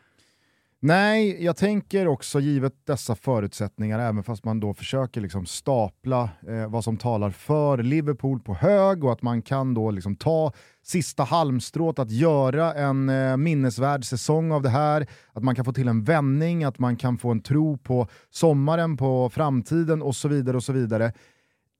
Nej, 0.84 1.44
jag 1.44 1.56
tänker 1.56 2.08
också 2.08 2.40
givet 2.40 2.72
dessa 2.86 3.14
förutsättningar, 3.14 3.98
även 3.98 4.22
fast 4.22 4.44
man 4.44 4.60
då 4.60 4.74
försöker 4.74 5.20
liksom 5.20 5.46
stapla 5.46 6.30
eh, 6.48 6.70
vad 6.70 6.84
som 6.84 6.96
talar 6.96 7.30
för 7.30 7.82
Liverpool 7.82 8.40
på 8.40 8.54
hög 8.54 9.04
och 9.04 9.12
att 9.12 9.22
man 9.22 9.42
kan 9.42 9.74
då 9.74 9.90
liksom 9.90 10.16
ta 10.16 10.52
sista 10.82 11.24
halmstrået 11.24 11.98
att 11.98 12.10
göra 12.10 12.74
en 12.74 13.08
eh, 13.08 13.36
minnesvärd 13.36 14.04
säsong 14.04 14.52
av 14.52 14.62
det 14.62 14.68
här, 14.68 15.06
att 15.32 15.42
man 15.42 15.54
kan 15.54 15.64
få 15.64 15.72
till 15.72 15.88
en 15.88 16.04
vändning, 16.04 16.64
att 16.64 16.78
man 16.78 16.96
kan 16.96 17.18
få 17.18 17.30
en 17.30 17.40
tro 17.40 17.78
på 17.78 18.08
sommaren, 18.30 18.96
på 18.96 19.30
framtiden 19.30 20.02
och 20.02 20.16
så 20.16 20.28
vidare. 20.28 20.56
och 20.56 20.64
så 20.64 20.72
vidare. 20.72 21.12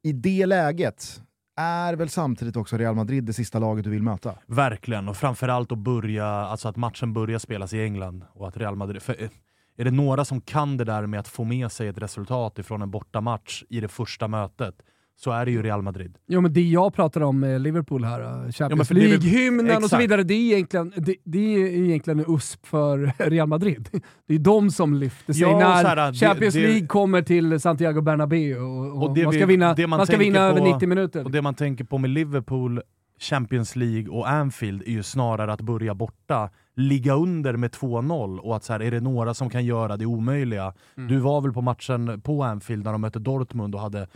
I 0.02 0.12
det 0.12 0.46
läget 0.46 1.22
är 1.56 1.94
väl 1.94 2.08
samtidigt 2.08 2.56
också 2.56 2.76
Real 2.76 2.94
Madrid 2.94 3.24
det 3.24 3.32
sista 3.32 3.58
laget 3.58 3.84
du 3.84 3.90
vill 3.90 4.02
möta? 4.02 4.34
Verkligen, 4.46 5.08
och 5.08 5.16
framförallt 5.16 5.72
att 5.72 5.78
börja, 5.78 6.26
alltså 6.26 6.68
att 6.68 6.76
matchen 6.76 7.12
börjar 7.12 7.38
spelas 7.38 7.72
i 7.72 7.82
England 7.82 8.24
och 8.32 8.48
att 8.48 8.56
Real 8.56 8.76
Madrid... 8.76 9.02
För, 9.02 9.22
eh, 9.22 9.28
är 9.76 9.84
det 9.84 9.90
några 9.90 10.24
som 10.24 10.40
kan 10.40 10.76
det 10.76 10.84
där 10.84 11.06
med 11.06 11.20
att 11.20 11.28
få 11.28 11.44
med 11.44 11.72
sig 11.72 11.88
ett 11.88 11.98
resultat 11.98 12.58
ifrån 12.58 12.82
en 12.82 12.90
bortamatch 12.90 13.64
i 13.68 13.80
det 13.80 13.88
första 13.88 14.28
mötet, 14.28 14.82
så 15.16 15.30
är 15.30 15.44
det 15.44 15.50
ju 15.50 15.62
Real 15.62 15.82
Madrid. 15.82 16.18
Jo 16.26 16.40
men 16.40 16.52
det 16.52 16.62
jag 16.62 16.94
pratar 16.94 17.20
om 17.20 17.40
med 17.40 17.60
Liverpool 17.60 18.04
här, 18.04 18.20
uh, 18.20 18.52
Champions 18.52 18.90
ja, 18.90 18.96
League-hymnen 18.96 19.76
och 19.76 19.90
så 19.90 19.96
vidare, 19.96 20.22
det 20.22 20.34
är 20.34 20.54
egentligen, 20.54 20.92
det, 20.96 21.16
det 21.24 21.54
är 21.54 21.66
egentligen 21.66 22.20
en 22.20 22.34
USP 22.34 22.66
för 22.66 23.12
Real 23.30 23.48
Madrid. 23.48 23.88
Det 24.26 24.34
är 24.34 24.38
de 24.38 24.70
som 24.70 24.94
lyfter 24.94 25.32
sig 25.32 25.42
ja, 25.42 25.58
när 25.58 25.96
här, 25.96 26.12
Champions 26.12 26.54
det, 26.54 26.60
League 26.60 26.86
kommer 26.86 27.22
till 27.22 27.60
Santiago 27.60 28.00
Bernabéu 28.00 28.58
och, 28.58 29.02
och, 29.02 29.18
man 29.18 29.32
ska 29.32 29.46
vinna, 29.46 29.76
man, 29.78 29.90
man 29.90 30.06
ska 30.06 30.16
vinna 30.16 30.40
över 30.40 30.60
90 30.60 30.88
minuter. 30.88 31.24
Och 31.24 31.30
det 31.30 31.42
man 31.42 31.54
tänker 31.54 31.84
på 31.84 31.98
med 31.98 32.10
Liverpool, 32.10 32.80
Champions 33.22 33.76
League 33.76 34.08
och 34.08 34.28
Anfield 34.28 34.82
är 34.82 34.90
ju 34.90 35.02
snarare 35.02 35.52
att 35.52 35.60
börja 35.60 35.94
borta, 35.94 36.50
ligga 36.74 37.14
under 37.14 37.56
med 37.56 37.70
2-0 37.70 38.38
och 38.38 38.56
att 38.56 38.64
så 38.64 38.72
här, 38.72 38.82
är 38.82 38.90
det 38.90 39.00
några 39.00 39.34
som 39.34 39.50
kan 39.50 39.64
göra 39.64 39.96
det 39.96 40.06
omöjliga? 40.06 40.74
Mm. 40.96 41.08
Du 41.08 41.18
var 41.18 41.40
väl 41.40 41.52
på 41.52 41.60
matchen 41.60 42.20
på 42.20 42.42
Anfield 42.42 42.84
när 42.84 42.92
de 42.92 43.00
mötte 43.00 43.18
Dortmund 43.18 43.74
och 43.74 43.80
hade 43.80 44.06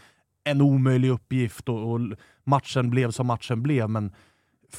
en 0.46 0.60
omöjlig 0.60 1.10
uppgift 1.10 1.68
och, 1.68 1.92
och, 1.92 2.00
matchen 2.44 2.90
blev 2.90 3.10
som 3.10 3.26
matchen 3.26 3.62
blev. 3.62 3.90
Men, 3.90 4.12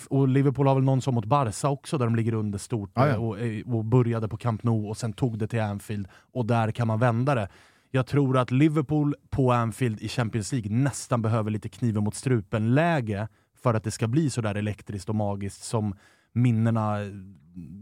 och 0.09 0.27
Liverpool 0.27 0.67
har 0.67 0.75
väl 0.75 0.83
någon 0.83 1.01
som 1.01 1.15
mot 1.15 1.25
Barca 1.25 1.69
också, 1.69 1.97
där 1.97 2.05
de 2.05 2.15
ligger 2.15 2.33
under 2.33 2.59
stort 2.59 2.91
ah, 2.93 3.07
ja. 3.07 3.17
och, 3.17 3.39
eh, 3.39 3.75
och 3.75 3.85
började 3.85 4.27
på 4.27 4.37
Camp 4.37 4.63
Nou 4.63 4.87
och 4.87 4.97
sen 4.97 5.13
tog 5.13 5.39
det 5.39 5.47
till 5.47 5.61
Anfield 5.61 6.07
och 6.33 6.45
där 6.45 6.71
kan 6.71 6.87
man 6.87 6.99
vända 6.99 7.35
det. 7.35 7.47
Jag 7.91 8.07
tror 8.07 8.37
att 8.37 8.51
Liverpool 8.51 9.15
på 9.29 9.51
Anfield 9.51 10.01
i 10.01 10.07
Champions 10.07 10.51
League 10.51 10.71
nästan 10.71 11.21
behöver 11.21 11.51
lite 11.51 11.69
kniven 11.69 12.03
mot 12.03 12.15
strupen-läge 12.15 13.27
för 13.63 13.73
att 13.73 13.83
det 13.83 13.91
ska 13.91 14.07
bli 14.07 14.29
så 14.29 14.41
där 14.41 14.55
elektriskt 14.55 15.09
och 15.09 15.15
magiskt 15.15 15.63
som 15.63 15.95
minnena, 16.33 16.97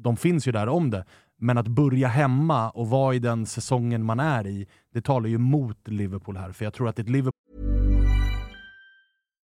de 0.03 0.17
finns 0.17 0.47
ju 0.47 0.51
där 0.51 0.67
om 0.67 0.89
det. 0.89 1.05
Men 1.37 1.57
att 1.57 1.67
börja 1.67 2.07
hemma 2.07 2.69
och 2.69 2.89
vara 2.89 3.15
i 3.15 3.19
den 3.19 3.45
säsongen 3.45 4.05
man 4.05 4.19
är 4.19 4.47
i, 4.47 4.67
det 4.93 5.01
talar 5.01 5.29
ju 5.29 5.37
mot 5.37 5.87
Liverpool 5.87 6.37
här. 6.37 6.51
För 6.51 6.65
jag 6.65 6.73
tror 6.73 6.89
att 6.89 6.99
ett 6.99 7.09
Liverpool 7.09 7.64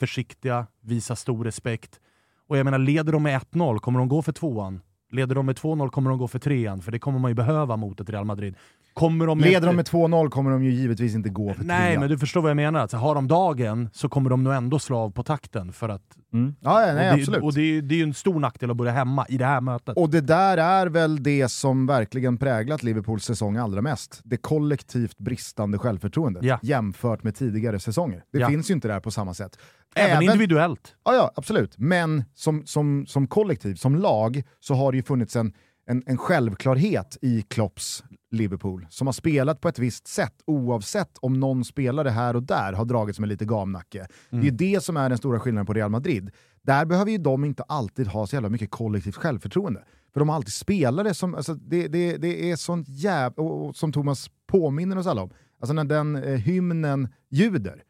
försiktiga, 0.00 0.66
visa 0.80 1.16
stor 1.16 1.44
respekt. 1.44 2.00
Och 2.48 2.58
jag 2.58 2.64
menar, 2.64 2.78
leder 2.78 3.12
de 3.12 3.22
med 3.22 3.40
1-0, 3.40 3.78
kommer 3.78 3.98
de 3.98 4.08
gå 4.08 4.22
för 4.22 4.32
tvåan? 4.32 4.80
Leder 5.10 5.34
de 5.34 5.46
med 5.46 5.56
2-0 5.56 5.88
kommer 5.88 6.10
de 6.10 6.18
gå 6.18 6.28
för 6.28 6.38
trean, 6.38 6.82
för 6.82 6.92
det 6.92 6.98
kommer 6.98 7.18
man 7.18 7.30
ju 7.30 7.34
behöva 7.34 7.76
mot 7.76 8.00
ett 8.00 8.10
Real 8.10 8.24
Madrid. 8.24 8.54
Kommer 8.98 9.26
de 9.26 9.38
Leder 9.40 9.66
de 9.66 9.76
med 9.76 9.86
2-0 9.88 10.28
kommer 10.30 10.50
de 10.50 10.64
ju 10.64 10.70
givetvis 10.70 11.14
inte 11.14 11.28
gå 11.28 11.54
för 11.54 11.64
Nej, 11.64 11.88
trea. 11.90 12.00
men 12.00 12.08
du 12.08 12.18
förstår 12.18 12.40
vad 12.40 12.50
jag 12.50 12.56
menar. 12.56 12.80
Alltså, 12.80 12.96
har 12.96 13.14
de 13.14 13.28
dagen 13.28 13.88
så 13.92 14.08
kommer 14.08 14.30
de 14.30 14.44
nog 14.44 14.54
ändå 14.54 14.78
slå 14.78 14.98
av 14.98 15.10
på 15.10 15.22
takten. 15.22 15.72
För 15.72 15.88
att, 15.88 16.02
Mm. 16.32 16.54
Ja, 16.60 16.86
ja, 16.86 16.94
nej, 16.94 17.10
och 17.10 17.16
det, 17.16 17.20
absolut. 17.22 17.42
Och 17.42 17.52
det, 17.54 17.60
är- 17.60 17.82
det 17.82 17.94
är 17.94 17.96
ju 17.96 18.02
en 18.02 18.14
stor 18.14 18.40
nackdel 18.40 18.70
att 18.70 18.76
börja 18.76 18.92
hemma 18.92 19.26
i 19.28 19.38
det 19.38 19.44
här 19.44 19.60
mötet. 19.60 19.96
Och 19.96 20.10
det 20.10 20.20
där 20.20 20.56
är 20.58 20.86
väl 20.86 21.22
det 21.22 21.48
som 21.48 21.86
verkligen 21.86 22.36
präglat 22.38 22.82
Liverpools 22.82 23.24
säsong 23.24 23.56
allra 23.56 23.82
mest. 23.82 24.20
Det 24.24 24.36
kollektivt 24.36 25.18
bristande 25.18 25.78
självförtroendet 25.78 26.42
Ja. 26.44 26.58
jämfört 26.62 27.22
med 27.22 27.34
tidigare 27.36 27.78
säsonger. 27.80 28.22
Det 28.32 28.38
Ja. 28.38 28.48
finns 28.48 28.70
ju 28.70 28.74
inte 28.74 28.88
där 28.88 29.00
på 29.00 29.10
samma 29.10 29.34
sätt. 29.34 29.58
Även, 29.94 30.22
individuellt. 30.22 30.94
Ja, 31.04 31.14
ja, 31.14 31.32
absolut. 31.36 31.74
Men 31.78 32.24
som, 32.34 32.66
som, 32.66 33.06
som 33.06 33.26
kollektiv, 33.26 33.74
som 33.74 33.96
lag, 33.96 34.42
så 34.60 34.74
har 34.74 34.92
det 34.92 34.96
ju 34.96 35.02
funnits 35.02 35.36
en, 35.36 35.52
en, 35.86 36.02
en 36.06 36.18
självklarhet 36.18 37.18
i 37.22 37.42
Klopps 37.42 38.04
Liverpool, 38.30 38.86
som 38.90 39.06
har 39.06 39.12
spelat 39.12 39.60
på 39.60 39.68
ett 39.68 39.78
visst 39.78 40.06
sätt 40.06 40.34
oavsett 40.44 41.18
om 41.20 41.40
någon 41.40 41.64
spelare 41.64 42.08
här 42.08 42.36
och 42.36 42.42
där 42.42 42.72
har 42.72 42.84
dragits 42.84 43.18
med 43.18 43.28
lite 43.28 43.44
gamnacke. 43.44 44.06
Det 44.30 44.36
är 44.36 44.42
ju 44.42 44.50
det 44.50 44.84
som 44.84 44.96
är 44.96 45.08
den 45.08 45.18
stora 45.18 45.40
skillnaden 45.40 45.66
på 45.66 45.72
Real 45.72 45.90
Madrid. 45.90 46.30
Där 46.62 46.84
behöver 46.84 47.10
ju 47.10 47.18
de 47.18 47.44
inte 47.44 47.62
alltid 47.62 48.06
ha 48.06 48.26
så 48.26 48.36
jävla 48.36 48.48
mycket 48.48 48.70
kollektivt 48.70 49.16
självförtroende. 49.16 49.84
För 50.12 50.20
de 50.20 50.28
har 50.28 50.36
alltid 50.36 50.52
spelare 50.52 51.14
som, 51.14 51.34
alltså 51.34 51.54
det, 51.54 51.88
det, 51.88 52.16
det 52.16 52.50
är 52.50 52.56
sånt 52.56 52.88
jävla, 52.88 53.42
och, 53.42 53.66
och 53.66 53.76
som 53.76 53.92
Thomas 53.92 54.30
påminner 54.46 54.98
oss 54.98 55.06
alla 55.06 55.22
om, 55.22 55.30
alltså 55.60 55.72
när 55.72 55.84
den 55.84 56.16
eh, 56.16 56.38
hymnen 56.38 57.08
ljuder, 57.30 57.82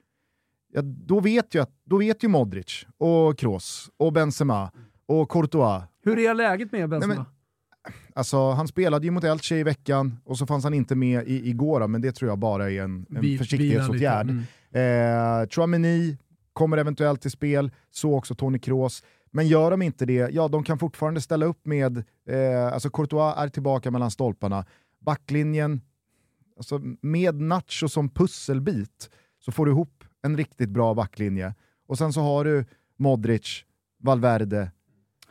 ja, 0.72 0.82
då, 0.82 1.20
vet 1.20 1.54
ju 1.54 1.62
att, 1.62 1.70
då 1.84 1.98
vet 1.98 2.24
ju 2.24 2.28
Modric, 2.28 2.86
och 2.98 3.38
Kroos, 3.38 3.90
och 3.96 4.12
Benzema, 4.12 4.70
och 5.06 5.30
Courtois. 5.30 5.82
Hur 6.04 6.18
är 6.18 6.34
läget 6.34 6.72
med 6.72 6.88
Benzema? 6.88 7.14
Nej, 7.14 7.24
men- 7.24 7.37
Alltså, 8.14 8.50
han 8.50 8.68
spelade 8.68 9.04
ju 9.06 9.10
mot 9.10 9.24
Elche 9.24 9.56
i 9.56 9.62
veckan, 9.62 10.18
och 10.24 10.38
så 10.38 10.46
fanns 10.46 10.64
han 10.64 10.74
inte 10.74 10.94
med 10.94 11.28
i, 11.28 11.48
igår, 11.50 11.86
men 11.86 12.00
det 12.00 12.12
tror 12.12 12.30
jag 12.30 12.38
bara 12.38 12.70
är 12.70 12.82
en, 12.82 13.06
en 13.10 13.20
Vi- 13.20 13.38
försiktighetsåtgärd. 13.38 14.30
Mm. 14.30 15.42
Eh, 15.42 15.48
Chouameni 15.48 16.18
kommer 16.52 16.76
eventuellt 16.76 17.22
till 17.22 17.30
spel, 17.30 17.70
så 17.90 18.14
också 18.14 18.34
Toni 18.34 18.58
Kroos. 18.58 19.02
Men 19.30 19.48
gör 19.48 19.70
de 19.70 19.82
inte 19.82 20.06
det, 20.06 20.30
ja 20.32 20.48
de 20.48 20.64
kan 20.64 20.78
fortfarande 20.78 21.20
ställa 21.20 21.46
upp 21.46 21.66
med, 21.66 21.96
eh, 22.28 22.66
alltså 22.72 22.90
Courtois 22.90 23.34
är 23.36 23.48
tillbaka 23.48 23.90
mellan 23.90 24.10
stolparna, 24.10 24.64
backlinjen, 25.00 25.80
alltså 26.56 26.80
med 27.02 27.34
Nacho 27.40 27.88
som 27.88 28.08
pusselbit 28.08 29.10
så 29.44 29.52
får 29.52 29.66
du 29.66 29.72
ihop 29.72 30.04
en 30.22 30.36
riktigt 30.36 30.68
bra 30.70 30.94
backlinje. 30.94 31.54
Och 31.86 31.98
sen 31.98 32.12
så 32.12 32.20
har 32.20 32.44
du 32.44 32.64
Modric, 32.96 33.64
Valverde, 34.02 34.70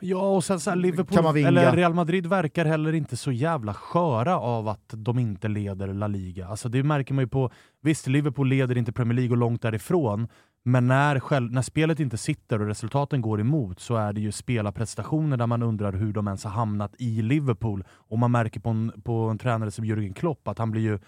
Ja, 0.00 0.36
och 0.36 0.44
sen 0.44 0.60
så 0.60 0.70
här, 0.70 0.76
Liverpool, 0.76 1.36
eller 1.36 1.72
Real 1.76 1.94
Madrid 1.94 2.26
verkar 2.26 2.64
heller 2.64 2.92
inte 2.92 3.16
så 3.16 3.32
jävla 3.32 3.74
sköra 3.74 4.38
av 4.38 4.68
att 4.68 4.94
de 4.96 5.18
inte 5.18 5.48
leder 5.48 5.94
La 5.94 6.06
Liga. 6.06 6.48
Alltså 6.48 6.68
det 6.68 6.82
märker 6.82 7.14
man 7.14 7.24
ju 7.24 7.28
på, 7.28 7.50
visst 7.82 8.06
Liverpool 8.06 8.48
leder 8.48 8.78
inte 8.78 8.92
Premier 8.92 9.16
League 9.16 9.30
och 9.30 9.36
långt 9.36 9.62
därifrån, 9.62 10.28
men 10.64 10.86
när, 10.86 11.20
själv, 11.20 11.52
när 11.52 11.62
spelet 11.62 12.00
inte 12.00 12.18
sitter 12.18 12.60
och 12.60 12.66
resultaten 12.66 13.20
går 13.20 13.40
emot 13.40 13.80
så 13.80 13.96
är 13.96 14.12
det 14.12 14.20
ju 14.20 14.32
spelarprestationer 14.32 15.36
där 15.36 15.46
man 15.46 15.62
undrar 15.62 15.92
hur 15.92 16.12
de 16.12 16.26
ens 16.26 16.44
har 16.44 16.50
hamnat 16.50 16.94
i 16.98 17.22
Liverpool. 17.22 17.84
Och 17.90 18.18
man 18.18 18.30
märker 18.30 18.60
på 18.60 18.70
en, 18.70 18.92
på 19.04 19.12
en 19.12 19.38
tränare 19.38 19.70
som 19.70 19.84
Jürgen 19.84 20.14
Klopp 20.14 20.48
att 20.48 20.58
han 20.58 20.70
blir 20.70 20.82
ju 20.82 20.98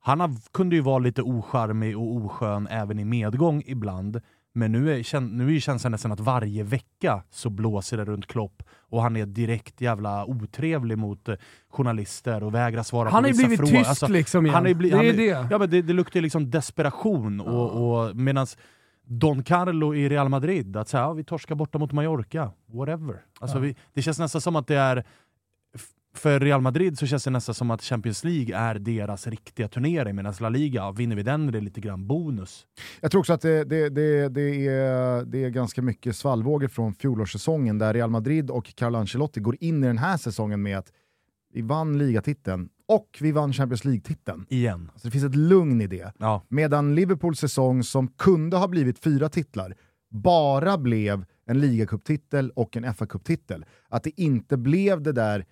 han 0.00 0.20
har, 0.20 0.52
kunde 0.52 0.76
ju 0.76 0.82
vara 0.82 0.98
lite 0.98 1.22
ocharmig 1.22 1.98
och 1.98 2.16
oskön 2.16 2.66
även 2.66 2.98
i 2.98 3.04
medgång 3.04 3.62
ibland. 3.66 4.20
Men 4.58 4.72
nu 4.72 4.92
är, 4.92 5.20
nu 5.20 5.46
är 5.46 5.50
ju 5.50 5.60
känslan 5.60 5.92
nästan 5.92 6.12
att 6.12 6.20
varje 6.20 6.62
vecka 6.62 7.22
så 7.30 7.50
blåser 7.50 7.96
det 7.96 8.04
runt 8.04 8.26
Klopp 8.26 8.62
och 8.80 9.02
han 9.02 9.16
är 9.16 9.26
direkt 9.26 9.80
jävla 9.80 10.24
otrevlig 10.24 10.98
mot 10.98 11.28
eh, 11.28 11.34
journalister 11.70 12.42
och 12.42 12.54
vägrar 12.54 12.82
svara 12.82 13.08
Han 13.10 13.12
på 13.12 13.16
har 13.16 13.26
ju 13.26 13.32
vissa 13.32 13.46
blivit 13.46 13.58
frågor. 13.60 13.76
tyst 13.78 13.88
Alltså, 13.88 14.06
liksom 14.08 14.46
igen. 14.46 14.54
han 14.54 14.66
är 14.66 14.74
bli, 14.74 14.90
det 14.90 14.96
han 14.96 15.04
är 15.06 15.10
är- 15.10 15.16
det. 15.16 15.48
Ja, 15.50 15.58
men 15.58 15.70
det, 15.70 15.82
det 15.82 15.92
luktar 15.92 16.16
ju 16.20 16.22
liksom 16.22 16.50
desperation. 16.50 17.40
Och, 17.40 17.70
och, 18.06 18.16
Medan 18.16 18.46
Don 19.04 19.42
Carlo 19.42 19.94
i 19.94 20.08
Real 20.08 20.28
Madrid, 20.28 20.76
att 20.76 20.88
säga 20.88 21.02
ja, 21.02 21.12
vi 21.12 21.24
torskar 21.24 21.54
borta 21.54 21.78
mot 21.78 21.92
Mallorca, 21.92 22.50
whatever. 22.72 23.16
Alltså, 23.40 23.56
Ja. 23.56 23.60
vi, 23.60 23.76
det 23.94 24.02
känns 24.02 24.18
nästan 24.18 24.40
som 24.40 24.56
att 24.56 24.66
det 24.66 24.76
är 24.76 25.04
för 26.18 26.40
Real 26.40 26.60
Madrid 26.60 26.98
så 26.98 27.06
känns 27.06 27.24
det 27.24 27.30
nästan 27.30 27.54
som 27.54 27.70
att 27.70 27.82
Champions 27.82 28.24
League 28.24 28.56
är 28.56 28.74
deras 28.74 29.26
riktiga 29.26 29.68
turnering, 29.68 30.16
medan 30.16 30.34
La 30.40 30.48
Liga, 30.48 30.92
vinner 30.92 31.16
vi 31.16 31.22
den 31.22 31.48
är 31.48 31.52
det 31.52 31.60
lite 31.60 31.80
grann 31.80 32.06
bonus. 32.06 32.66
Jag 33.00 33.10
tror 33.10 33.20
också 33.20 33.32
att 33.32 33.40
det, 33.40 33.64
det, 33.64 33.88
det, 33.88 34.28
det, 34.28 34.66
är, 34.66 35.24
det 35.24 35.44
är 35.44 35.48
ganska 35.48 35.82
mycket 35.82 36.16
svallvågor 36.16 36.68
från 36.68 36.94
fjolårssäsongen 36.94 37.78
där 37.78 37.94
Real 37.94 38.10
Madrid 38.10 38.50
och 38.50 38.74
Carlo 38.76 38.98
Ancelotti 38.98 39.40
går 39.40 39.56
in 39.60 39.84
i 39.84 39.86
den 39.86 39.98
här 39.98 40.16
säsongen 40.16 40.62
med 40.62 40.78
att 40.78 40.92
vi 41.52 41.62
vann 41.62 41.98
ligatiteln 41.98 42.68
och 42.88 43.18
vi 43.20 43.32
vann 43.32 43.52
Champions 43.52 43.84
League-titeln. 43.84 44.46
Igen. 44.48 44.90
Så 44.96 45.08
det 45.08 45.10
finns 45.10 45.24
ett 45.24 45.36
lugn 45.36 45.80
i 45.80 45.86
det. 45.86 46.12
Ja. 46.18 46.42
Medan 46.48 46.94
Liverpools 46.94 47.38
säsong 47.38 47.84
som 47.84 48.08
kunde 48.08 48.56
ha 48.56 48.68
blivit 48.68 48.98
fyra 48.98 49.28
titlar 49.28 49.74
bara 50.10 50.78
blev 50.78 51.24
en 51.46 51.60
ligacuptitel 51.60 52.50
och 52.50 52.76
en 52.76 52.84
FA-cuptitel. 52.84 53.64
Att 53.88 54.02
det 54.02 54.20
inte 54.20 54.56
blev 54.56 55.02
det 55.02 55.12
där 55.12 55.44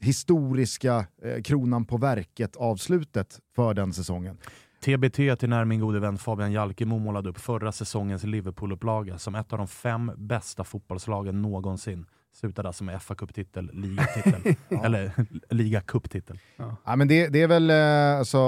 historiska 0.00 1.06
eh, 1.22 1.42
kronan 1.42 1.84
på 1.84 1.96
verket-avslutet 1.96 3.40
för 3.56 3.74
den 3.74 3.92
säsongen. 3.92 4.38
TBT 4.80 5.38
till 5.38 5.48
när 5.48 5.64
min 5.64 5.80
gode 5.80 6.00
vän 6.00 6.18
Fabian 6.18 6.52
Jalkemo 6.52 6.98
målade 6.98 7.28
upp 7.28 7.38
förra 7.38 7.72
säsongens 7.72 8.24
Liverpool-upplaga 8.24 9.18
som 9.18 9.34
ett 9.34 9.52
av 9.52 9.58
de 9.58 9.68
fem 9.68 10.12
bästa 10.16 10.64
fotbollslagen 10.64 11.42
någonsin. 11.42 12.06
Slutade 12.32 12.68
alltså 12.68 12.84
med 12.84 12.98
FA-cuptitel, 12.98 13.70
ligatitel, 13.72 14.54
eller 14.84 15.12
ligacuptitel. 15.50 16.38
Ja, 16.84 16.96
men 16.96 17.08
det, 17.08 17.28
det 17.28 17.42
är 17.42 17.48
väl, 17.48 17.70
eh, 17.70 18.18
alltså, 18.18 18.38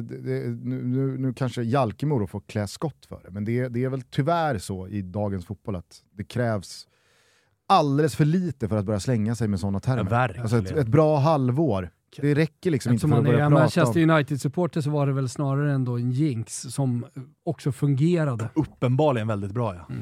det, 0.00 0.48
nu, 0.64 1.18
nu, 1.18 1.34
kanske 1.34 1.62
Jalkemo 1.62 2.26
får 2.26 2.40
klä 2.40 2.66
skott 2.66 3.06
för 3.06 3.20
det, 3.24 3.30
men 3.30 3.44
det, 3.44 3.68
det 3.68 3.84
är 3.84 3.88
väl 3.88 4.02
tyvärr 4.02 4.58
så 4.58 4.88
i 4.88 5.02
dagens 5.02 5.46
fotboll 5.46 5.76
att 5.76 6.02
det 6.10 6.24
krävs 6.24 6.86
alldeles 7.68 8.16
för 8.16 8.24
lite 8.24 8.68
för 8.68 8.76
att 8.76 8.84
börja 8.84 9.00
slänga 9.00 9.34
sig 9.34 9.48
med 9.48 9.60
sådana 9.60 9.80
termer. 9.80 10.32
Ja, 10.36 10.42
alltså 10.42 10.56
ett, 10.58 10.70
ett 10.70 10.88
bra 10.88 11.18
halvår, 11.18 11.90
det 12.16 12.34
räcker 12.34 12.70
liksom 12.70 12.92
inte 12.92 13.06
Eftersom 13.06 13.10
för 13.10 13.18
att 13.18 13.24
börja 13.24 13.48
prata 13.50 13.62
Manchester 13.62 14.04
om... 14.04 14.10
United-supporter 14.10 14.80
så 14.80 14.90
var 14.90 15.06
det 15.06 15.12
väl 15.12 15.28
snarare 15.28 15.72
ändå 15.72 15.96
en 15.96 16.10
jinx 16.10 16.60
som 16.60 17.06
också 17.44 17.72
fungerade. 17.72 18.48
Uppenbarligen 18.54 19.28
väldigt 19.28 19.52
bra 19.52 19.74
ja. 19.74 19.94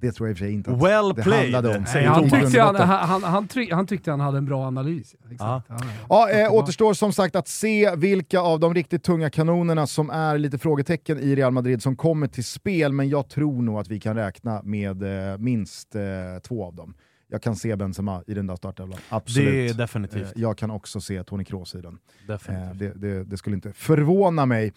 Det 0.00 0.12
tror 0.12 0.28
jag 0.28 0.32
i 0.32 0.34
och 0.34 0.38
för 0.38 0.44
sig 0.44 0.54
inte 0.54 0.70
att 0.70 0.82
Well 0.82 1.14
det 1.14 1.22
played, 1.22 1.54
handlade 1.54 1.78
om. 1.78 1.84
Det 1.92 2.04
Han 2.04 2.30
tyckte 2.30 2.60
han, 2.60 2.76
han, 2.76 3.22
han, 3.22 3.48
tryck, 3.48 3.72
han 3.72 3.86
tyckte 3.86 4.10
han 4.10 4.20
hade 4.20 4.38
en 4.38 4.44
bra 4.44 4.66
analys. 4.66 5.14
Exakt. 5.30 5.66
Ja. 5.68 5.78
Ja, 6.08 6.30
eh, 6.30 6.52
återstår 6.52 6.94
som 6.94 7.12
sagt 7.12 7.36
att 7.36 7.48
se 7.48 7.96
vilka 7.96 8.40
av 8.40 8.60
de 8.60 8.74
riktigt 8.74 9.02
tunga 9.02 9.30
kanonerna 9.30 9.86
som 9.86 10.10
är 10.10 10.38
lite 10.38 10.58
frågetecken 10.58 11.18
i 11.18 11.34
Real 11.34 11.52
Madrid 11.52 11.82
som 11.82 11.96
kommer 11.96 12.26
till 12.26 12.44
spel, 12.44 12.92
men 12.92 13.08
jag 13.08 13.28
tror 13.28 13.62
nog 13.62 13.78
att 13.78 13.88
vi 13.88 14.00
kan 14.00 14.16
räkna 14.16 14.62
med 14.62 15.02
eh, 15.32 15.38
minst 15.38 15.94
eh, 15.94 16.02
två 16.42 16.64
av 16.64 16.74
dem. 16.74 16.94
Jag 17.32 17.42
kan 17.42 17.56
se 17.56 17.76
Benzema 17.76 18.22
i 18.26 18.34
den 18.34 18.46
där 18.46 18.56
startelvan, 18.56 18.98
absolut. 19.08 19.48
Det 19.48 19.68
är 19.68 19.74
definitivt. 19.74 20.36
Eh, 20.36 20.42
jag 20.42 20.58
kan 20.58 20.70
också 20.70 21.00
se 21.00 21.24
Toni 21.24 21.44
Kroos 21.44 21.74
i 21.74 21.80
den. 21.80 21.92
Eh, 21.92 22.26
definitivt. 22.26 22.78
det, 22.78 23.08
det, 23.08 23.24
det 23.24 23.36
skulle 23.36 23.56
inte 23.56 23.72
förvåna 23.72 24.46
mig. 24.46 24.72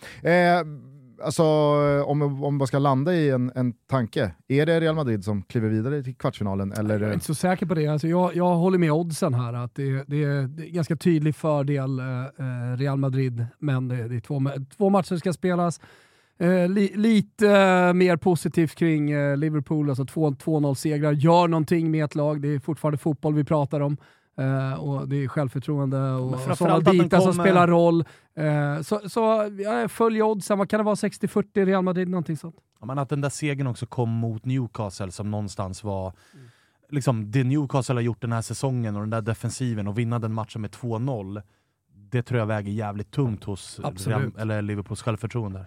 Alltså, 1.24 1.44
om, 2.06 2.44
om 2.44 2.58
man 2.58 2.68
ska 2.68 2.80
landa 2.80 3.14
i 3.14 3.30
en, 3.30 3.52
en 3.56 3.74
tanke, 3.74 4.32
är 4.48 4.66
det 4.66 4.80
Real 4.80 4.96
Madrid 4.96 5.24
som 5.24 5.42
kliver 5.44 5.70
vidare 5.70 6.04
till 6.04 6.16
kvartsfinalen? 6.16 6.72
Eller, 6.72 7.00
Jag 7.00 7.10
är 7.10 7.14
inte 7.14 7.26
så 7.26 7.36
säker 7.36 7.66
på 7.66 7.74
det. 7.74 7.88
Alltså 7.88 8.08
jag, 8.08 8.36
jag 8.36 8.56
håller 8.56 8.78
med 8.78 8.92
oddsen 8.92 9.34
här, 9.34 9.54
att 9.54 9.76
det, 9.76 10.04
det, 10.08 10.24
är, 10.24 10.48
det 10.48 10.64
är 10.64 10.70
ganska 10.70 10.96
tydlig 10.96 11.36
fördel 11.36 12.00
eh, 12.00 12.06
eh, 12.06 12.78
Real 12.78 12.98
Madrid, 12.98 13.46
men 13.60 13.88
det, 13.88 14.08
det 14.08 14.16
är 14.16 14.20
två, 14.20 14.42
två 14.78 14.90
matcher 14.90 15.16
ska 15.16 15.34
spelas. 15.34 15.80
Eh, 16.40 16.70
li, 16.70 16.92
lite 16.96 17.50
eh, 17.50 17.94
mer 17.94 18.18
positivt 18.18 18.76
kring 18.76 19.12
eh, 19.12 19.38
Liverpool, 19.38 19.90
alltså 19.90 20.04
2-0-segrar. 20.04 21.12
Gör 21.12 21.48
någonting 21.48 21.92
med 21.92 22.06
ett 22.06 22.16
lag, 22.16 22.42
det 22.42 22.48
är 22.48 22.60
fortfarande 22.60 22.98
fotboll 22.98 23.34
vi 23.34 23.44
pratar 23.44 23.80
om. 23.80 23.98
Eh, 24.38 24.74
och 24.74 25.08
det 25.08 25.24
är 25.24 25.28
självförtroende 25.28 26.12
och 26.12 26.42
framförallt 26.42 26.86
sådana 26.86 27.04
bitar 27.04 27.20
som 27.20 27.34
spelar 27.34 27.68
roll. 27.68 28.06
Eh, 28.36 28.82
så 28.82 29.10
så 29.10 29.52
ja, 29.60 29.88
följ 29.88 30.24
oddsen, 30.24 30.58
vad 30.58 30.70
kan 30.70 30.78
det 30.78 30.84
vara, 30.84 30.96
60-40 30.96 31.66
Real 31.66 31.84
Madrid, 31.84 32.10
någonting 32.10 32.38
sånt? 32.38 32.56
Ja, 32.80 32.86
men 32.86 33.00
att 33.00 33.10
den 33.10 33.22
där 33.22 33.30
segern 33.30 33.68
också 33.68 33.86
kom 33.86 34.10
mot 34.10 34.46
Newcastle 34.46 35.12
som 35.12 35.32
någonstans 35.32 35.84
var 35.84 36.14
liksom, 36.90 37.32
det 37.32 37.44
Newcastle 37.44 37.96
har 37.96 38.02
gjort 38.02 38.22
den 38.22 38.32
här 38.32 38.42
säsongen 38.42 38.96
och 38.96 39.02
den 39.02 39.10
där 39.10 39.22
defensiven 39.22 39.88
och 39.88 39.98
vinna 39.98 40.20
den 40.20 40.34
matchen 40.34 40.62
med 40.62 40.72
2-0. 40.72 41.42
Det 42.12 42.24
tror 42.24 42.40
jag 42.40 42.46
väger 42.46 42.72
jävligt 42.72 43.12
tungt 43.12 43.44
hos. 43.44 43.80
Real, 44.06 44.32
eller 44.38 44.62
Liverpools 44.62 45.02
självförtroende. 45.02 45.66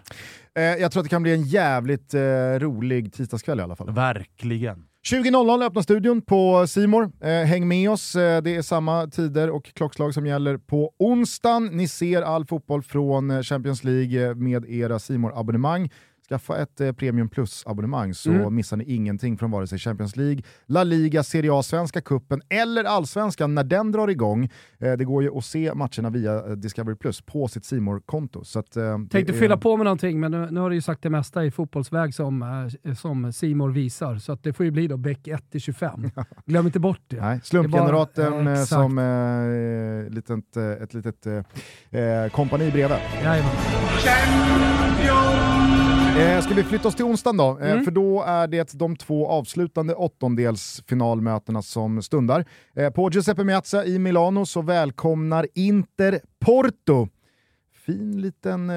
eh, 0.55 0.63
jag 0.63 0.91
tror 0.91 1.01
att 1.01 1.05
det 1.05 1.09
kan 1.09 1.23
bli 1.23 1.33
en 1.33 1.43
jävligt 1.43 2.13
eh, 2.13 2.19
rolig 2.59 3.13
tisdagskväll 3.13 3.59
i 3.59 3.63
alla 3.63 3.75
fall. 3.75 3.91
Verkligen. 3.91 4.85
20.00 5.11 5.63
öppnar 5.63 5.81
studion 5.81 6.21
på 6.21 6.67
Simor. 6.67 7.11
Eh, 7.21 7.29
häng 7.29 7.67
med 7.67 7.89
oss, 7.89 8.15
eh, 8.15 8.41
det 8.41 8.55
är 8.55 8.61
samma 8.61 9.07
tider 9.07 9.49
och 9.49 9.65
klockslag 9.73 10.13
som 10.13 10.25
gäller 10.25 10.57
på 10.57 10.93
onsdagen. 10.99 11.65
Ni 11.65 11.87
ser 11.87 12.21
all 12.21 12.45
fotboll 12.45 12.83
från 12.83 13.31
eh, 13.31 13.41
Champions 13.41 13.83
League 13.83 14.27
eh, 14.29 14.35
med 14.35 14.69
era 14.69 14.99
simor 14.99 15.39
abonnemang 15.39 15.89
Skaffa 16.29 16.61
ett 16.61 16.81
eh, 16.81 16.91
Premium 16.91 17.29
Plus-abonnemang 17.29 18.13
så 18.13 18.29
mm. 18.29 18.55
missar 18.55 18.77
ni 18.77 18.83
ingenting 18.83 19.37
från 19.37 19.51
vare 19.51 19.67
sig 19.67 19.79
Champions 19.79 20.15
League, 20.15 20.41
La 20.65 20.83
Liga, 20.83 21.23
Serie 21.23 21.53
A, 21.53 21.63
Svenska 21.63 22.01
Kuppen 22.01 22.41
eller 22.49 22.83
Allsvenskan 22.83 23.55
när 23.55 23.63
den 23.63 23.91
drar 23.91 24.07
igång. 24.07 24.49
Eh, 24.79 24.93
det 24.93 25.05
går 25.05 25.23
ju 25.23 25.37
att 25.37 25.45
se 25.45 25.73
matcherna 25.73 26.09
via 26.09 26.35
eh, 26.35 26.51
Discovery 26.51 26.95
Plus 26.95 27.21
på 27.21 27.47
sitt 27.47 27.65
simor 27.65 28.01
konto 28.05 28.43
så 28.43 28.59
att, 28.59 28.77
eh, 28.77 28.97
Tänkte 29.09 29.33
är... 29.33 29.39
fylla 29.39 29.57
på 29.57 29.77
med 29.77 29.83
någonting, 29.83 30.19
men 30.19 30.31
nu, 30.31 30.47
nu, 30.51 30.59
har 30.59 30.69
du 30.69 30.75
ju 30.75 30.81
sagt 30.81 31.03
det 31.03 31.09
mesta 31.09 31.45
i 31.45 31.51
fotbollsväg 31.51 32.13
som 32.13 32.41
eh, 32.83 32.93
som 32.93 33.33
Simor 33.33 33.69
visar, 33.69 34.17
så 34.17 34.31
att 34.31 34.43
det 34.43 34.53
får 34.53 34.65
ju 34.65 34.71
bli 34.71 34.87
då 34.87 34.97
Beck 34.97 35.27
1 35.27 35.43
25. 35.57 36.09
Glöm 36.45 36.65
inte 36.65 36.79
bort 36.79 37.01
det. 37.07 37.21
Nej, 37.21 37.39
slumpgeneratorn 37.43 38.45
bara, 38.45 38.59
eh, 38.59 38.63
som 38.63 38.97
eh, 38.97 40.13
litet, 40.13 40.57
ett 40.57 40.93
litet 40.93 41.27
eh, 41.27 42.31
kompani 42.31 42.71
bredvid. 42.71 42.97
Jajamän. 43.23 43.51
Eh, 46.17 46.41
ska 46.41 46.53
vi 46.53 46.63
flytta 46.63 46.87
oss 46.87 46.95
till 46.95 47.05
onsdagen 47.05 47.37
då? 47.37 47.59
Eh, 47.61 47.71
mm. 47.71 47.83
För 47.83 47.91
då 47.91 48.23
är 48.23 48.47
det 48.47 48.73
de 48.73 48.95
två 48.95 49.27
avslutande 49.27 49.93
åttondelsfinalmötena 49.93 51.61
som 51.61 52.01
stundar. 52.01 52.45
Eh, 52.75 52.89
på 52.89 53.09
Giuseppe 53.09 53.43
Meazza 53.43 53.85
i 53.85 53.99
Milano 53.99 54.45
så 54.45 54.61
välkomnar 54.61 55.47
Inter 55.53 56.19
Porto. 56.39 57.07
Fin 57.85 58.21
liten 58.21 58.69
eh, 58.69 58.73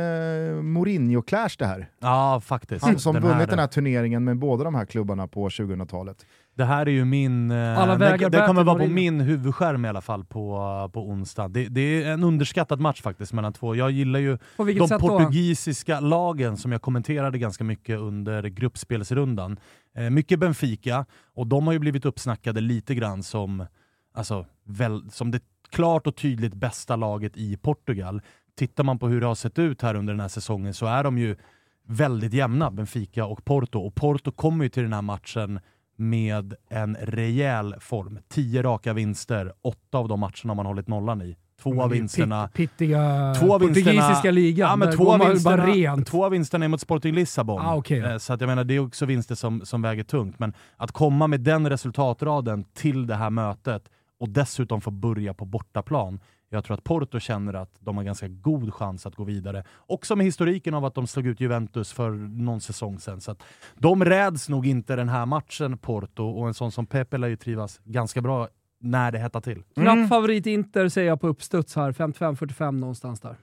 Mourinho-clash 0.62 1.59
det 1.59 1.66
här. 1.66 1.91
Ja, 2.01 2.41
faktiskt. 2.45 2.84
Han 2.84 2.99
som 2.99 3.14
den 3.14 3.22
vunnit 3.22 3.38
här... 3.38 3.47
den 3.47 3.59
här 3.59 3.66
turneringen 3.66 4.24
med 4.24 4.38
båda 4.38 4.64
de 4.64 4.74
här 4.74 4.86
klubbarna 4.86 5.28
på 5.28 5.49
2000-talet. 5.49 6.26
Det 6.61 6.66
här 6.66 6.86
är 6.86 6.90
ju 6.90 7.04
min... 7.04 7.50
Eh, 7.50 7.78
Alla 7.78 7.96
det, 7.96 8.28
det 8.28 8.46
kommer 8.46 8.64
vara 8.64 8.78
på 8.78 8.86
min 8.86 9.20
huvudskärm 9.20 9.84
i 9.84 9.88
alla 9.88 10.00
fall 10.00 10.24
på, 10.24 10.90
på 10.92 11.08
onsdag. 11.08 11.48
Det, 11.48 11.68
det, 11.68 12.02
är 12.02 12.12
en 12.12 12.24
underskattad 12.24 12.80
match 12.80 13.02
faktiskt 13.02 13.32
mellan 13.32 13.52
två. 13.52 13.76
Jag 13.76 13.90
gillar 13.90 14.20
ju 14.20 14.38
de 14.56 14.88
portugisiska 14.88 16.00
då? 16.00 16.06
lagen 16.06 16.56
som 16.56 16.72
jag 16.72 16.82
kommenterade 16.82 17.38
ganska 17.38 17.64
mycket 17.64 17.98
under 17.98 18.42
gruppspelsrundan. 18.42 19.58
Eh, 19.96 20.11
mycket 20.11 20.38
Benfica, 20.38 21.06
och 21.34 21.46
de 21.46 21.66
har 21.66 21.72
ju 21.72 21.78
blivit 21.78 22.04
uppsnackade 22.04 22.61
lite 22.61 22.94
grann 22.94 23.22
som, 23.22 23.66
alltså, 24.14 24.46
väl, 24.64 25.11
som 25.11 25.30
det 25.30 25.40
klart 25.70 26.06
och 26.06 26.16
tydligt 26.16 26.54
bästa 26.54 26.96
laget 26.96 27.36
i 27.36 27.56
Portugal. 27.56 28.22
Tittar 28.58 28.84
man 28.84 28.98
på 28.98 29.08
hur 29.08 29.20
det 29.20 29.26
har 29.26 29.34
sett 29.34 29.58
ut 29.58 29.82
här 29.82 29.94
under 29.94 30.12
den 30.12 30.20
här 30.20 30.28
säsongen 30.28 30.74
så 30.74 30.86
är 30.86 31.04
de 31.04 31.18
ju 31.18 31.36
väldigt 31.86 32.32
jämna, 32.32 32.70
Benfica 32.70 33.24
och 33.24 33.44
Porto. 33.44 33.80
Och 33.80 33.94
Porto 33.94 34.32
kommer 34.32 34.64
ju 34.64 34.68
till 34.68 34.82
den 34.82 34.92
här 34.92 35.02
matchen 35.02 35.61
med 36.01 36.55
en 36.68 36.96
rejäl 37.01 37.74
form. 37.80 38.18
Tio 38.28 38.62
raka 38.62 38.92
vinster, 38.92 39.53
åtta 39.62 39.98
av 39.98 40.09
de 40.09 40.20
matcherna 40.20 40.55
man 40.55 40.66
hållit 40.66 40.88
nollan 40.88 41.22
i. 41.22 41.36
Två 41.62 41.82
av 41.82 41.90
vinsterna... 41.90 42.48
pittiga 42.48 43.34
två 43.40 43.59
portugisiska 43.59 44.30
ligan. 44.30 44.68
Ja, 44.70 44.76
men 44.76 44.96
två, 44.96 45.12
av 45.12 45.28
vinsterna, 45.28 45.66
rent. 45.66 46.07
två 46.07 46.24
av 46.24 46.30
vinsterna 46.30 46.64
är 46.64 46.68
mot 46.68 46.80
Sporting 46.80 47.14
Lissabon. 47.14 47.61
Ah, 47.61 47.76
okay. 47.76 47.98
Eh, 47.98 48.18
så 48.18 48.32
att 48.32 48.40
jag 48.40 48.48
menar, 48.48 48.64
det 48.64 48.74
är 48.74 48.78
också 48.78 49.07
vinster 49.07 49.34
som, 49.34 49.61
som 49.64 49.82
väger 49.82 50.05
tungt. 50.05 50.38
Men 50.38 50.55
att 50.76 50.92
komma 50.92 51.26
med 51.26 51.40
den 51.40 51.70
resultatraden 51.70 52.64
till 52.74 53.07
det 53.07 53.14
här 53.14 53.30
mötet 53.30 53.90
och 54.20 54.28
dessutom 54.28 54.80
få 54.80 54.90
börja 54.90 55.34
på 55.34 55.44
bortaplan 55.44 56.20
jag 56.53 56.64
tror 56.64 56.74
att 56.74 56.84
Porto 56.84 57.20
känner 57.20 57.55
att 57.55 57.70
de 57.80 57.96
har 57.96 58.05
ganska 58.05 58.28
god 58.28 58.74
chans 58.74 59.07
att 59.07 59.14
gå 59.14 59.24
vidare. 59.24 59.64
Också 59.76 60.16
med 60.16 60.26
historiken 60.26 60.74
av 60.74 60.84
att 60.84 60.94
de 60.94 61.07
slog 61.07 61.26
ut 61.26 61.40
Juventus 61.40 61.92
för 61.92 62.11
någon 62.11 62.61
säsong 62.61 62.98
sedan. 62.98 63.20
Så 63.20 63.36
de 63.74 64.05
räds 64.05 64.48
nog 64.48 64.66
inte 64.66 64.96
den 64.96 65.09
här 65.09 65.26
matchen, 65.26 65.78
Porto, 65.78 66.24
och 66.24 66.48
en 66.48 66.55
sån 66.55 66.72
som 66.72 66.86
Pepe 66.86 67.18
lär 67.18 67.28
ju 67.28 67.36
trivas 67.36 67.80
ganska 67.84 68.20
bra 68.20 68.48
när 68.80 69.12
det 69.12 69.18
hettar 69.18 69.40
till. 69.40 69.62
Knapp 69.74 69.96
mm. 69.96 70.09
favorit 70.09 70.46
Inter 70.46 70.88
säger 70.88 71.09
jag 71.09 71.20
på 71.20 71.28
uppstuds 71.28 71.76
här, 71.76 71.92
55-45 71.92 72.70
någonstans 72.70 73.20
där. 73.20 73.36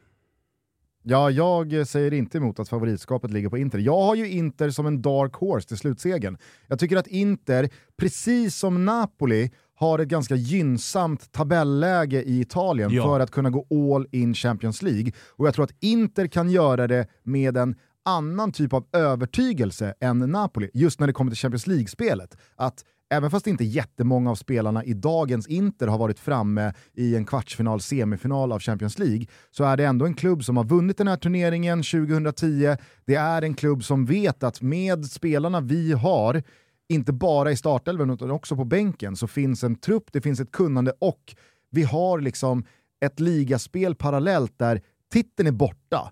Ja, 1.09 1.31
jag 1.31 1.87
säger 1.87 2.13
inte 2.13 2.37
emot 2.37 2.59
att 2.59 2.69
favoritskapet 2.69 3.31
ligger 3.31 3.49
på 3.49 3.57
Inter. 3.57 3.79
Jag 3.79 4.01
har 4.01 4.15
ju 4.15 4.29
Inter 4.29 4.69
som 4.69 4.85
en 4.85 5.01
dark 5.01 5.33
horse 5.33 5.67
till 5.67 5.77
slutsegen. 5.77 6.37
Jag 6.67 6.79
tycker 6.79 6.97
att 6.97 7.07
Inter, 7.07 7.69
precis 7.97 8.55
som 8.55 8.85
Napoli, 8.85 9.51
har 9.75 9.99
ett 9.99 10.07
ganska 10.07 10.35
gynnsamt 10.35 11.31
tabelläge 11.31 12.23
i 12.23 12.41
Italien 12.41 12.91
ja. 12.93 13.03
för 13.03 13.19
att 13.19 13.31
kunna 13.31 13.49
gå 13.49 13.67
all 13.95 14.07
in 14.11 14.33
Champions 14.33 14.81
League. 14.81 15.11
Och 15.29 15.47
jag 15.47 15.53
tror 15.53 15.65
att 15.65 15.75
Inter 15.79 16.27
kan 16.27 16.49
göra 16.49 16.87
det 16.87 17.07
med 17.23 17.57
en 17.57 17.75
annan 18.05 18.51
typ 18.51 18.73
av 18.73 18.85
övertygelse 18.93 19.93
än 19.99 20.19
Napoli, 20.19 20.69
just 20.73 20.99
när 20.99 21.07
det 21.07 21.13
kommer 21.13 21.31
till 21.31 21.39
Champions 21.39 21.67
League-spelet. 21.67 22.37
Att 22.55 22.83
även 23.09 23.31
fast 23.31 23.47
inte 23.47 23.63
jättemånga 23.63 24.31
av 24.31 24.35
spelarna 24.35 24.83
i 24.83 24.93
dagens 24.93 25.47
Inter 25.47 25.87
har 25.87 25.97
varit 25.97 26.19
framme 26.19 26.73
i 26.93 27.15
en 27.15 27.25
kvartsfinal, 27.25 27.81
semifinal 27.81 28.51
av 28.51 28.59
Champions 28.59 28.99
League, 28.99 29.25
så 29.51 29.63
är 29.63 29.77
det 29.77 29.85
ändå 29.85 30.05
en 30.05 30.13
klubb 30.13 30.43
som 30.43 30.57
har 30.57 30.63
vunnit 30.63 30.97
den 30.97 31.07
här 31.07 31.17
turneringen 31.17 31.83
2010. 31.83 32.75
Det 33.05 33.15
är 33.15 33.41
en 33.41 33.53
klubb 33.53 33.83
som 33.83 34.05
vet 34.05 34.43
att 34.43 34.61
med 34.61 35.05
spelarna 35.05 35.61
vi 35.61 35.93
har 35.93 36.43
inte 36.89 37.13
bara 37.13 37.51
i 37.51 37.55
startelvan 37.55 38.09
utan 38.09 38.31
också 38.31 38.55
på 38.55 38.65
bänken, 38.65 39.15
så 39.15 39.27
finns 39.27 39.63
en 39.63 39.75
trupp, 39.75 40.11
det 40.11 40.21
finns 40.21 40.39
ett 40.39 40.51
kunnande 40.51 40.93
och 40.99 41.35
vi 41.71 41.83
har 41.83 42.19
liksom 42.19 42.63
ett 43.05 43.19
ligaspel 43.19 43.95
parallellt 43.95 44.53
där 44.57 44.81
titeln 45.13 45.47
är 45.47 45.51
borta, 45.51 46.11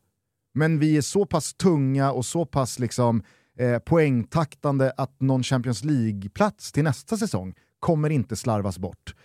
men 0.53 0.79
vi 0.79 0.97
är 0.97 1.01
så 1.01 1.25
pass 1.25 1.53
tunga 1.53 2.11
och 2.11 2.25
så 2.25 2.45
pass 2.45 2.79
liksom, 2.79 3.23
eh, 3.57 3.79
poängtaktande 3.79 4.93
att 4.97 5.21
någon 5.21 5.43
Champions 5.43 5.83
League-plats 5.83 6.71
till 6.71 6.83
nästa 6.83 7.17
säsong 7.17 7.53
kommer 7.79 8.09
inte 8.09 8.35
slarvas 8.35 8.79
bort. 8.79 9.15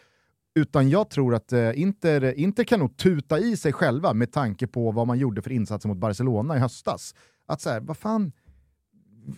Utan 0.55 0.91
jag 0.91 1.11
tror 1.11 1.35
att 1.35 1.53
eh, 1.53 1.81
Inter, 1.81 2.39
Inter 2.39 2.65
kan 2.65 2.81
nog 2.81 2.97
tuta 2.97 3.39
i 3.39 3.57
sig 3.57 3.73
själva 3.73 4.15
med 4.15 4.33
tanke 4.33 4.67
på 4.67 4.91
vad 4.91 5.07
man 5.07 5.19
gjorde 5.19 5.43
för 5.43 5.53
insatser 5.53 5.89
mot 5.89 5.99
Barcelona 5.99 6.57
i 6.57 6.59
höstas. 6.59 7.15
Att 7.47 7.61
så 7.61 7.79
vad 7.81 7.97
fan, 7.97 8.33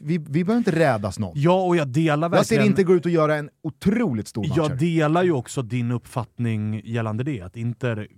vi, 0.01 0.18
vi 0.18 0.45
behöver 0.45 0.59
inte 0.59 0.78
rädas 0.78 1.18
någon. 1.18 1.32
Ja, 1.34 1.62
och 1.62 1.76
jag 1.76 1.88
delar 1.88 2.28
verkligen... 2.28 2.61
Jag 2.61 2.64
ser 2.64 2.70
inte 2.70 2.84
gå 2.84 2.95
ut 2.95 3.05
och 3.05 3.11
göra 3.11 3.36
en 3.36 3.51
otroligt 3.62 4.28
stor 4.28 4.49
match. 4.49 4.57
Jag 4.57 4.78
delar 4.78 5.22
ju 5.22 5.32
också 5.32 5.62
din 5.62 5.90
uppfattning 5.90 6.82
gällande 6.84 7.24
det, 7.24 7.40
att 7.40 7.57
Inter 7.57 8.09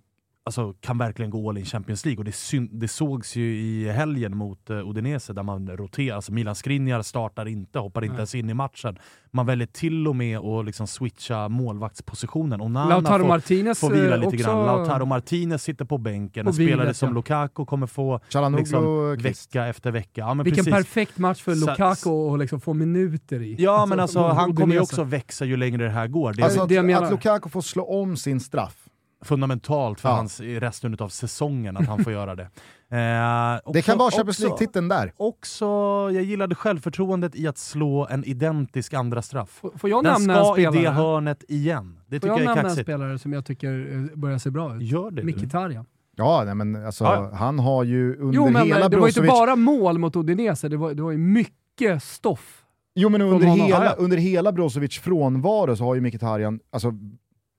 alltså, 0.44 0.72
kan 0.80 0.98
verkligen 0.98 1.30
gå 1.30 1.48
all 1.48 1.58
in 1.58 1.64
Champions 1.64 2.04
League. 2.04 2.18
Och 2.18 2.24
det, 2.24 2.34
det 2.70 2.88
sågs 2.88 3.36
ju 3.36 3.56
i 3.56 3.90
helgen 3.90 4.36
mot 4.36 4.70
uh, 4.70 4.88
Udinese 4.88 5.32
där 5.32 5.42
man 5.42 5.68
roterar. 5.68 6.16
Alltså 6.16 6.32
Milan 6.32 6.54
Skriniar 6.54 7.02
startar 7.02 7.48
inte, 7.48 7.78
hoppar 7.78 8.04
inte 8.04 8.12
Nej. 8.12 8.18
ens 8.18 8.34
in 8.34 8.50
i 8.50 8.54
matchen. 8.54 8.98
Man 9.30 9.46
väljer 9.46 9.66
till 9.66 10.08
och 10.08 10.16
med 10.16 10.38
att 10.38 10.64
liksom 10.64 10.86
switcha 10.86 11.48
målvaktspositionen. 11.48 12.60
Och 12.60 12.70
Lautaro 12.70 13.18
får, 13.18 13.28
Martinez 13.28 13.80
får 13.80 13.90
vila 13.90 14.16
lite 14.16 14.26
också... 14.26 14.38
grann. 14.38 14.66
Lautaro 14.66 15.04
Martinez 15.04 15.62
sitter 15.62 15.84
på 15.84 15.98
bänken. 15.98 16.46
En 16.46 16.52
spelare 16.52 16.94
som 16.94 17.14
Lukaku 17.14 17.64
kommer 17.64 17.86
få 17.86 18.20
liksom, 18.56 19.16
vecka 19.18 19.66
efter 19.66 19.90
vecka. 19.90 20.20
Ja, 20.20 20.34
Vilken 20.34 20.64
precis. 20.64 20.72
perfekt 20.72 21.18
match 21.18 21.42
för 21.42 21.54
Lukaku 21.54 22.34
att 22.34 22.38
liksom 22.38 22.60
få 22.60 22.74
minuter 22.74 23.42
i. 23.42 23.56
Ja, 23.58 23.72
alltså, 23.72 23.86
men 23.88 24.00
alltså, 24.00 24.22
han 24.22 24.56
kommer 24.56 24.74
ju 24.74 24.80
också 24.80 25.04
växa 25.04 25.44
ju 25.44 25.56
längre 25.56 25.84
det 25.84 25.90
här 25.90 26.06
går. 26.06 26.32
Det, 26.32 26.42
alltså, 26.42 26.60
att, 26.60 27.02
att 27.02 27.10
Lukaku 27.10 27.48
får 27.48 27.60
slå 27.60 27.84
om 27.84 28.16
sin 28.16 28.40
straff 28.40 28.83
fundamentalt 29.24 30.00
för 30.00 30.08
ja. 30.08 30.14
hans, 30.14 30.40
resten 30.40 30.96
av 31.00 31.08
säsongen 31.08 31.76
att 31.76 31.86
han 31.86 32.04
får 32.04 32.12
göra 32.12 32.34
det. 32.34 32.48
Eh, 32.90 33.56
också, 33.56 33.72
det 33.72 33.82
kan 33.82 33.98
vara 33.98 34.10
Champions 34.10 34.38
League-titeln 34.38 34.88
där. 34.88 35.12
Också, 35.16 35.64
jag 36.12 36.22
gillade 36.22 36.54
självförtroendet 36.54 37.36
i 37.36 37.46
att 37.46 37.58
slå 37.58 38.06
en 38.10 38.24
identisk 38.24 38.94
andra 38.94 39.22
straff. 39.22 39.50
Får, 39.50 39.70
får 39.78 39.90
jag 39.90 40.04
Den 40.04 40.12
nämna 40.12 40.44
ska 40.44 40.60
en 40.60 40.74
i 40.74 40.82
det 40.82 40.90
hörnet 40.90 41.44
igen. 41.48 42.00
Det 42.06 42.20
får 42.20 42.28
jag, 42.28 42.40
jag 42.40 42.54
nämna 42.54 42.70
en 42.70 42.76
spelare 42.76 43.18
som 43.18 43.32
jag 43.32 43.46
tycker 43.46 43.92
eh, 43.92 44.18
börjar 44.18 44.38
se 44.38 44.50
bra 44.50 44.76
ut? 44.76 44.82
Gör 44.82 45.10
det 45.10 45.22
Mkhitaryan. 45.22 45.86
Ja, 46.16 46.42
nej, 46.44 46.54
men 46.54 46.86
alltså, 46.86 47.04
ja. 47.04 47.30
han 47.34 47.58
har 47.58 47.84
ju 47.84 48.16
under 48.16 48.36
jo, 48.36 48.50
men, 48.50 48.66
hela 48.66 48.88
Det 48.88 48.96
var 48.96 49.06
ju 49.06 49.10
inte 49.10 49.22
bara 49.22 49.56
mål 49.56 49.98
mot 49.98 50.16
Udinese, 50.16 50.68
det 50.68 50.76
var, 50.76 50.94
det 50.94 51.02
var 51.02 51.10
ju 51.10 51.18
mycket 51.18 52.02
stoff. 52.02 52.64
Jo 52.94 53.08
men 53.08 53.22
under 53.22 53.46
hela, 53.46 53.92
under 53.92 54.16
hela 54.16 54.52
Brozovic 54.52 54.98
frånvaro 54.98 55.76
så 55.76 55.84
har 55.84 55.94
ju 55.94 56.00
Mkhitaryan 56.00 56.60
alltså, 56.72 56.92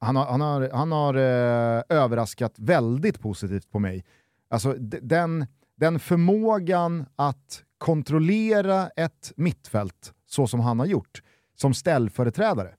han 0.06 0.16
har, 0.16 0.26
han 0.26 0.42
har, 0.42 0.70
han 0.74 0.92
har 0.92 1.14
eh, 1.14 1.84
överraskat 1.90 2.54
väldigt 2.58 3.20
positivt 3.20 3.72
på 3.72 3.80
mig. 3.80 4.06
Alltså 4.50 4.74
den, 5.02 5.46
den 5.76 6.00
förmågan 6.00 7.06
att 7.16 7.64
kontrollera 7.78 8.88
ett 8.88 9.34
mittfält 9.36 10.14
så 10.26 10.48
som 10.48 10.60
han 10.60 10.80
har 10.80 10.86
gjort, 10.86 11.22
som 11.56 11.74
ställföreträdare, 11.74 12.76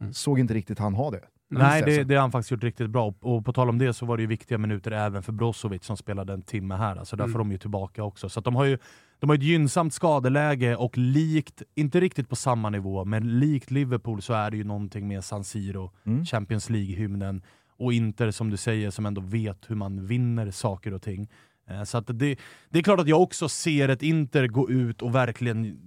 mm. 0.00 0.12
såg 0.12 0.38
inte 0.38 0.54
riktigt 0.54 0.78
han 0.78 0.94
ha 0.94 1.10
det. 1.10 1.24
Nej, 1.50 1.82
det, 1.82 2.04
det 2.04 2.14
har 2.14 2.20
han 2.20 2.32
faktiskt 2.32 2.50
gjort 2.50 2.64
riktigt 2.64 2.90
bra. 2.90 3.14
Och 3.20 3.44
på 3.44 3.52
tal 3.52 3.68
om 3.68 3.78
det 3.78 3.92
så 3.92 4.06
var 4.06 4.16
det 4.16 4.20
ju 4.20 4.26
viktiga 4.26 4.58
minuter 4.58 4.90
även 4.90 5.22
för 5.22 5.32
Brozovic 5.32 5.84
som 5.84 5.96
spelade 5.96 6.32
en 6.32 6.42
timme 6.42 6.74
här. 6.74 6.96
Alltså 6.96 7.16
där 7.16 7.24
mm. 7.24 7.32
får 7.32 7.38
de 7.38 7.52
ju 7.52 7.58
tillbaka 7.58 8.02
också. 8.02 8.28
Så 8.28 8.40
de 8.40 8.56
har 8.56 8.64
ju 8.64 8.78
de 9.20 9.30
har 9.30 9.36
ett 9.36 9.42
gynnsamt 9.42 9.94
skadeläge 9.94 10.76
och 10.76 10.98
likt, 10.98 11.62
inte 11.74 12.00
riktigt 12.00 12.28
på 12.28 12.36
samma 12.36 12.70
nivå, 12.70 13.04
men 13.04 13.38
likt 13.38 13.70
Liverpool 13.70 14.22
så 14.22 14.32
är 14.32 14.50
det 14.50 14.56
ju 14.56 14.64
någonting 14.64 15.08
med 15.08 15.24
San 15.24 15.44
Siro, 15.44 15.92
mm. 16.06 16.24
Champions 16.24 16.70
League-hymnen, 16.70 17.42
och 17.78 17.92
Inter 17.92 18.30
som 18.30 18.50
du 18.50 18.56
säger 18.56 18.90
som 18.90 19.06
ändå 19.06 19.20
vet 19.20 19.70
hur 19.70 19.76
man 19.76 20.06
vinner 20.06 20.50
saker 20.50 20.94
och 20.94 21.02
ting. 21.02 21.30
Eh, 21.68 21.82
så 21.82 21.98
att 21.98 22.06
det, 22.06 22.38
det 22.68 22.78
är 22.78 22.82
klart 22.82 23.00
att 23.00 23.08
jag 23.08 23.22
också 23.22 23.48
ser 23.48 23.88
ett 23.88 24.02
Inter 24.02 24.46
gå 24.46 24.70
ut 24.70 25.02
och 25.02 25.14
verkligen 25.14 25.78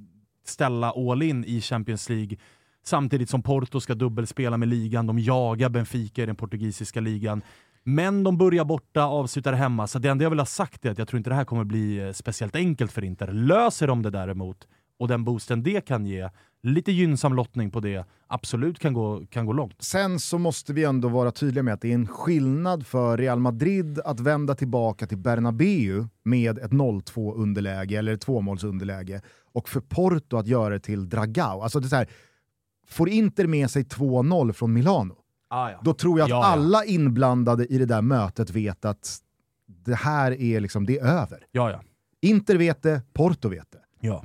ställa 0.45 0.91
all 0.91 1.23
in 1.23 1.45
i 1.45 1.61
Champions 1.61 2.09
League 2.09 2.37
Samtidigt 2.85 3.29
som 3.29 3.43
Porto 3.43 3.79
ska 3.79 3.95
dubbelspela 3.95 4.57
med 4.57 4.67
ligan, 4.67 5.07
de 5.07 5.19
jagar 5.19 5.69
Benfica 5.69 6.23
i 6.23 6.25
den 6.25 6.35
portugisiska 6.35 6.99
ligan. 7.01 7.41
Men 7.83 8.23
de 8.23 8.37
börjar 8.37 8.65
borta, 8.65 9.03
avslutar 9.03 9.53
hemma, 9.53 9.87
så 9.87 9.99
det 9.99 10.09
enda 10.09 10.23
jag 10.23 10.29
vill 10.29 10.39
ha 10.39 10.45
sagt 10.45 10.85
är 10.85 10.91
att 10.91 10.97
jag 10.97 11.07
tror 11.07 11.17
inte 11.17 11.29
det 11.29 11.35
här 11.35 11.45
kommer 11.45 11.63
bli 11.63 11.99
eh, 11.99 12.11
speciellt 12.11 12.55
enkelt 12.55 12.91
för 12.91 13.03
Inter. 13.03 13.27
Löser 13.27 13.87
de 13.87 14.01
det 14.01 14.09
däremot, 14.09 14.67
och 14.99 15.07
den 15.07 15.23
boosten 15.23 15.63
det 15.63 15.85
kan 15.85 16.05
ge, 16.05 16.29
lite 16.63 16.91
gynnsam 16.91 17.33
lottning 17.33 17.71
på 17.71 17.79
det, 17.79 18.05
absolut 18.27 18.79
kan 18.79 18.93
gå, 18.93 19.25
kan 19.25 19.45
gå 19.45 19.53
långt. 19.53 19.81
Sen 19.81 20.19
så 20.19 20.37
måste 20.37 20.73
vi 20.73 20.83
ändå 20.83 21.07
vara 21.07 21.31
tydliga 21.31 21.63
med 21.63 21.73
att 21.73 21.81
det 21.81 21.89
är 21.89 21.95
en 21.95 22.07
skillnad 22.07 22.87
för 22.87 23.17
Real 23.17 23.39
Madrid 23.39 23.99
att 24.05 24.19
vända 24.19 24.55
tillbaka 24.55 25.07
till 25.07 25.17
Bernabéu 25.17 26.07
med 26.23 26.57
ett 26.57 26.71
0-2 26.71 27.35
underläge 27.35 27.97
eller 27.97 28.13
ett 28.13 28.21
tvåmålsunderläge 28.21 29.21
och 29.53 29.69
för 29.69 29.79
Porto 29.79 30.37
att 30.37 30.47
göra 30.47 30.73
det 30.73 30.79
till 30.79 31.09
Dragao. 31.09 31.61
Alltså 31.61 31.79
det 31.79 31.87
är 31.87 31.89
så 31.89 31.95
här, 31.95 32.09
får 32.87 33.09
Inter 33.09 33.47
med 33.47 33.71
sig 33.71 33.83
2-0 33.83 34.51
från 34.51 34.73
Milano, 34.73 35.15
Ah, 35.55 35.71
ja. 35.71 35.79
då 35.83 35.93
tror 35.93 36.19
jag 36.19 36.25
att 36.25 36.29
Ja, 36.29 36.35
ja. 36.35 36.45
alla 36.45 36.85
inblandade 36.85 37.65
i 37.65 37.77
det 37.77 37.85
där 37.85 38.01
mötet 38.01 38.49
vet 38.49 38.85
att 38.85 39.17
det 39.65 39.95
här 39.95 40.31
är, 40.41 40.59
liksom, 40.59 40.85
det 40.85 40.99
är 40.99 41.05
över. 41.05 41.45
Ja, 41.51 41.71
ja. 41.71 41.81
Inter 42.21 42.55
vet 42.57 42.83
det, 42.83 43.01
Porto 43.13 43.49
vet 43.49 43.71
det. 43.71 43.79
ja. 43.99 44.23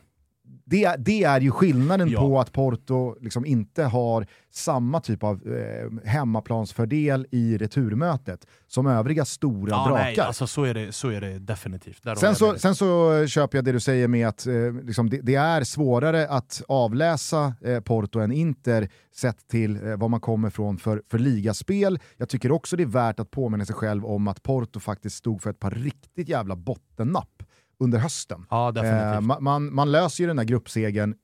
Det, 0.70 0.94
det 0.98 1.24
är 1.24 1.40
ju 1.40 1.50
skillnaden 1.50 2.08
Ja. 2.08 2.20
på 2.20 2.40
att 2.40 2.52
Porto 2.52 3.16
liksom 3.20 3.46
inte 3.46 3.84
har 3.84 4.26
samma 4.50 5.00
typ 5.00 5.22
av 5.22 5.34
eh, 5.46 6.08
hemmaplansfördel 6.08 7.26
i 7.30 7.58
returmötet 7.58 8.46
som 8.66 8.86
övriga 8.86 9.24
stora 9.24 9.70
ja 9.70 9.88
drakar. 9.88 10.04
nej, 10.04 10.18
alltså 10.20 10.46
så 10.46 10.64
är 10.64 10.74
det, 10.74 10.92
så 10.92 11.08
är 11.08 11.20
det 11.20 11.38
definitivt. 11.38 12.02
Där 12.02 12.14
Sen 12.14 12.34
så, 12.34 12.58
sen 12.58 12.74
så 12.74 13.26
köper 13.26 13.58
jag 13.58 13.64
det 13.64 13.72
du 13.72 13.80
säger 13.80 14.08
med 14.08 14.28
att 14.28 14.46
eh, 14.46 14.54
liksom 14.82 15.10
det, 15.10 15.20
det 15.22 15.34
är 15.34 15.64
svårare 15.64 16.28
att 16.28 16.62
avläsa 16.68 17.54
eh, 17.64 17.80
Porto 17.80 18.18
än 18.20 18.32
Inter 18.32 18.88
sett 19.16 19.48
till 19.48 19.86
eh, 19.86 19.96
vad 19.96 20.10
man 20.10 20.20
kommer 20.20 20.50
från 20.50 20.78
för, 20.78 21.02
för 21.10 21.18
ligaspel. 21.18 21.98
Jag 22.16 22.28
tycker 22.28 22.52
också 22.52 22.76
det 22.76 22.82
är 22.82 22.86
värt 22.86 23.20
att 23.20 23.30
påminna 23.30 23.64
sig 23.64 23.74
själv 23.74 24.06
om 24.06 24.28
att 24.28 24.42
Porto 24.42 24.80
faktiskt 24.80 25.16
stod 25.16 25.42
för 25.42 25.50
ett 25.50 25.60
par 25.60 25.70
riktigt 25.70 26.28
jävla 26.28 26.56
bottennapp 26.56 27.37
under 27.80 27.98
hösten. 27.98 28.46
Ja. 28.50 28.68
Eh, 28.76 28.82
ma- 29.20 29.40
man, 29.40 29.74
man 29.74 29.92
löser 29.92 30.24
ju 30.24 30.28
den 30.28 30.36
där 30.36 30.44
gruppsegern 30.44 31.14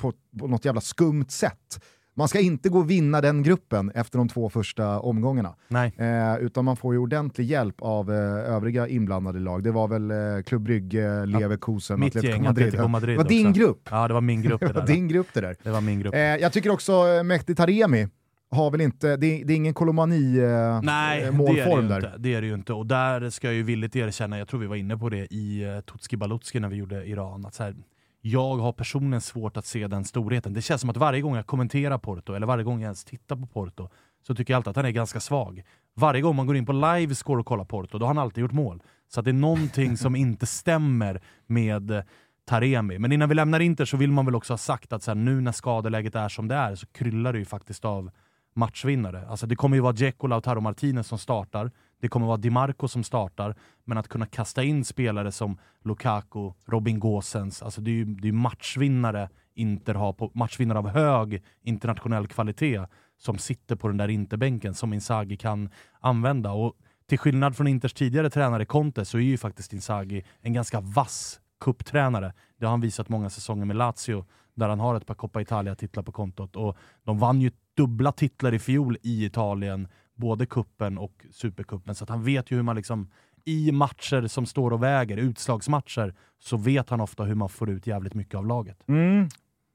på, 0.00 0.12
på 0.40 0.46
något 0.46 0.64
jävla 0.64 0.80
skumt 0.80 1.26
sätt. 1.28 1.84
Man 2.16 2.28
ska 2.28 2.40
inte 2.40 2.68
gå 2.68 2.78
och 2.78 2.90
vinna 2.90 3.20
den 3.20 3.42
gruppen 3.42 3.90
efter 3.94 4.18
de 4.18 4.28
två 4.28 4.50
första 4.50 5.00
omgångarna. 5.00 5.54
Eh, 5.96 6.36
utan 6.44 6.64
man 6.64 6.76
får 6.76 6.94
ju 6.94 6.98
ordentlig 7.00 7.44
hjälp 7.44 7.74
av 7.78 8.10
eh, 8.12 8.16
övriga 8.54 8.88
inblandade 8.88 9.38
lag. 9.38 9.62
Det 9.64 9.70
var 9.70 9.88
väl 9.88 10.10
eh, 10.10 10.42
Club 10.46 10.62
Brygge, 10.62 11.26
Leverkusen, 11.26 12.00
Mitt 12.00 12.08
Atletico 12.16 12.32
gäng, 12.32 12.42
Madrid. 12.44 12.66
Atletico 12.66 12.88
Madrid 12.88 13.18
det 13.18 13.22
var 13.22 13.28
din 13.28 13.46
också. 13.48 13.60
grupp. 13.60 13.88
Ja, 13.90 14.08
det 14.08 14.14
var 14.14 14.20
min 14.20 14.42
grupp 14.42 14.60
det 14.60 14.66
Det 14.66 14.72
var 14.72 14.80
där. 14.86 14.86
din 14.94 15.08
grupp 15.08 15.26
det 15.34 15.40
där. 15.40 15.56
Det 15.62 15.70
var 15.70 15.80
min 15.80 16.00
grupp. 16.00 16.14
Eh, 16.14 16.20
jag 16.20 16.52
tycker 16.52 16.70
också 16.70 16.92
eh, 16.92 17.22
Mehdi 17.22 17.54
Taremi 17.54 18.08
har 18.54 18.70
väl 18.70 18.80
inte, 18.80 19.16
det, 19.16 19.26
är- 19.40 19.44
det 19.44 19.52
är 19.52 19.56
ingen 19.56 19.74
kolomani 19.74 20.38
eh, 20.38 20.80
eh, 21.18 21.66
där. 22.00 22.14
det 22.18 22.34
är 22.34 22.40
det 22.40 22.46
ju 22.46 22.54
inte. 22.54 22.72
Och 22.72 22.86
där 22.86 23.30
ska 23.30 23.46
jag 23.46 23.54
ju 23.54 23.62
villigt 23.62 23.96
erkänna, 23.96 24.38
jag 24.38 24.48
tror 24.48 24.60
vi 24.60 24.66
var 24.66 24.76
inne 24.76 24.96
på 24.96 25.08
det 25.08 25.26
i 25.34 25.80
Tutski 25.92 26.16
Balutski 26.16 26.60
när 26.60 26.68
vi 26.68 26.76
gjorde 26.76 27.04
Iran, 27.06 27.46
att 27.46 27.54
så 27.54 27.62
här, 27.62 27.74
jag 28.20 28.56
har 28.56 28.72
personligen 28.72 29.20
svårt 29.20 29.56
att 29.56 29.66
se 29.66 29.86
den 29.86 30.04
storheten. 30.04 30.54
Det 30.54 30.62
känns 30.62 30.80
som 30.80 30.90
att 30.90 30.96
varje 30.96 31.20
gång 31.20 31.36
jag 31.36 31.46
kommenterar 31.46 31.98
Porto, 31.98 32.34
eller 32.34 32.46
varje 32.46 32.64
gång 32.64 32.80
jag 32.80 32.84
ens 32.86 33.04
tittar 33.04 33.36
på 33.36 33.46
Porto, 33.46 33.88
så 34.26 34.34
tycker 34.34 34.52
jag 34.52 34.56
alltid 34.58 34.70
att 34.70 34.76
han 34.76 34.84
är 34.84 34.90
ganska 34.90 35.20
svag. 35.20 35.62
Varje 35.96 36.20
gång 36.20 36.36
man 36.36 36.46
går 36.46 36.56
in 36.56 36.66
på 36.66 36.72
livescore 36.72 37.40
och 37.40 37.46
kollar 37.46 37.64
Porto, 37.64 37.98
då 37.98 38.04
har 38.04 38.08
han 38.14 38.18
alltid 38.18 38.42
gjort 38.42 38.52
mål. 38.52 38.82
Så 39.08 39.20
att 39.20 39.24
det 39.24 39.30
är 39.30 39.32
någonting 39.32 39.96
som 40.04 40.16
inte 40.16 40.46
stämmer 40.46 41.20
med 41.46 41.90
eh, 41.90 42.02
Taremi. 42.48 42.98
Men 42.98 43.12
innan 43.12 43.28
vi 43.28 43.34
lämnar 43.34 43.60
Inter 43.60 43.84
så 43.84 43.96
vill 43.96 44.12
man 44.12 44.24
väl 44.24 44.34
också 44.34 44.52
ha 44.52 44.58
sagt 44.58 44.92
att 44.92 45.02
så 45.02 45.10
här, 45.10 45.16
nu 45.16 45.40
när 45.40 45.52
skadeläget 45.52 46.14
är 46.14 46.28
som 46.28 46.48
det 46.48 46.54
är 46.54 46.74
så 46.74 46.86
kryllar 46.86 47.32
det 47.32 47.38
ju 47.38 47.44
faktiskt 47.44 47.84
av 47.84 48.10
matchvinnare. 48.54 49.26
Alltså 49.28 49.46
det 49.46 49.56
kommer 49.56 49.76
ju 49.76 49.82
vara 49.82 49.92
Dzeko, 49.92 50.26
Lautaro 50.26 50.60
Martinez 50.60 51.06
som 51.06 51.18
startar. 51.18 51.70
Det 52.00 52.08
kommer 52.08 52.26
vara 52.26 52.36
Di 52.36 52.50
Marco 52.50 52.88
som 52.88 53.04
startar. 53.04 53.54
Men 53.84 53.98
att 53.98 54.08
kunna 54.08 54.26
kasta 54.26 54.62
in 54.62 54.84
spelare 54.84 55.32
som 55.32 55.58
Lukaku, 55.84 56.52
Robin 56.66 57.00
Gosens, 57.00 57.62
alltså 57.62 57.80
det 57.80 57.90
är 57.90 57.94
ju 57.94 58.04
det 58.04 58.28
är 58.28 58.32
matchvinnare 58.32 59.28
Inter 59.54 59.94
har, 59.94 60.12
på, 60.12 60.30
matchvinnare 60.34 60.78
av 60.78 60.88
hög 60.88 61.42
internationell 61.62 62.26
kvalitet 62.26 62.86
som 63.18 63.38
sitter 63.38 63.76
på 63.76 63.88
den 63.88 63.96
där 63.96 64.08
Interbänken 64.08 64.74
som 64.74 64.92
Inzaghi 64.92 65.36
kan 65.36 65.70
använda. 66.00 66.52
Och 66.52 66.74
till 67.06 67.18
skillnad 67.18 67.56
från 67.56 67.66
Inters 67.66 67.92
tidigare 67.92 68.30
tränare 68.30 68.64
Conte 68.64 69.04
så 69.04 69.18
är 69.18 69.22
ju 69.22 69.38
faktiskt 69.38 69.72
Inzaghi 69.72 70.24
en 70.40 70.52
ganska 70.52 70.80
vass 70.80 71.40
kupptränare. 71.60 72.32
Det 72.56 72.66
har 72.66 72.70
han 72.70 72.80
visat 72.80 73.08
många 73.08 73.30
säsonger 73.30 73.64
med 73.64 73.76
Lazio 73.76 74.24
där 74.54 74.68
han 74.68 74.80
har 74.80 74.94
ett 74.94 75.06
par 75.06 75.14
Coppa 75.14 75.40
Italia-titlar 75.40 76.02
på 76.02 76.12
kontot. 76.12 76.56
Och 76.56 76.76
de 77.04 77.18
vann 77.18 77.40
ju 77.40 77.50
dubbla 77.76 78.12
titlar 78.12 78.54
i 78.54 78.58
fjol 78.58 78.96
i 79.02 79.24
Italien, 79.24 79.88
både 80.14 80.46
kuppen 80.46 80.98
och 80.98 81.26
supercupen. 81.30 81.94
Så 81.94 82.04
att 82.04 82.10
han 82.10 82.24
vet 82.24 82.50
ju 82.50 82.56
hur 82.56 82.62
man 82.62 82.76
liksom 82.76 83.10
i 83.44 83.72
matcher 83.72 84.26
som 84.26 84.46
står 84.46 84.70
och 84.70 84.82
väger, 84.82 85.16
utslagsmatcher, 85.16 86.14
så 86.38 86.56
vet 86.56 86.90
han 86.90 87.00
ofta 87.00 87.24
hur 87.24 87.34
man 87.34 87.48
får 87.48 87.70
ut 87.70 87.86
jävligt 87.86 88.14
mycket 88.14 88.34
av 88.34 88.46
laget. 88.46 88.88
Mm. 88.88 89.28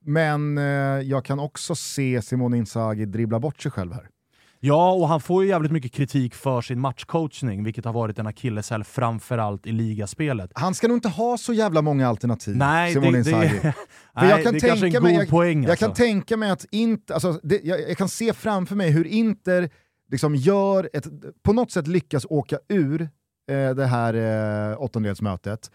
Men 0.06 0.58
eh, 0.58 0.64
jag 1.02 1.26
kan 1.26 1.40
också 1.40 1.76
se 1.76 2.22
Simone 2.22 2.58
Inzaghi 2.58 3.06
dribbla 3.06 3.40
bort 3.40 3.62
sig 3.62 3.72
själv 3.72 3.94
här. 3.94 4.10
Ja, 4.62 4.92
och 4.92 5.08
han 5.08 5.22
får 5.22 5.44
ju 5.44 5.50
jävligt 5.50 5.72
mycket 5.72 5.92
kritik 5.94 6.36
för 6.36 6.62
sin 6.62 6.80
matchcoachning, 6.80 7.64
vilket 7.64 7.86
har 7.86 7.94
varit 7.94 8.20
en 8.20 8.28
akilleshäl 8.28 8.84
framförallt 8.84 9.68
i 9.68 9.72
ligaspelet. 9.72 10.52
Han 10.56 10.76
ska 10.76 10.88
nog 10.88 10.98
inte 10.98 11.10
ha 11.10 11.38
så 11.38 11.54
jävla 11.54 11.82
många 11.82 12.08
alternativ, 12.08 12.56
Nej, 12.58 12.94
Simone 12.94 13.12
det, 13.12 13.18
Inzaghi. 13.18 13.60
det, 13.62 13.74
För 14.20 14.26
jag 14.30 14.44
kan 14.44 14.54
det 14.54 14.58
är 14.58 14.68
kanske 14.68 14.82
tänka 14.86 14.98
en 14.98 15.04
mig- 15.04 15.16
god 15.18 15.30
poäng 15.30 15.64
Jag 15.64 15.70
alltså. 15.72 15.86
kan 15.86 15.96
tänka 15.96 16.38
mig 16.38 16.50
att 16.52 16.66
Inter, 16.72 17.14
alltså, 17.14 17.40
det, 17.44 17.62
jag, 17.64 17.82
jag 17.90 17.98
kan 17.98 18.10
se 18.10 18.34
framför 18.34 18.76
mig 18.76 18.90
hur 18.92 19.08
Inter 19.08 19.70
liksom 20.12 20.36
gör 20.36 20.90
ett, 20.94 21.08
på 21.44 21.54
något 21.54 21.72
sätt 21.72 21.88
lyckas 21.88 22.26
åka 22.30 22.58
ur 22.70 23.02
eh, 23.02 23.70
det 23.76 23.86
här 23.86 24.14
eh, 24.72 24.82
åttondelsmötet 24.82 25.72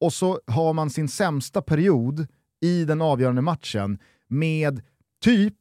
och 0.00 0.12
så 0.12 0.40
har 0.46 0.72
man 0.72 0.90
sin 0.90 1.08
sämsta 1.08 1.62
period 1.62 2.26
i 2.60 2.84
den 2.84 3.02
avgörande 3.02 3.42
matchen 3.42 3.98
med 4.28 4.80
typ, 5.24 5.54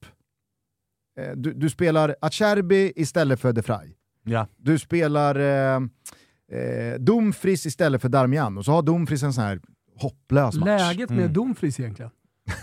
du, 1.36 1.54
du 1.54 1.70
spelar 1.70 2.16
Acerbi 2.22 2.94
istället 2.96 3.40
för 3.40 3.54
De 3.54 3.62
Frey. 3.64 3.94
Ja. 4.24 4.48
Du 4.58 4.80
spelar 4.80 5.36
eh, 5.36 5.82
eh, 6.52 7.00
Dumfries 7.00 7.66
istället 7.66 8.02
för 8.02 8.10
Darmian 8.10 8.58
och 8.58 8.66
så 8.66 8.72
har 8.72 8.82
Dumfries 8.82 9.24
en 9.24 9.34
sån 9.34 9.44
här 9.44 9.60
hopplös 9.96 10.56
match. 10.56 10.66
Läget 10.66 11.10
med 11.10 11.20
Mm. 11.20 11.34
Dumfries 11.34 11.80
egentligen? 11.80 12.12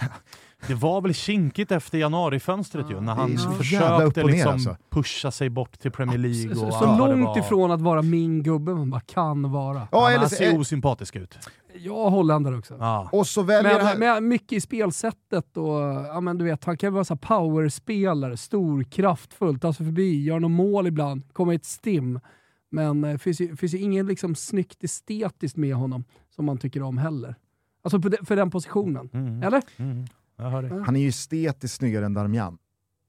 Det 0.68 0.74
var 0.74 1.00
väl 1.00 1.14
kinkigt 1.14 1.72
efter 1.72 1.98
januarifönstret 1.98 2.90
ju, 2.90 3.00
när 3.00 3.14
han 3.14 3.38
så 3.38 3.48
jävla 3.48 3.58
försökte 3.58 4.22
ner, 4.22 4.32
liksom 4.32 4.52
alltså. 4.52 4.76
pusha 4.90 5.30
sig 5.30 5.50
bort 5.50 5.78
till 5.78 5.90
Premier 5.90 6.18
League. 6.18 6.54
Så, 6.54 6.66
och 6.66 6.74
så 6.74 6.86
det 6.86 6.98
långt 6.98 7.36
ifrån 7.36 7.70
att 7.70 7.80
vara 7.80 8.02
min 8.02 8.42
gubbe 8.42 8.74
man 8.74 8.90
bara 8.90 9.00
kan 9.00 9.52
vara. 9.52 9.88
Ja, 9.92 10.00
han, 10.00 10.10
eller 10.10 10.18
han 10.18 10.30
så- 10.30 10.36
ser 10.36 10.58
osympatisk 10.60 11.16
ut. 11.16 11.38
Jag 11.76 12.10
håller 12.10 12.40
där 12.40 12.58
också. 12.58 12.76
Ja. 12.78 13.08
Och 13.12 13.26
så 13.26 13.42
väljer 13.42 13.76
Men, 13.76 13.86
han... 13.86 13.98
men 13.98 14.28
mycket 14.28 14.52
i 14.52 14.60
spelsättet 14.60 15.56
och 15.56 15.80
ja, 15.80 16.20
men 16.20 16.38
du 16.38 16.44
vet, 16.44 16.64
han 16.64 16.76
kan 16.76 16.92
vara 16.92 17.04
så 17.04 17.16
powerspelare, 17.16 18.36
stor, 18.36 18.82
kraftfull, 18.82 19.58
ta 19.58 19.72
sig 19.72 19.86
förbi, 19.86 20.24
göra 20.24 20.38
något 20.38 20.50
mål 20.50 20.86
ibland, 20.86 21.32
komma 21.32 21.52
i 21.52 21.56
ett 21.56 21.64
stim. 21.64 22.20
Men 22.70 23.00
det 23.00 23.18
finns 23.18 23.40
ju, 23.40 23.56
finns 23.56 23.74
ju 23.74 23.78
ingen 23.78 24.06
liksom 24.06 24.34
snyggt 24.34 24.84
estetiskt 24.84 25.56
med 25.56 25.74
honom 25.74 26.04
som 26.36 26.44
man 26.44 26.58
tycker 26.58 26.82
om 26.82 26.98
heller. 26.98 27.34
Alltså 27.82 28.00
för 28.26 28.36
den 28.36 28.50
positionen. 28.50 29.10
Mm. 29.12 29.42
Eller? 29.42 29.62
Mm. 29.76 30.06
Jag 30.36 30.50
hör 30.50 30.62
det. 30.62 30.82
Han 30.86 30.96
är 30.96 31.00
ju 31.00 31.08
estetiskt 31.08 31.76
snyggare 31.76 32.06
än 32.06 32.14
Darmian. 32.14 32.58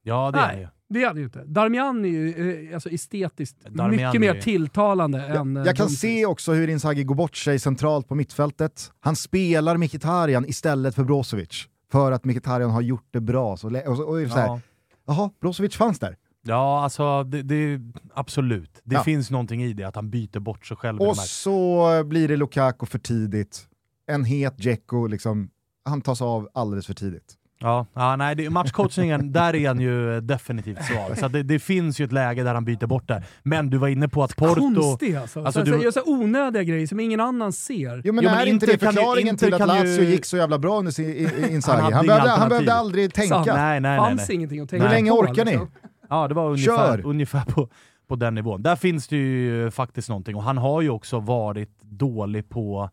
Ja, 0.03 0.32
det 0.32 0.39
är 0.39 0.47
han 0.47 0.59
ju. 0.59 0.67
Det 0.89 1.03
är 1.03 1.13
det 1.13 1.19
ju 1.19 1.26
inte. 1.26 1.43
Darmian 1.45 2.05
är 2.05 2.09
ju 2.09 2.67
eh, 2.69 2.73
alltså 2.73 2.89
estetiskt 2.89 3.61
Darmian 3.65 4.05
mycket 4.07 4.21
mer 4.21 4.36
är- 4.36 4.41
tilltalande 4.41 5.21
än 5.21 5.57
eh, 5.57 5.63
Jag 5.65 5.76
kan 5.76 5.84
Dumfries. 5.88 5.99
se 5.99 6.26
också 6.26 6.53
hur 6.53 6.67
Inzaghi 6.69 7.03
går 7.03 7.15
bort 7.15 7.36
sig 7.36 7.59
centralt 7.59 8.07
på 8.07 8.15
mittfältet. 8.15 8.91
Han 8.99 9.15
spelar 9.15 9.78
Mkhitaryan 9.78 10.45
istället 10.45 10.95
för 10.95 11.03
Brozovic. 11.03 11.67
För 11.91 12.11
att 12.11 12.26
Mkhitaryan 12.26 12.71
har 12.71 12.82
gjort 12.82 13.07
det 13.11 13.21
bra. 13.21 13.57
Så, 13.57 13.69
lä- 13.69 13.88
och, 13.88 13.97
så, 13.97 14.03
och 14.03 14.32
så 14.32 14.38
här, 14.38 14.47
Ja. 14.47 14.59
Jaha, 15.07 15.30
Brozovic 15.41 15.76
fanns 15.76 15.99
där. 15.99 16.17
Ja, 16.47 16.84
alltså 16.84 17.23
det, 17.23 17.41
det, 17.41 17.80
absolut. 18.13 18.82
Det 18.84 18.95
Ja. 18.95 19.03
finns 19.03 19.32
någonting 19.32 19.63
i 19.63 19.73
det, 19.73 19.84
att 19.84 19.95
han 19.95 20.09
byter 20.09 20.39
bort 20.39 20.65
sig 20.65 20.78
själv. 20.78 20.97
i 20.97 21.03
Och 21.03 21.05
här- 21.07 21.13
så 21.13 22.03
blir 22.05 22.28
det 22.28 22.36
Lukaku 22.38 22.86
för 22.86 22.99
tidigt. 22.99 23.67
En 24.07 24.23
het 24.23 24.57
Dzeko, 24.57 25.07
liksom, 25.07 25.49
han 25.86 26.02
tas 26.02 26.22
av 26.22 26.50
alldeles 26.54 26.88
för 26.88 26.94
tidigt. 26.94 27.34
Ja, 27.60 27.86
ja 27.94 28.16
nej, 28.16 28.36
det, 28.36 28.50
matchcoachningen, 28.50 29.32
där 29.32 29.56
är 29.56 29.68
han 29.68 29.80
ju 29.80 30.22
definitivt 30.22 30.84
svag. 30.86 31.18
Så 31.18 31.28
det, 31.28 31.44
det 31.44 31.60
finns 31.60 32.00
ju 32.00 32.06
ett 32.06 32.12
läge 32.12 32.44
där 32.44 32.54
han 32.54 32.66
byter 32.66 32.86
bort 32.88 33.08
det. 33.08 33.24
Men 33.44 33.70
du 33.70 33.78
var 33.78 33.88
inne 33.88 34.10
på 34.10 34.24
att 34.24 34.36
Porto... 34.36 34.62
Konstig 34.62 35.16
alltså. 35.16 35.44
Alltså, 35.44 35.60
så, 35.60 35.66
du- 35.66 35.78
så, 35.78 35.84
gör 35.84 35.92
så 35.92 36.02
onödiga 36.06 36.64
grejer 36.64 36.88
som 36.88 37.00
ingen 37.00 37.20
annan 37.20 37.54
ser. 37.54 38.02
Jo 38.06 38.14
men 38.14 38.24
Jo, 38.24 38.30
men 38.30 38.40
är 38.40 38.46
inte 38.46 38.66
det 38.66 38.72
ju- 38.72 38.78
förklaringen 38.78 39.28
Inter 39.34 39.46
till 39.46 39.54
att 39.62 39.68
Lazio 39.68 40.02
ju- 40.04 40.10
gick 40.10 40.26
så 40.26 40.38
jävla 40.38 40.60
bra 40.60 40.80
under 40.80 40.92
sin, 40.92 41.30
Inzaghi? 41.52 41.82
Han 41.82 41.84
Han, 41.84 41.94
hade 41.94 42.08
behövde, 42.08 42.30
han 42.30 42.50
behövde 42.50 42.74
aldrig 42.74 43.14
tänka. 43.14 43.36
Sant. 43.36 43.48
Nej, 43.48 43.56
nej, 43.56 43.82
nej. 43.82 43.98
fanns 44.00 44.28
nej. 44.28 44.36
ingenting 44.36 44.60
att 44.60 44.70
tänka 44.70 44.86
Hur 44.86 44.94
länge 44.94 45.12
orkar 45.12 45.46
ni? 45.46 45.52
liksom. 45.52 45.72
Ja, 46.10 46.28
det 46.28 46.34
var 46.34 46.50
ungefär, 46.50 46.98
Kör! 46.98 47.06
ungefär 47.06 47.42
på, 47.46 47.70
på 48.08 48.16
den 48.16 48.36
nivån. 48.36 48.62
Där 48.64 48.76
finns 48.76 49.08
det 49.08 49.16
ju 49.18 49.72
faktiskt 49.72 50.10
någonting. 50.10 50.36
Och 50.36 50.44
han 50.44 50.58
har 50.58 50.82
ju 50.82 50.90
också 50.90 51.20
varit 51.20 51.82
dålig 51.82 52.50
på, 52.50 52.90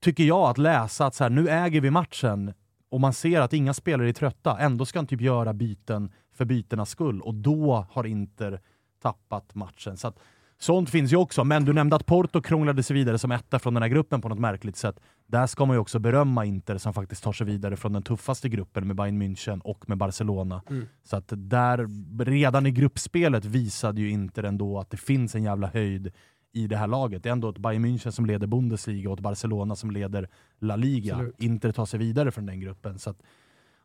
tycker 0.00 0.24
jag, 0.24 0.50
att 0.50 0.58
läsa 0.58 1.06
att 1.06 1.14
så 1.14 1.24
här, 1.24 1.30
nu 1.30 1.48
äger 1.48 1.80
vi 1.80 1.90
matchen 1.90 2.54
och 2.90 3.00
man 3.00 3.12
ser 3.12 3.40
att 3.40 3.52
inga 3.52 3.74
spelare 3.74 4.08
är 4.08 4.12
trötta. 4.12 4.58
Ändå 4.58 4.84
ska 4.84 4.98
han 4.98 5.06
typ 5.06 5.20
göra 5.20 5.52
byten 5.52 6.12
för 6.34 6.44
bytenas 6.44 6.90
skull. 6.90 7.20
Och 7.20 7.34
då 7.34 7.86
har 7.90 8.06
Inter 8.06 8.60
tappat 9.02 9.54
matchen. 9.54 9.96
Så 9.96 10.08
att, 10.08 10.18
sånt 10.58 10.90
finns 10.90 11.12
ju 11.12 11.16
också, 11.16 11.44
men 11.44 11.64
du 11.64 11.72
nämnde 11.72 11.96
att 11.96 12.06
Porto 12.06 12.42
krånglade 12.42 12.82
sig 12.82 12.94
vidare 12.94 13.18
som 13.18 13.32
etta 13.32 13.58
från 13.58 13.74
den 13.74 13.82
här 13.82 13.90
gruppen 13.90 14.20
på 14.20 14.28
något 14.28 14.38
märkligt 14.38 14.76
sätt. 14.76 15.00
Där 15.26 15.46
ska 15.46 15.66
man 15.66 15.76
ju 15.76 15.80
också 15.80 15.98
berömma 15.98 16.44
Inter 16.44 16.78
som 16.78 16.94
faktiskt 16.94 17.22
tar 17.22 17.32
sig 17.32 17.46
vidare 17.46 17.76
från 17.76 17.92
den 17.92 18.02
tuffaste 18.02 18.48
gruppen 18.48 18.86
med 18.86 18.96
Bayern 18.96 19.22
München 19.22 19.60
och 19.60 19.88
med 19.88 19.98
Barcelona. 19.98 20.62
Mm. 20.70 20.86
Så 21.04 21.16
att 21.16 21.32
där, 21.36 21.88
redan 22.24 22.66
i 22.66 22.70
gruppspelet 22.70 23.44
visade 23.44 24.00
ju 24.00 24.10
Inter 24.10 24.42
ändå 24.42 24.78
att 24.78 24.90
det 24.90 24.96
finns 24.96 25.34
en 25.34 25.42
jävla 25.42 25.66
höjd 25.66 26.12
i 26.52 26.66
det 26.66 26.76
här 26.76 26.86
laget. 26.86 27.22
Det 27.22 27.28
är 27.28 27.32
ändå 27.32 27.48
ett 27.48 27.58
Bayern 27.58 27.86
München 27.86 28.10
som 28.10 28.26
leder 28.26 28.46
Bundesliga 28.46 29.10
och 29.10 29.18
ett 29.18 29.22
Barcelona 29.22 29.76
som 29.76 29.90
leder 29.90 30.28
La 30.58 30.76
Liga. 30.76 31.14
Absolut. 31.14 31.42
Inter 31.42 31.72
tar 31.72 31.86
sig 31.86 31.98
vidare 31.98 32.30
från 32.30 32.46
den 32.46 32.60
gruppen. 32.60 32.98
Så 32.98 33.10
att, 33.10 33.22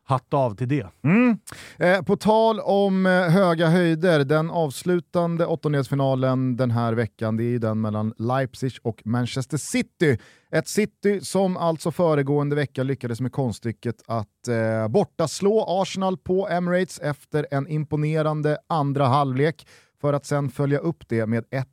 hatt 0.04 0.34
av 0.34 0.54
till 0.54 0.68
det. 0.68 0.86
Mm. 1.02 1.38
Eh, 1.78 2.02
på 2.02 2.16
tal 2.16 2.60
om 2.60 3.06
eh, 3.06 3.12
höga 3.12 3.68
höjder, 3.68 4.24
den 4.24 4.50
avslutande 4.50 5.46
åttondelsfinalen 5.46 6.56
den 6.56 6.70
här 6.70 6.92
veckan, 6.92 7.36
det 7.36 7.44
är 7.44 7.58
den 7.58 7.80
mellan 7.80 8.14
Leipzig 8.18 8.72
och 8.82 9.06
Manchester 9.06 9.56
City. 9.56 10.18
Ett 10.50 10.68
City 10.68 11.20
som 11.20 11.56
alltså 11.56 11.90
föregående 11.90 12.56
vecka 12.56 12.82
lyckades 12.82 13.20
med 13.20 13.32
konststycket 13.32 14.02
att 14.06 14.48
eh, 14.48 14.88
borta 14.88 15.28
slå 15.28 15.64
Arsenal 15.68 16.16
på 16.16 16.48
Emirates 16.48 16.98
efter 16.98 17.46
en 17.50 17.68
imponerande 17.68 18.58
andra 18.66 19.06
halvlek 19.06 19.66
för 20.00 20.12
att 20.12 20.26
sen 20.26 20.50
följa 20.50 20.78
upp 20.78 21.08
det 21.08 21.26
med 21.26 21.38
ett 21.38 21.46
1 21.50 21.68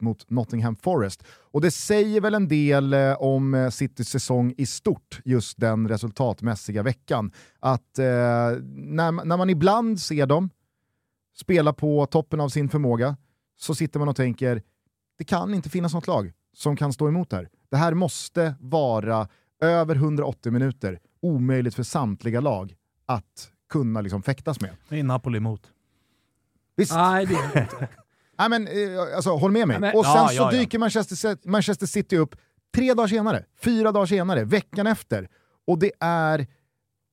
mot 0.00 0.30
Nottingham 0.30 0.76
Forest. 0.76 1.22
Och 1.28 1.60
det 1.60 1.70
säger 1.70 2.20
väl 2.20 2.34
en 2.34 2.48
del 2.48 2.92
eh, 2.92 3.12
om 3.12 3.54
eh, 3.54 3.70
Citys 3.70 4.08
säsong 4.08 4.54
i 4.56 4.66
stort, 4.66 5.20
just 5.24 5.60
den 5.60 5.88
resultatmässiga 5.88 6.82
veckan. 6.82 7.32
Att 7.60 7.98
eh, 7.98 8.04
när, 8.04 9.24
när 9.24 9.36
man 9.36 9.50
ibland 9.50 10.00
ser 10.00 10.26
dem 10.26 10.50
spela 11.36 11.72
på 11.72 12.06
toppen 12.06 12.40
av 12.40 12.48
sin 12.48 12.68
förmåga 12.68 13.16
så 13.56 13.74
sitter 13.74 13.98
man 13.98 14.08
och 14.08 14.16
tänker, 14.16 14.62
det 15.18 15.24
kan 15.24 15.54
inte 15.54 15.70
finnas 15.70 15.94
något 15.94 16.06
lag 16.06 16.32
som 16.56 16.76
kan 16.76 16.92
stå 16.92 17.08
emot 17.08 17.30
det 17.30 17.36
här. 17.36 17.48
Det 17.70 17.76
här 17.76 17.94
måste 17.94 18.54
vara 18.60 19.28
över 19.60 19.94
180 19.94 20.52
minuter, 20.52 21.00
omöjligt 21.20 21.74
för 21.74 21.82
samtliga 21.82 22.40
lag 22.40 22.74
att 23.06 23.50
kunna 23.68 24.00
liksom 24.00 24.22
fäktas 24.22 24.60
med. 24.60 24.70
Det 24.88 24.98
är 24.98 25.04
Napoli 25.04 25.36
emot. 25.36 25.72
Visst. 26.76 26.92
Nej, 26.92 27.26
det 27.26 27.34
är 27.34 27.54
det 27.54 27.60
inte. 27.60 27.88
Nej, 28.40 28.48
men, 28.48 28.66
eh, 28.66 29.16
alltså, 29.16 29.30
håll 29.30 29.50
med 29.50 29.68
mig. 29.68 29.80
Men, 29.80 29.96
och 29.96 30.04
sen 30.04 30.14
ja, 30.14 30.28
så 30.28 30.34
ja, 30.34 30.50
dyker 30.50 30.78
Manchester, 30.78 31.48
Manchester 31.48 31.86
City 31.86 32.16
upp 32.16 32.36
tre 32.74 32.94
dagar 32.94 33.08
senare, 33.08 33.44
fyra 33.62 33.92
dagar 33.92 34.06
senare, 34.06 34.44
veckan 34.44 34.86
efter. 34.86 35.28
Och 35.66 35.78
det 35.78 35.92
är 36.00 36.46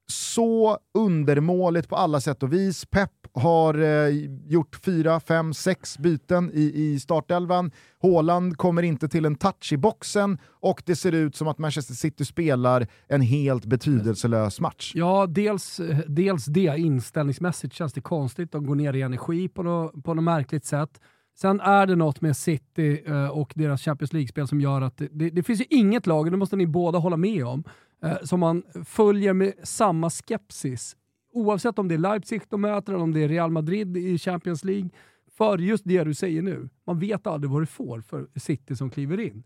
så 0.09 0.78
undermåligt 0.93 1.89
på 1.89 1.95
alla 1.95 2.21
sätt 2.21 2.43
och 2.43 2.53
vis. 2.53 2.86
Pep 2.86 3.11
har 3.34 3.82
eh, 3.82 4.09
gjort 4.45 4.75
fyra, 4.75 5.19
fem, 5.19 5.53
sex 5.53 5.97
byten 5.97 6.51
i, 6.53 6.71
i 6.75 6.99
startelvan. 6.99 7.71
Haaland 8.01 8.57
kommer 8.57 8.84
inte 8.84 9.09
till 9.09 9.25
en 9.25 9.36
touch 9.36 9.73
i 9.73 9.78
boxen 9.78 10.38
och 10.49 10.84
det 10.86 10.95
ser 10.95 11.11
ut 11.11 11.36
som 11.36 11.47
att 11.47 11.57
Manchester 11.57 11.93
City 11.93 12.25
spelar 12.25 12.88
en 13.07 13.21
helt 13.21 13.65
betydelselös 13.65 14.59
match. 14.59 14.91
Ja, 14.95 15.25
dels, 15.30 15.82
dels 16.07 16.45
det. 16.45 16.73
Inställningsmässigt 16.78 17.73
känns 17.73 17.93
det 17.93 18.01
konstigt. 18.01 18.51
De 18.51 18.65
går 18.65 18.75
ner 18.75 18.93
i 18.93 19.01
energi 19.01 19.47
på 19.47 19.63
något, 19.63 20.03
på 20.03 20.13
något 20.13 20.23
märkligt 20.23 20.65
sätt. 20.65 20.99
Sen 21.39 21.59
är 21.59 21.88
det 21.88 21.95
något 21.95 22.21
med 22.21 22.38
City 22.38 23.03
eh, 23.05 23.27
och 23.27 23.53
deras 23.55 23.81
Champions 23.81 24.13
League-spel 24.13 24.47
som 24.47 24.61
gör 24.61 24.81
att 24.81 24.97
det, 24.97 25.07
det, 25.11 25.29
det, 25.29 25.43
finns 25.43 25.61
ju 25.61 25.65
inget 25.69 26.07
lag, 26.07 26.25
och 26.25 26.31
det 26.31 26.38
måste 26.38 26.55
ni 26.55 26.67
båda 26.67 26.99
hålla 26.99 27.17
med 27.17 27.45
om, 27.45 27.63
eh, 28.03 28.17
som 28.23 28.39
man 28.39 28.63
följer 28.85 29.33
med 29.33 29.53
samma 29.63 30.09
skepsis. 30.09 30.95
Oavsett 31.33 31.79
om 31.79 31.88
det 31.88 31.95
är 31.95 31.99
Leipzig 31.99 32.41
de 32.49 32.61
möter 32.61 32.93
eller 32.93 33.03
om 33.03 33.13
det 33.13 33.23
är 33.23 33.27
Real 33.27 33.51
Madrid 33.51 33.97
i 33.97 34.17
Champions 34.17 34.63
League. 34.63 34.89
För 35.38 35.57
just 35.57 35.83
det 35.85 36.03
du 36.03 36.13
säger 36.13 36.41
nu, 36.41 36.69
man 36.85 36.99
vet 36.99 37.27
aldrig 37.27 37.51
vad 37.51 37.61
du 37.61 37.65
får 37.65 38.01
för 38.01 38.27
City 38.35 38.75
som 38.75 38.89
kliver 38.89 39.19
in. 39.19 39.43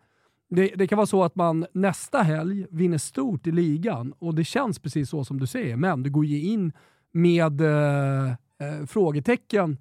Det, 0.50 0.68
det, 0.76 0.88
kan 0.88 0.98
vara 0.98 1.08
så 1.08 1.24
att 1.24 1.36
man 1.36 1.66
nästa 1.74 2.22
helg 2.22 2.66
vinner 2.70 2.98
stort 2.98 3.48
i 3.48 3.52
ligan 3.52 4.14
och 4.20 4.36
det 4.36 4.44
känns 4.44 4.80
precis 4.80 5.10
så 5.10 5.26
som 5.26 5.39
du 5.39 5.48
säger, 5.48 5.76
men 5.76 6.04
du 6.04 6.10
går 6.10 6.26
ju 6.26 6.42
in 6.42 6.72
med 7.12 7.62
eh, 7.62 8.30
eh 8.30 8.86
frågetecken 8.88 9.78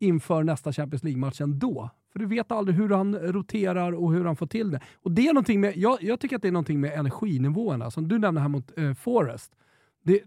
inför 0.00 0.42
nästa 0.42 0.72
Champions 0.72 1.02
League-match 1.04 1.40
ändå. 1.40 1.90
För 2.12 2.18
du 2.18 2.26
vet 2.26 2.52
aldrig 2.52 2.76
hur 2.76 2.90
han 2.90 3.14
roterar 3.14 3.92
och 3.92 4.12
hur 4.12 4.24
han 4.24 4.36
får 4.36 4.46
till 4.46 4.70
det. 4.70 4.80
Och 4.94 5.12
det 5.12 5.28
är 5.28 5.34
någonting 5.34 5.60
med, 5.60 5.76
jag, 5.76 6.02
jag 6.02 6.20
tycker 6.20 6.36
att 6.36 6.42
det 6.42 6.48
är 6.48 6.52
någonting 6.52 6.80
med 6.80 6.98
energinivåerna, 6.98 7.90
som 7.90 8.08
du 8.08 8.18
nämnde 8.18 8.40
här 8.40 8.48
mot 8.48 8.78
eh, 8.78 8.94
Forest. 8.94 9.52
Det, 10.02 10.22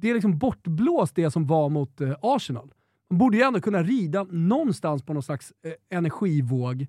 det 0.00 0.10
är 0.10 0.14
liksom 0.14 0.38
bortblåst 0.38 1.14
det 1.14 1.30
som 1.30 1.46
var 1.46 1.68
mot 1.68 2.00
eh, 2.00 2.16
Arsenal. 2.22 2.72
Man 3.10 3.18
borde 3.18 3.36
ju 3.36 3.42
ändå 3.42 3.60
kunna 3.60 3.82
rida 3.82 4.24
någonstans 4.30 5.02
på 5.02 5.12
någon 5.12 5.22
slags 5.22 5.52
eh, 5.64 5.98
energivåg 5.98 6.86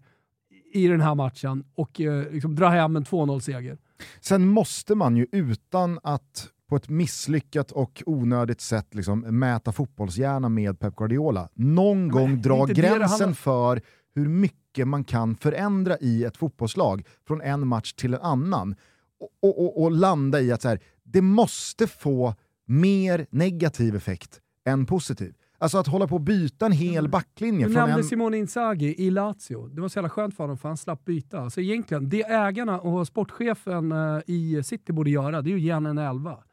i 0.73 0.87
den 0.87 1.01
här 1.01 1.15
matchen 1.15 1.63
och 1.75 2.01
eh, 2.01 2.31
liksom 2.31 2.55
dra 2.55 2.67
hem 2.67 2.95
en 2.95 3.03
2-0-seger. 3.03 3.77
Sen 4.21 4.47
måste 4.47 4.95
man 4.95 5.17
ju 5.17 5.27
utan 5.31 5.99
att 6.03 6.49
på 6.71 6.75
ett 6.75 6.89
misslyckat 6.89 7.71
och 7.71 8.03
onödigt 8.05 8.61
sätt 8.61 8.95
liksom 8.95 9.19
mäta 9.19 9.71
fotbollshjärna 9.71 10.49
med 10.49 10.79
Pep 10.79 10.95
Guardiola. 10.95 11.49
Någon 11.53 11.99
Men, 11.99 12.09
gång 12.09 12.41
dra 12.41 12.65
gränsen 12.65 13.35
för 13.35 13.81
hur 14.15 14.27
mycket 14.27 14.87
man 14.87 15.03
kan 15.03 15.35
förändra 15.35 15.97
i 15.97 16.23
ett 16.23 16.37
fotbollslag 16.37 17.03
från 17.27 17.41
en 17.41 17.67
match 17.67 17.93
till 17.93 18.13
en 18.13 18.21
annan. 18.21 18.75
Och, 19.41 19.59
och, 19.59 19.83
och 19.83 19.91
landa 19.91 20.41
i 20.41 20.51
att 20.51 20.61
så 20.61 20.67
här, 20.67 20.79
det 21.03 21.21
måste 21.21 21.87
få 21.87 22.35
mer 22.65 23.27
negativ 23.29 23.95
effekt 23.95 24.39
än 24.65 24.85
positiv. 24.85 25.33
Alltså 25.57 25.77
att 25.77 25.87
hålla 25.87 26.07
på 26.07 26.15
och 26.15 26.21
byta 26.21 26.65
en 26.65 26.71
hel 26.71 26.97
mm. 26.97 27.11
backlinje. 27.11 27.67
Du 27.67 27.73
nämnde 27.73 27.95
en... 27.95 28.03
Simone 28.03 28.37
Inzaghi 28.37 28.95
i 28.97 29.09
Lazio. 29.09 29.67
Det 29.67 29.81
var 29.81 29.89
så 29.89 29.97
jävla 29.97 30.09
skönt 30.09 30.35
för 30.35 30.43
honom 30.43 30.57
för 30.57 30.67
han 30.67 30.77
slapp 30.77 31.05
byta. 31.05 31.39
Alltså 31.39 31.61
egentligen, 31.61 32.09
det 32.09 32.21
ägarna 32.21 32.79
och 32.79 33.07
sportchefen 33.07 33.91
uh, 33.91 34.21
i 34.27 34.63
City 34.63 34.93
borde 34.93 35.09
göra, 35.09 35.41
det 35.41 35.49
är 35.49 35.51
ju 35.51 35.59
ge 35.59 35.71
en 35.71 35.97
elva. 35.97 36.43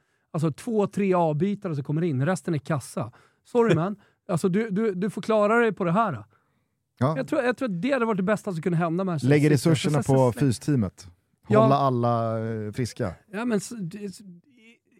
Alltså 0.45 0.65
två, 0.65 0.87
tre 0.87 1.15
avbytare 1.15 1.75
som 1.75 1.85
kommer 1.85 2.03
in, 2.03 2.27
resten 2.27 2.55
är 2.55 2.59
kassa. 2.59 3.13
Sorry 3.45 3.75
man, 3.75 3.97
alltså, 4.29 4.49
du, 4.49 4.71
du, 4.71 4.95
du 4.95 5.11
får 5.11 5.23
klara 5.23 5.59
dig 5.59 5.73
på 5.73 5.85
det 5.85 5.93
här. 5.93 6.25
Ja. 6.99 7.17
Jag, 7.17 7.29
tror, 7.29 7.43
jag 7.43 7.57
tror 7.57 7.69
att 7.69 7.83
det 7.83 7.93
hade 7.93 8.05
varit 8.05 8.17
det 8.17 8.23
bästa 8.23 8.53
som 8.53 8.63
kunde 8.63 8.79
hända 8.79 9.05
med 9.05 9.25
Lägger 9.25 9.51
resurserna 9.51 10.03
på 10.03 10.33
fysteamet. 10.33 11.09
Hålla 11.47 11.61
ja. 11.61 11.75
alla 11.75 12.39
eh, 12.39 12.73
friska. 12.73 13.15
Ja, 13.33 13.45
men, 13.45 13.61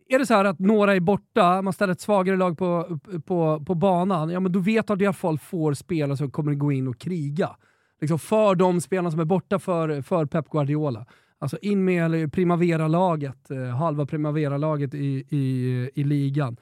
är 0.09 0.19
det 0.19 0.27
så 0.27 0.35
att 0.35 0.59
några 0.59 0.95
är 0.95 1.01
borta, 1.01 1.63
man 1.63 1.73
ställer 1.73 1.93
ett 1.93 2.01
svagare 2.01 2.37
lag 2.37 2.59
på, 2.59 2.99
på, 3.27 3.65
på 3.67 3.75
banan, 3.75 4.31
ja 4.31 4.41
men 4.41 4.53
då 4.53 4.59
vet 4.59 4.87
du 4.87 4.93
att 4.93 5.01
i 5.01 5.07
alla 5.07 5.13
fall 5.13 5.39
får 5.39 5.75
spelare 5.75 6.17
som 6.17 6.31
kommer 6.31 6.55
gå 6.55 6.73
in 6.73 6.89
och 6.89 6.99
kriga. 6.99 7.57
Liksom 8.01 8.19
för 8.19 8.55
de 8.55 8.81
spelarna 8.81 9.11
som 9.11 9.21
är 9.21 9.25
borta 9.25 9.59
för, 9.59 10.03
för 10.03 10.27
Pep 10.27 10.49
Guardiola. 10.51 11.07
Alltså 11.39 11.59
in 11.63 11.85
med 11.85 12.33
Primavera-laget, 12.33 13.51
eh, 13.51 13.59
halva 13.59 14.07
Primavera-laget 14.07 14.95
i, 14.95 15.25
i, 15.29 15.91
i 15.95 16.05
ligan. 16.05 16.57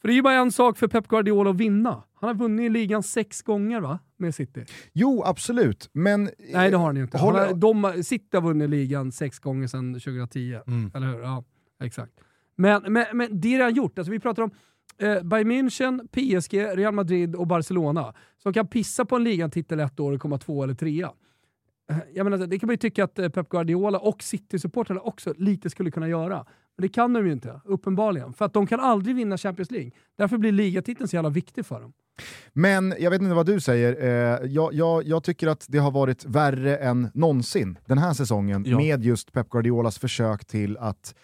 För 0.00 0.08
det 0.08 0.12
är 0.12 0.16
ju 0.16 0.22
bara 0.22 0.34
en 0.34 0.52
sak 0.52 0.78
för 0.78 0.88
Pep 0.88 1.08
Guardiola 1.08 1.50
att 1.50 1.56
vinna. 1.56 2.02
Han 2.20 2.28
har 2.28 2.34
vunnit 2.34 2.72
ligan 2.72 3.02
sex 3.02 3.42
gånger 3.42 3.80
va? 3.80 3.98
Med 4.16 4.34
City. 4.34 4.64
Jo, 4.92 5.22
absolut. 5.26 5.90
Men... 5.92 6.30
Nej, 6.52 6.70
det 6.70 6.76
har 6.76 6.86
han 6.86 6.96
ju 6.96 7.02
inte. 7.02 7.18
Håller... 7.18 7.46
Han 7.46 7.60
de, 7.60 8.02
City 8.02 8.36
har 8.36 8.42
vunnit 8.42 8.70
ligan 8.70 9.12
sex 9.12 9.38
gånger 9.38 9.66
sedan 9.66 9.94
2010. 9.94 10.58
Mm. 10.66 10.90
Eller 10.94 11.06
hur? 11.06 11.20
Ja, 11.20 11.44
exakt. 11.82 12.12
Men, 12.56 12.82
men, 12.92 13.04
men 13.12 13.40
det 13.40 13.54
är 13.54 13.58
redan 13.58 13.74
gjort. 13.74 13.98
Alltså, 13.98 14.12
vi 14.12 14.20
pratar 14.20 14.42
om 14.42 14.50
eh, 14.98 15.22
Bayern 15.22 15.52
München, 15.52 16.08
PSG, 16.08 16.54
Real 16.54 16.94
Madrid 16.94 17.34
och 17.34 17.46
Barcelona. 17.46 18.14
Som 18.42 18.52
kan 18.52 18.66
pissa 18.66 19.04
på 19.04 19.16
en 19.16 19.24
ligatitel 19.24 19.80
ett 19.80 20.00
år 20.00 20.12
och 20.12 20.20
komma 20.20 20.38
två 20.38 20.62
eller 20.62 20.74
trea. 20.74 21.10
Eh, 21.90 21.96
jag 22.14 22.24
menar, 22.24 22.46
det 22.46 22.58
kan 22.58 22.66
man 22.66 22.72
ju 22.72 22.78
tycka 22.78 23.04
att 23.04 23.18
eh, 23.18 23.28
Pep 23.28 23.48
Guardiola 23.48 23.98
och 23.98 24.22
City-supportrarna 24.22 25.00
också 25.00 25.34
lite 25.36 25.70
skulle 25.70 25.90
kunna 25.90 26.08
göra. 26.08 26.46
Men 26.76 26.82
det 26.82 26.88
kan 26.88 27.12
de 27.12 27.26
ju 27.26 27.32
inte, 27.32 27.60
uppenbarligen. 27.64 28.32
För 28.32 28.44
att 28.44 28.52
de 28.52 28.66
kan 28.66 28.80
aldrig 28.80 29.16
vinna 29.16 29.38
Champions 29.38 29.70
League. 29.70 29.90
Därför 30.16 30.38
blir 30.38 30.52
ligatiteln 30.52 31.08
så 31.08 31.16
jävla 31.16 31.30
viktig 31.30 31.66
för 31.66 31.80
dem. 31.80 31.92
Men 32.52 32.94
jag 32.98 33.10
vet 33.10 33.22
inte 33.22 33.34
vad 33.34 33.46
du 33.46 33.60
säger, 33.60 34.02
eh, 34.02 34.46
jag, 34.50 34.74
jag, 34.74 35.04
jag, 35.06 35.24
tycker 35.24 35.46
att 35.46 35.66
det 35.68 35.78
har 35.78 35.90
varit 35.90 36.24
värre 36.24 36.76
än 36.76 37.10
någonsin 37.14 37.78
den 37.86 37.98
här 37.98 38.12
säsongen 38.12 38.64
ja. 38.66 38.76
med 38.76 39.04
just 39.04 39.32
Pep 39.32 39.48
Guardiolas 39.48 39.98
försök 39.98 40.44
till 40.44 40.76
att... 40.76 41.14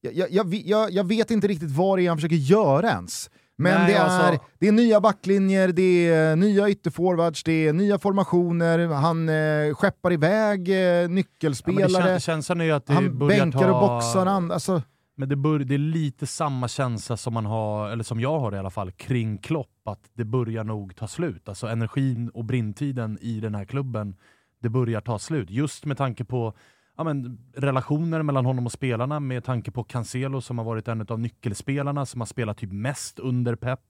Jag, 0.00 0.30
jag, 0.30 0.90
jag, 0.90 1.08
vet 1.08 1.30
inte 1.30 1.48
riktigt 1.48 1.70
vad 1.70 1.98
det 1.98 2.04
är 2.04 2.08
han 2.08 2.18
försöker 2.18 2.36
göra 2.36 2.90
ens. 2.90 3.30
Men 3.56 3.80
Nej, 3.80 3.92
det, 3.92 3.98
är, 3.98 4.04
alltså... 4.04 4.44
det 4.58 4.68
är 4.68 4.72
nya 4.72 5.00
backlinjer, 5.00 5.68
det 5.68 6.08
är 6.08 6.36
nya 6.36 6.68
ytterforwards, 6.68 7.44
det 7.44 7.66
är 7.66 7.72
nya 7.72 7.98
formationer, 7.98 8.88
han 8.88 9.28
eh, 9.28 9.74
skeppar 9.74 10.12
iväg 10.12 10.68
eh, 10.68 11.08
nyckelspelare, 11.08 12.12
ja, 12.12 12.18
känslan 12.18 12.60
är 12.60 12.72
att 12.72 12.86
det 12.86 12.94
han 12.94 13.18
bänkar 13.18 13.58
ta... 13.58 13.72
och 13.72 13.88
boxar. 13.88 14.26
Han, 14.26 14.50
alltså... 14.50 14.82
Men 15.16 15.28
det, 15.28 15.36
bör, 15.36 15.58
det 15.58 15.74
är 15.74 15.78
lite 15.78 16.26
samma 16.26 16.68
känsla 16.68 17.16
som 17.16 17.34
man 17.34 17.46
har, 17.46 17.90
eller 17.90 18.04
som 18.04 18.20
jag 18.20 18.40
har 18.40 18.54
i 18.54 18.58
alla 18.58 18.70
fall, 18.70 18.92
kring 18.92 19.38
Klopp, 19.38 19.68
att 19.84 20.00
det 20.14 20.24
börjar 20.24 20.64
nog 20.64 20.96
ta 20.96 21.08
slut. 21.08 21.48
Alltså 21.48 21.66
energin 21.66 22.28
och 22.28 22.44
brintiden 22.44 23.18
i 23.20 23.40
den 23.40 23.54
här 23.54 23.64
klubben, 23.64 24.16
det 24.62 24.68
börjar 24.68 25.00
ta 25.00 25.18
slut. 25.18 25.50
Just 25.50 25.84
med 25.84 25.96
tanke 25.96 26.24
på 26.24 26.54
ja, 26.96 27.04
men, 27.04 27.38
relationer 27.54 28.22
mellan 28.22 28.46
honom 28.46 28.66
och 28.66 28.72
spelarna 28.72 29.20
med 29.20 29.44
tanke 29.44 29.70
på 29.70 29.84
Cancelo 29.84 30.40
som 30.40 30.58
har 30.58 30.64
varit 30.64 30.88
en 30.88 31.06
av 31.08 31.20
nyckelspelarna 31.20 32.06
som 32.06 32.20
har 32.20 32.26
spelat 32.26 32.58
typ 32.58 32.72
mest 32.72 33.18
under 33.18 33.54
Pep. 33.54 33.80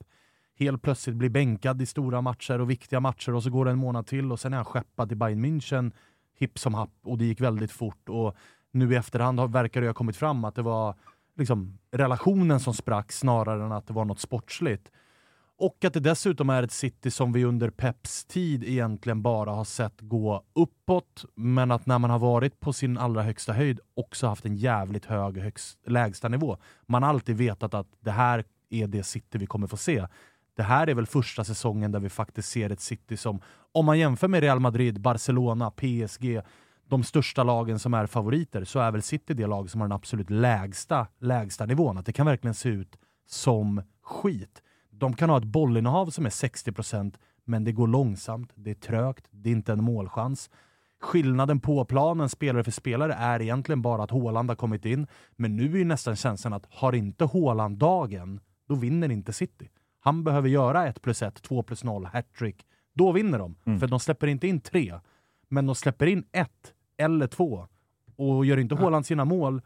helt 0.58 0.82
plötsligt 0.82 1.16
blir 1.16 1.28
bänkad 1.28 1.82
i 1.82 1.86
stora 1.86 2.20
matcher 2.20 2.60
och 2.60 2.70
viktiga 2.70 3.00
matcher 3.00 3.34
och 3.34 3.42
så 3.42 3.50
går 3.50 3.64
det 3.64 3.70
en 3.70 3.78
månad 3.78 4.06
till 4.06 4.32
och 4.32 4.40
sen 4.40 4.52
är 4.52 4.56
han 4.56 4.64
skeppad 4.64 5.08
till 5.08 5.18
Bayern 5.18 5.44
München 5.44 5.92
hipp 6.38 6.58
som 6.58 6.74
happ 6.74 6.94
och 7.02 7.18
det 7.18 7.24
gick 7.24 7.40
väldigt 7.40 7.72
fort. 7.72 8.08
Och 8.08 8.36
nu 8.70 8.92
i 8.92 8.96
efterhand 8.96 9.40
har, 9.40 9.48
verkar 9.48 9.80
det 9.80 9.86
ha 9.86 9.94
kommit 9.94 10.16
fram 10.16 10.44
att 10.44 10.54
det 10.54 10.62
var 10.62 10.94
liksom, 11.36 11.78
relationen 11.90 12.60
som 12.60 12.74
sprack 12.74 13.12
snarare 13.12 13.64
än 13.64 13.72
att 13.72 13.86
det 13.86 13.92
var 13.92 14.04
något 14.04 14.20
sportsligt. 14.20 14.90
Och 15.58 15.84
att 15.84 15.92
det 15.92 16.00
dessutom 16.00 16.50
är 16.50 16.62
ett 16.62 16.72
City 16.72 17.10
som 17.10 17.32
vi 17.32 17.44
under 17.44 17.70
Peps 17.70 18.24
tid 18.24 18.64
egentligen 18.64 19.22
bara 19.22 19.50
har 19.50 19.64
sett 19.64 20.00
gå 20.00 20.44
uppåt, 20.52 21.24
men 21.34 21.70
att 21.70 21.86
när 21.86 21.98
man 21.98 22.10
har 22.10 22.18
varit 22.18 22.60
på 22.60 22.72
sin 22.72 22.98
allra 22.98 23.22
högsta 23.22 23.52
höjd 23.52 23.80
också 23.94 24.26
haft 24.26 24.44
en 24.44 24.56
jävligt 24.56 25.04
hög 25.04 25.38
högst, 25.38 25.78
lägsta 25.86 26.28
nivå. 26.28 26.56
Man 26.86 27.02
har 27.02 27.10
alltid 27.10 27.36
vetat 27.36 27.74
att 27.74 27.86
det 28.00 28.10
här 28.10 28.44
är 28.70 28.86
det 28.86 29.02
City 29.02 29.38
vi 29.38 29.46
kommer 29.46 29.66
få 29.66 29.76
se. 29.76 30.06
Det 30.56 30.62
här 30.62 30.86
är 30.86 30.94
väl 30.94 31.06
första 31.06 31.44
säsongen 31.44 31.92
där 31.92 32.00
vi 32.00 32.08
faktiskt 32.08 32.48
ser 32.48 32.70
ett 32.70 32.80
City 32.80 33.16
som, 33.16 33.40
om 33.72 33.86
man 33.86 33.98
jämför 33.98 34.28
med 34.28 34.40
Real 34.40 34.60
Madrid, 34.60 35.00
Barcelona, 35.00 35.70
PSG, 35.70 36.40
de 36.88 37.04
största 37.04 37.42
lagen 37.42 37.78
som 37.78 37.94
är 37.94 38.06
favoriter, 38.06 38.64
så 38.64 38.78
är 38.78 38.90
väl 38.90 39.02
City 39.02 39.34
det 39.34 39.46
lag 39.46 39.70
som 39.70 39.80
har 39.80 39.88
den 39.88 39.96
absolut 39.96 40.30
lägsta, 40.30 41.06
lägsta 41.18 41.66
nivån. 41.66 41.98
Att 41.98 42.06
det 42.06 42.12
kan 42.12 42.26
verkligen 42.26 42.54
se 42.54 42.68
ut 42.68 42.98
som 43.26 43.82
skit. 44.02 44.62
De 44.98 45.16
kan 45.16 45.30
ha 45.30 45.38
ett 45.38 45.44
bollinnehav 45.44 46.06
som 46.06 46.26
är 46.26 46.30
60%, 46.30 47.14
men 47.44 47.64
det 47.64 47.72
går 47.72 47.86
långsamt, 47.86 48.52
det 48.54 48.70
är 48.70 48.74
trögt, 48.74 49.28
det 49.30 49.48
är 49.48 49.52
inte 49.52 49.72
en 49.72 49.84
målchans. 49.84 50.50
Skillnaden 51.00 51.60
på 51.60 51.84
planen 51.84 52.28
spelare 52.28 52.64
för 52.64 52.70
spelare 52.70 53.14
är 53.14 53.42
egentligen 53.42 53.82
bara 53.82 54.02
att 54.02 54.10
Håland 54.10 54.50
har 54.50 54.56
kommit 54.56 54.84
in, 54.84 55.06
men 55.36 55.56
nu 55.56 55.72
är 55.72 55.78
ju 55.78 55.84
nästan 55.84 56.16
känslan 56.16 56.52
att 56.52 56.66
har 56.70 56.92
inte 56.92 57.24
Håland 57.24 57.78
dagen, 57.78 58.40
då 58.68 58.74
vinner 58.74 59.10
inte 59.10 59.32
City. 59.32 59.68
Han 60.00 60.24
behöver 60.24 60.48
göra 60.48 60.86
1 60.86 61.02
plus 61.02 61.22
1, 61.22 61.42
2 61.42 61.62
plus 61.62 61.84
0, 61.84 62.04
hattrick. 62.04 62.66
Då 62.92 63.12
vinner 63.12 63.38
de. 63.38 63.56
Mm. 63.64 63.80
För 63.80 63.86
de 63.86 64.00
släpper 64.00 64.26
inte 64.26 64.48
in 64.48 64.60
tre, 64.60 65.00
men 65.48 65.66
de 65.66 65.74
släpper 65.74 66.06
in 66.06 66.24
ett 66.32 66.74
eller 66.96 67.26
två. 67.26 67.68
Och 68.16 68.46
gör 68.46 68.56
inte 68.56 68.74
Håland 68.74 69.06
sina 69.06 69.24
mål, 69.24 69.62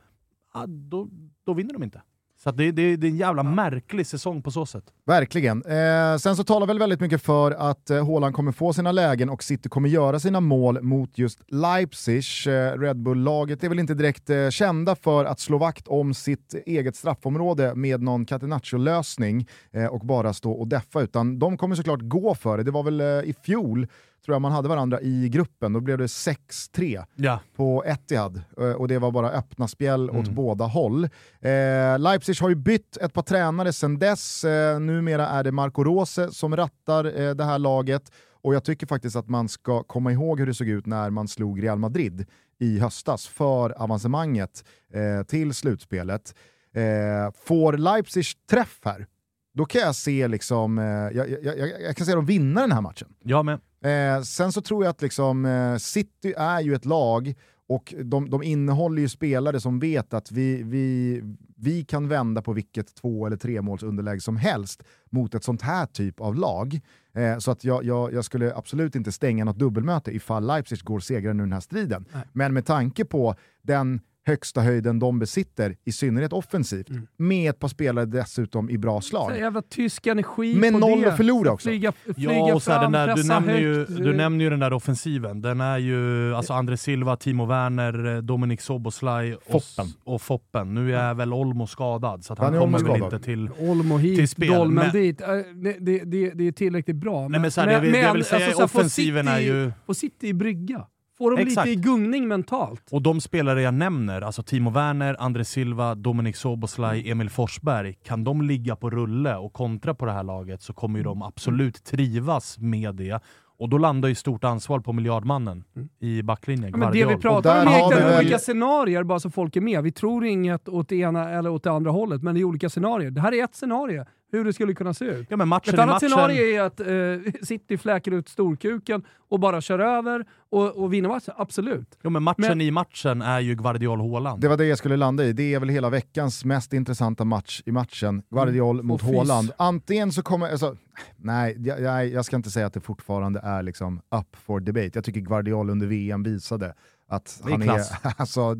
då, 0.67 1.09
då 1.45 1.53
vinner 1.53 1.73
de 1.73 1.83
inte. 1.83 2.03
Så 2.43 2.51
det, 2.51 2.71
det, 2.73 2.97
det, 2.97 3.07
är 3.07 3.11
en 3.11 3.17
jävla 3.17 3.43
märklig 3.43 4.07
säsong 4.07 4.43
på 4.43 4.51
så 4.51 4.67
sätt. 4.67 4.85
Verkligen. 5.07 5.63
Eh, 5.65 6.17
sen 6.17 6.37
så 6.37 6.45
talar 6.45 6.67
väl 6.67 6.79
väldigt 6.79 7.01
mycket 7.01 7.23
för 7.23 7.51
att 7.51 7.91
eh, 7.91 8.07
Haaland 8.07 8.35
kommer 8.35 8.53
få 8.53 8.73
sina 8.73 8.93
lägen 8.93 9.31
och 9.31 9.43
City 9.43 9.69
kommer 9.69 9.89
göra 9.89 10.21
sina 10.21 10.41
mål 10.41 10.83
mot 10.83 11.19
just 11.19 11.41
Leipzig. 11.49 12.25
Eh, 12.47 12.79
Red 12.79 12.97
Bull-laget 12.97 13.65
är 13.65 13.69
väl 13.69 13.79
inte 13.79 13.95
direkt 13.95 14.31
eh, 14.31 14.49
kända 14.51 14.97
för 14.97 15.25
att 15.25 15.41
slå 15.41 15.59
vakt 15.59 15.89
om 15.89 16.15
sitt 16.15 16.55
eget 16.67 16.97
straffområde 16.97 17.75
med 17.75 18.03
någon 18.03 18.27
catenaccio-lösning 18.27 19.49
eh, 19.73 19.87
och 19.87 20.01
bara 20.01 20.33
stå 20.33 20.53
och 20.53 20.69
deffa, 20.69 21.01
utan 21.01 21.39
de 21.39 21.59
kommer 21.59 21.77
såklart 21.77 22.01
gå 22.03 22.35
för 22.35 22.57
det. 22.57 22.63
Det 22.63 22.71
var 22.71 22.83
väl 22.83 23.01
eh, 23.01 23.07
i 23.07 23.35
fjol 23.45 23.87
tror 24.25 24.35
jag 24.35 24.43
man 24.43 24.53
hade 24.53 24.69
varandra 24.69 25.01
i 25.01 25.29
gruppen, 25.29 25.73
då 25.73 25.81
blev 25.81 25.99
det 25.99 26.07
6-3 26.07 27.05
ja. 27.15 27.41
på 27.57 27.85
Etihad 27.87 28.43
eh, 28.59 28.71
och 28.71 28.89
det 28.89 28.99
var 28.99 29.11
bara 29.11 29.31
öppna 29.31 29.69
spjäll 29.69 30.09
mm. 30.09 30.21
åt 30.21 30.29
båda 30.29 30.65
håll. 30.65 31.05
Eh, 31.41 31.99
Leipzig 31.99 32.37
har 32.41 32.49
ju 32.49 32.55
bytt 32.55 32.97
ett 32.97 33.13
par 33.13 33.23
tränare 33.23 33.73
sedan 33.73 33.99
dess, 33.99 34.45
eh, 34.45 34.81
numera 34.81 35.27
är 35.27 35.45
det 35.45 35.53
Marco 35.53 35.85
Rose 35.85 36.31
som 36.31 36.57
rattar 36.57 37.21
eh, 37.21 37.35
det 37.35 37.45
här 37.45 37.59
laget 37.59 38.13
och 38.43 38.55
jag 38.55 38.65
tycker 38.65 38.87
faktiskt 38.87 39.17
att 39.17 39.29
man 39.29 39.49
ska 39.49 39.83
komma 39.83 40.13
ihåg 40.13 40.41
hur 40.41 40.47
det 40.47 40.55
såg 40.55 40.69
ut 40.69 40.87
när 40.87 41.11
man 41.11 41.29
slog 41.29 41.63
Real 41.63 41.79
Madrid 41.79 42.27
i 42.59 42.79
höstas 42.79 43.27
för 43.27 43.71
avancemanget 43.83 44.65
eh, 44.93 45.27
till 45.27 45.55
slutspelet. 45.55 46.35
Eh, 46.75 47.33
får 47.45 47.73
Leipzig 47.73 48.25
träff 48.51 48.79
här, 48.85 49.07
då 49.55 49.65
kan 49.65 49.81
jag 49.81 49.95
se 49.95 50.29
liksom, 50.29 50.79
jag, 50.79 51.31
jag, 51.31 51.59
jag, 51.59 51.83
jag 51.83 51.97
kan 51.97 52.07
se 52.07 52.15
dem 52.15 52.27
vinna 52.27 52.61
den 52.61 52.73
här 52.73 52.81
matchen. 52.81 53.09
Jag 53.23 53.45
med. 53.45 53.61
Eh, 53.85 54.23
sen 54.23 54.53
så 54.53 54.61
tror 54.61 54.85
jag 54.85 54.91
att 54.91 55.03
liksom, 55.03 55.45
eh, 55.45 55.77
City 55.77 56.35
är 56.37 56.61
ju 56.61 56.75
ett 56.75 56.85
lag 56.85 57.35
och 57.69 57.95
de, 58.05 58.31
de 58.31 58.43
innehåller 58.43 59.03
ju 59.03 59.09
spelare 59.09 59.61
som 59.61 59.79
vet 59.79 60.15
att 60.15 60.33
vi, 60.33 60.63
vi, 60.63 61.23
vi 61.57 61.85
kan 61.85 62.09
vända 62.09 62.43
på 62.43 62.53
vilket 62.53 62.95
två 62.95 63.27
eller 63.27 63.37
tre 63.37 63.63
måls 63.63 63.83
underläge 63.83 64.21
som 64.21 64.37
helst 64.37 64.83
mot 65.11 65.35
ett 65.35 65.45
sånt 65.45 65.63
här 65.63 65.87
typ 65.87 66.21
av 66.21 66.35
lag. 66.35 66.81
Eh, 67.15 67.39
så 67.39 67.51
att 67.51 67.65
jag, 67.65 67.85
jag, 67.85 68.13
jag, 68.13 68.25
skulle 68.25 68.55
absolut 68.55 68.95
inte 68.95 69.13
stänga 69.13 69.45
något 69.45 69.59
dubbelmöte 69.59 70.11
ifall 70.11 70.47
Leipzig 70.47 70.79
går 70.85 71.01
segrande 71.01 71.43
ur 71.43 71.47
den 71.47 71.53
här 71.53 71.61
striden. 71.61 72.05
Nej. 72.13 72.23
Men 72.33 72.55
med 72.55 72.67
tanke 72.67 73.05
på 73.05 73.35
den 73.63 74.01
högsta 74.29 74.61
höjden 74.61 74.99
de 74.99 75.19
besitter, 75.19 75.77
i 75.85 75.93
synnerhet 75.93 76.33
offensivt, 76.33 76.91
mm. 76.91 77.07
med 77.17 77.51
ett 77.51 77.59
par 77.59 77.69
spelare 77.69 78.07
dessutom 78.07 78.71
i 78.71 78.79
bra 78.79 79.01
slag. 79.01 79.31
Så 79.31 79.37
jävla 79.37 79.63
tysk 79.63 80.07
energi 80.07 80.55
Med 80.55 80.73
på 80.73 80.79
noll 80.79 81.01
det. 81.01 81.09
att 81.09 81.17
förlora 81.17 81.53
också. 81.53 81.69
Flyga, 81.69 81.93
flyga 81.93 82.33
ja, 82.33 82.55
och 82.55 82.63
så 82.63 82.71
fram, 82.71 82.93
där, 82.93 83.17
du, 83.17 83.25
nämner 83.25 83.59
ju, 83.59 83.85
du 83.85 84.13
nämner 84.13 84.45
ju 84.45 84.51
den 84.51 84.61
där 84.61 84.73
offensiven. 84.73 85.43
Den 85.43 85.61
är 85.61 85.79
ju 85.79 86.35
alltså 86.35 86.53
André 86.53 86.77
Silva, 86.77 87.17
Timo 87.17 87.47
Werner, 87.47 88.17
eh, 88.17 88.23
Dominik 88.23 88.61
Soboslaj 88.61 89.35
och 89.35 89.43
Foppen. 89.47 89.93
och 90.05 90.23
Foppen. 90.23 90.75
Nu 90.75 90.97
är 90.97 91.15
väl 91.15 91.33
Olmo 91.33 91.67
skadad, 91.67 92.25
så 92.25 92.33
att 92.33 92.39
han, 92.39 92.53
han 92.53 92.63
kommer 92.63 92.79
väl 92.79 93.03
inte 93.03 93.19
till, 93.19 93.51
Olmo 93.59 93.97
hit, 93.97 94.19
till 94.19 94.29
spel. 94.29 94.49
Dolmen 94.49 94.75
men, 94.85 94.93
dit. 94.93 95.21
Äh, 95.21 95.29
det, 95.29 95.77
det, 95.81 96.05
det, 96.05 96.31
det 96.31 96.49
är 96.49 96.53
tillräckligt 96.53 96.97
bra. 96.97 97.29
Nej, 97.29 97.41
men, 97.41 97.51
så 97.51 97.61
här, 97.61 97.67
men, 97.67 97.75
jag 97.75 97.81
vill, 97.81 97.93
men, 97.93 98.01
jag 98.01 98.15
vill 98.15 98.25
säga 98.25 98.47
alltså, 98.47 98.65
offensiven 98.65 99.27
City, 99.27 99.37
är 99.37 99.41
ju... 99.41 99.73
Och 99.87 99.97
City 99.97 100.29
i 100.29 100.35
brygga. 100.35 100.87
Får 101.19 101.31
de 101.31 101.43
Exakt. 101.43 101.69
lite 101.69 101.81
i 101.81 101.83
gungning 101.83 102.29
mentalt. 102.29 102.83
Och 102.91 103.03
de 103.03 103.21
spelare 103.21 103.63
jag 103.63 103.75
nämner, 103.75 104.23
alltså 104.23 104.43
Timo 104.43 104.71
Werner, 104.71 105.17
André 105.19 105.45
Silva, 105.45 105.95
Dominik 105.95 106.37
Soboslaj, 106.37 107.11
Emil 107.11 107.31
Forsberg, 107.31 107.95
kan 108.03 108.25
de 108.25 108.43
ligga 108.43 108.77
på 108.77 108.91
rulle 108.91 109.37
och 109.37 109.53
kontra 109.53 109.95
på 109.95 110.07
det 110.07 110.13
här 110.13 110.23
laget 110.23 110.63
så 110.63 110.73
kommer 110.73 110.99
ju 110.99 111.05
de 111.05 111.23
absolut 111.23 111.85
trivas 111.85 112.59
med 112.59 112.95
det. 112.95 113.21
Och 113.59 113.69
då 113.69 113.79
landar 113.79 114.09
ju 114.09 114.15
stort 114.15 114.45
ansvar 114.45 114.81
på 114.81 114.93
miljardmannen 114.93 115.65
mm. 115.77 115.89
i 116.01 116.23
backlinjen. 116.23 116.71
Ja, 116.71 116.77
men 116.77 116.93
det 116.93 117.07
vi 117.07 117.17
pratar 117.17 117.67
om 117.67 117.73
är 117.73 117.91
väl... 117.91 118.19
olika 118.19 118.39
scenarier, 118.39 119.03
bara 119.03 119.21
så 119.21 119.31
folk 119.31 119.57
är 119.57 119.61
med. 119.61 119.83
Vi 119.83 119.93
tror 119.93 120.25
inget 120.25 120.69
åt 120.69 120.89
det 120.89 120.97
ena 120.97 121.31
eller 121.31 121.51
åt 121.51 121.63
det 121.65 121.71
andra 121.71 121.91
hållet, 121.91 122.23
men 122.23 122.35
det 122.35 122.41
är 122.41 122.45
olika 122.45 122.69
scenarier. 122.69 123.11
Det 123.11 123.21
här 123.21 123.35
är 123.35 123.45
ett 123.45 123.55
scenario 123.55 124.05
hur 124.31 124.45
det 124.45 124.53
skulle 124.53 124.75
kunna 124.75 124.95
se 124.95 125.05
ut. 125.05 125.27
Ja, 125.31 125.37
men 125.37 125.49
matchen 125.49 125.75
Ett 125.75 125.81
annat 125.81 125.95
matchen... 125.95 126.11
scenario 126.11 126.45
är 126.45 126.63
att 126.63 126.81
eh, 126.81 127.33
City 127.43 127.79
fläker 127.79 128.11
ut 128.11 128.29
storkuken 128.29 129.03
och 129.29 129.41
bara 129.41 129.61
kör 129.61 129.79
över 129.79 130.25
och, 130.51 130.77
och 130.77 130.93
vinner 130.93 131.09
matchen, 131.09 131.35
absolut. 131.37 131.99
Ja, 132.03 132.11
men 132.11 132.23
matchen 132.23 132.45
men... 132.49 132.61
i 132.61 132.71
matchen 132.71 133.23
är 133.23 133.41
ju 133.41 133.55
Guardiol 133.55 134.01
Haaland. 134.01 134.41
Det 134.41 134.49
var 134.49 134.57
det 134.57 134.67
jag 134.67 134.79
skulle 134.79 134.97
landa 134.97 135.25
i. 135.25 135.33
Det 135.33 135.55
är 135.55 135.61
väl 135.61 135.69
hela 135.69 135.91
veckans 135.91 136.45
mest 136.45 136.73
intressanta 136.73 137.25
match 137.25 137.63
i 137.67 137.73
matchen. 137.73 138.23
Guardiol 138.31 138.77
mm. 138.77 138.87
mot 138.87 139.03
Haaland. 139.03 139.53
Antingen 139.57 140.13
så 140.13 140.23
kommer... 140.23 140.51
Alltså, 140.51 140.77
nej, 141.17 141.57
jag, 141.59 142.09
jag, 142.09 142.25
ska 142.25 142.37
inte 142.37 142.51
säga 142.51 142.67
att 142.67 142.75
det 142.75 142.81
fortfarande 142.81 143.41
är 143.41 143.63
liksom 143.63 143.97
up 143.97 144.37
for 144.37 144.61
debate. 144.61 144.91
Jag 144.95 145.05
tycker 145.05 145.21
Guardiol 145.21 145.71
under 145.71 145.87
VM 145.87 146.23
visade 146.23 146.75
att 147.09 147.41
är 147.47 147.51
han 147.51 147.63
klass. 147.63 147.91
är... 148.03 148.15
Alltså, 148.21 148.57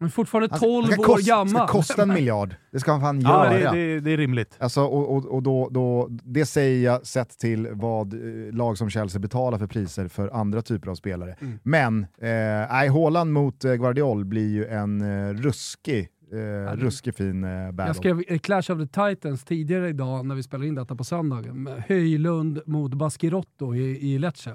men 0.00 0.10
fortfarande 0.10 0.58
12 0.58 0.84
alltså, 0.84 1.00
år 1.00 1.04
kost, 1.04 1.26
gammal. 1.26 1.44
Det 1.44 1.50
ska 1.50 1.66
kosta 1.66 2.02
en 2.02 2.08
miljard. 2.08 2.54
Det 2.72 2.80
ska 2.80 2.92
han 2.92 3.00
fan 3.00 3.20
ja, 3.20 3.54
göra. 3.54 3.72
Det, 3.72 3.94
det, 3.94 4.00
det, 4.00 4.10
är 4.10 4.16
rimligt. 4.16 4.56
Alltså, 4.60 4.80
och, 4.80 5.16
och, 5.16 5.24
och 5.24 5.42
då, 5.42 5.68
då, 5.70 6.08
det 6.10 6.46
säger 6.46 6.84
jag 6.84 7.06
sett 7.06 7.38
till 7.38 7.68
vad 7.72 8.14
eh, 8.14 8.54
lag 8.54 8.78
som 8.78 8.90
Chelsea 8.90 9.20
betalar 9.20 9.58
för 9.58 9.66
priser 9.66 10.08
för 10.08 10.28
andra 10.28 10.62
typer 10.62 10.90
av 10.90 10.94
spelare. 10.94 11.36
Mm. 11.40 11.58
Men, 11.62 12.06
eh, 12.20 12.92
Haaland 12.92 13.32
mot 13.32 13.64
eh, 13.64 13.74
Guardiol 13.74 14.24
blir 14.24 14.48
ju 14.48 14.66
en 14.66 15.00
eh, 15.00 15.34
ruskig 15.34 16.08
Eh, 16.32 16.76
ruskig 16.76 17.14
fin 17.14 17.44
eh, 17.44 17.72
battle. 17.72 17.88
Jag 17.88 17.96
skrev 17.96 18.38
Clash 18.38 18.72
of 18.72 18.78
the 18.78 18.86
Titans 18.86 19.44
tidigare 19.44 19.88
idag 19.88 20.26
när 20.26 20.34
vi 20.34 20.42
spelade 20.42 20.68
in 20.68 20.74
detta 20.74 20.96
på 20.96 21.04
söndagen. 21.04 21.68
Höjlund 21.88 22.60
mot 22.66 22.94
Baskirotto 22.94 23.74
i, 23.74 24.14
i 24.14 24.18
Lecce. 24.18 24.50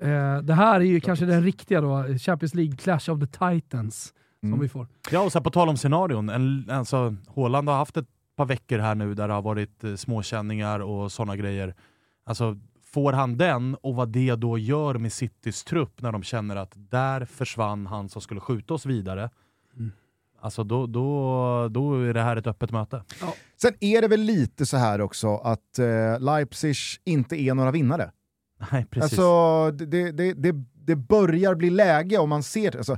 Eh, 0.00 0.38
det 0.38 0.54
här 0.54 0.80
är 0.80 0.84
ju 0.84 1.00
kanske 1.00 1.24
den 1.24 1.42
riktiga 1.42 1.80
då, 1.80 2.04
Champions 2.18 2.54
League 2.54 2.76
Clash 2.76 3.10
of 3.10 3.20
the 3.20 3.26
Titans 3.26 4.14
mm. 4.42 4.52
som 4.52 4.60
vi 4.60 4.68
får. 4.68 4.86
Ja, 5.10 5.20
och 5.20 5.32
så 5.32 5.40
på 5.40 5.50
tal 5.50 5.68
om 5.68 5.76
scenarion. 5.76 6.28
En, 6.28 6.70
alltså, 6.70 7.16
Håland 7.26 7.68
har 7.68 7.76
haft 7.76 7.96
ett 7.96 8.08
par 8.36 8.46
veckor 8.46 8.78
här 8.78 8.94
nu 8.94 9.14
där 9.14 9.28
det 9.28 9.34
har 9.34 9.42
varit 9.42 9.84
eh, 9.84 9.94
småkänningar 9.94 10.80
och 10.80 11.12
sådana 11.12 11.36
grejer. 11.36 11.74
Alltså, 12.24 12.56
får 12.84 13.12
han 13.12 13.36
den 13.36 13.74
och 13.74 13.94
vad 13.94 14.08
det 14.08 14.34
då 14.34 14.58
gör 14.58 14.94
med 14.94 15.12
Citys 15.12 15.64
trupp 15.64 16.02
när 16.02 16.12
de 16.12 16.22
känner 16.22 16.56
att 16.56 16.72
där 16.74 17.24
försvann 17.24 17.86
han 17.86 18.08
som 18.08 18.22
skulle 18.22 18.40
skjuta 18.40 18.74
oss 18.74 18.86
vidare. 18.86 19.30
Mm. 19.76 19.92
Alltså 20.40 20.64
då, 20.64 20.86
då, 20.86 21.68
då 21.68 21.94
är 21.94 22.14
det 22.14 22.22
här 22.22 22.36
ett 22.36 22.46
öppet 22.46 22.70
möte. 22.70 23.04
Ja. 23.20 23.34
Sen 23.56 23.72
är 23.80 24.02
det 24.02 24.08
väl 24.08 24.20
lite 24.20 24.66
så 24.66 24.76
här 24.76 25.00
också 25.00 25.36
att 25.36 25.78
eh, 25.78 26.20
Leipzig 26.20 26.76
inte 27.04 27.42
är 27.42 27.54
några 27.54 27.70
vinnare. 27.70 28.12
Nej, 28.72 28.86
precis. 28.90 29.18
Alltså, 29.18 29.70
det, 29.86 30.12
det, 30.12 30.32
det, 30.32 30.54
det 30.74 30.96
börjar 30.96 31.54
bli 31.54 31.70
läge 31.70 32.18
om 32.18 32.28
man 32.28 32.42
ser... 32.42 32.76
Alltså, 32.76 32.96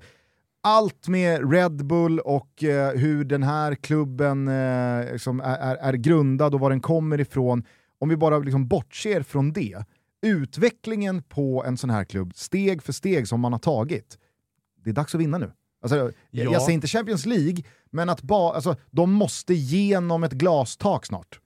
allt 0.65 1.09
med 1.09 1.53
Red 1.53 1.87
Bull 1.87 2.21
och 2.21 2.65
eh, 2.65 2.99
hur 2.99 3.25
den 3.25 3.43
här 3.43 3.75
klubben 3.75 4.49
eh, 4.49 5.13
liksom 5.13 5.41
är, 5.41 5.59
är, 5.59 5.77
är, 5.77 5.93
grundad 5.93 6.55
och 6.55 6.61
var 6.61 6.71
den 6.71 6.81
kommer 6.81 7.21
ifrån, 7.21 7.65
om 7.99 8.09
vi 8.09 8.17
bara 8.17 8.39
liksom 8.39 8.69
bortser 8.69 9.23
från 9.23 9.53
det, 9.53 9.85
utvecklingen 10.23 11.23
på 11.23 11.65
en 11.67 11.77
sån 11.77 11.91
här 11.91 12.05
klubb, 12.05 12.33
steg 12.35 12.83
för 12.83 12.93
steg 12.93 13.29
som 13.29 13.41
man 13.41 13.53
har 13.53 13.59
tagit, 13.59 14.19
det 14.85 14.91
är 14.91 14.95
dags 14.95 15.15
att 15.15 15.21
vinna 15.21 15.39
nu. 15.39 15.53
Alltså, 15.83 16.13
ja. 16.31 16.45
Jag 16.45 16.63
säger 16.63 16.75
inte 16.75 16.87
Champions 16.87 17.27
League, 17.27 17.65
men 17.91 18.09
att 18.09 18.23
ba, 18.23 18.53
alltså, 18.53 18.77
de 18.91 19.13
måste 19.13 19.55
genom 19.55 20.25
ett 20.25 20.33
glastak 20.33 21.07
snart. 21.07 21.41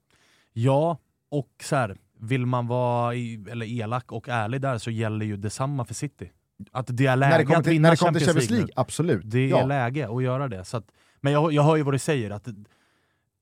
Ja, 0.53 0.99
Och 1.31 1.51
så 1.63 1.77
här, 1.77 1.97
vill 2.21 2.47
man 2.47 2.67
vara 2.67 3.15
i, 3.15 3.45
eller 3.51 3.67
elak 3.67 4.13
och 4.13 4.29
ärlig 4.29 4.61
där 4.61 4.79
så 4.79 4.91
gäller 4.91 5.27
ju 5.27 5.37
detsamma 5.37 5.85
för 5.85 5.95
City. 5.95 6.31
Att 6.73 6.87
det 6.97 7.07
är 7.07 7.17
läge 7.17 7.31
när 7.31 7.39
det 7.39 7.45
kommer 7.45 7.59
att 7.59 7.65
till, 7.65 7.73
vinna 7.73 7.89
när 7.89 7.91
det 7.91 7.97
kommer 7.97 8.19
till 8.19 8.27
Champions 8.29 8.51
League, 8.51 8.67
League. 8.67 8.73
absolut. 8.83 9.23
Det 9.25 9.39
är 9.39 9.49
ja. 9.49 9.67
läge 9.67 10.09
att 10.17 10.23
göra 10.23 10.49
det. 10.49 10.65
Så 10.65 10.77
att, 10.77 10.85
men 11.21 11.33
jag, 11.33 11.53
jag 11.53 11.63
hör 11.63 11.77
ju 11.77 11.83
vad 11.83 11.95
du 11.95 11.99
säger, 11.99 12.31
att 12.31 12.49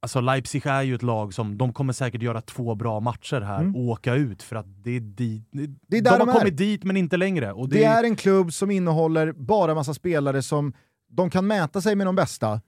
alltså 0.00 0.20
Leipzig 0.20 0.66
är 0.66 0.82
ju 0.82 0.94
ett 0.94 1.02
lag 1.02 1.34
som 1.34 1.58
de 1.58 1.72
kommer 1.72 1.92
säkert 1.92 2.22
göra 2.22 2.40
två 2.40 2.74
bra 2.74 3.00
matcher 3.00 3.40
här 3.40 3.60
Mm. 3.60 3.76
och 3.76 3.82
åka 3.82 4.14
ut 4.14 4.42
för 4.42 4.56
att 4.56 4.66
det 4.84 4.90
är 4.90 5.00
dit. 5.00 5.42
Det 5.88 5.96
är 5.98 6.02
där 6.02 6.10
de 6.10 6.18
de 6.18 6.28
har 6.28 6.34
är. 6.36 6.38
kommit 6.40 6.56
dit 6.56 6.84
men 6.84 6.96
inte 6.96 7.16
längre. 7.16 7.52
Och 7.52 7.68
det, 7.68 7.78
Det 7.78 7.84
är 7.84 8.04
en 8.04 8.16
klubb 8.16 8.52
som 8.52 8.70
innehåller 8.70 9.32
bara 9.32 9.74
massa 9.74 9.94
spelare 9.94 10.42
som 10.42 10.72
de 11.08 11.30
kan 11.30 11.46
mäta 11.46 11.80
sig 11.80 11.94
med 11.96 12.06
de 12.06 12.14
bästa 12.16 12.60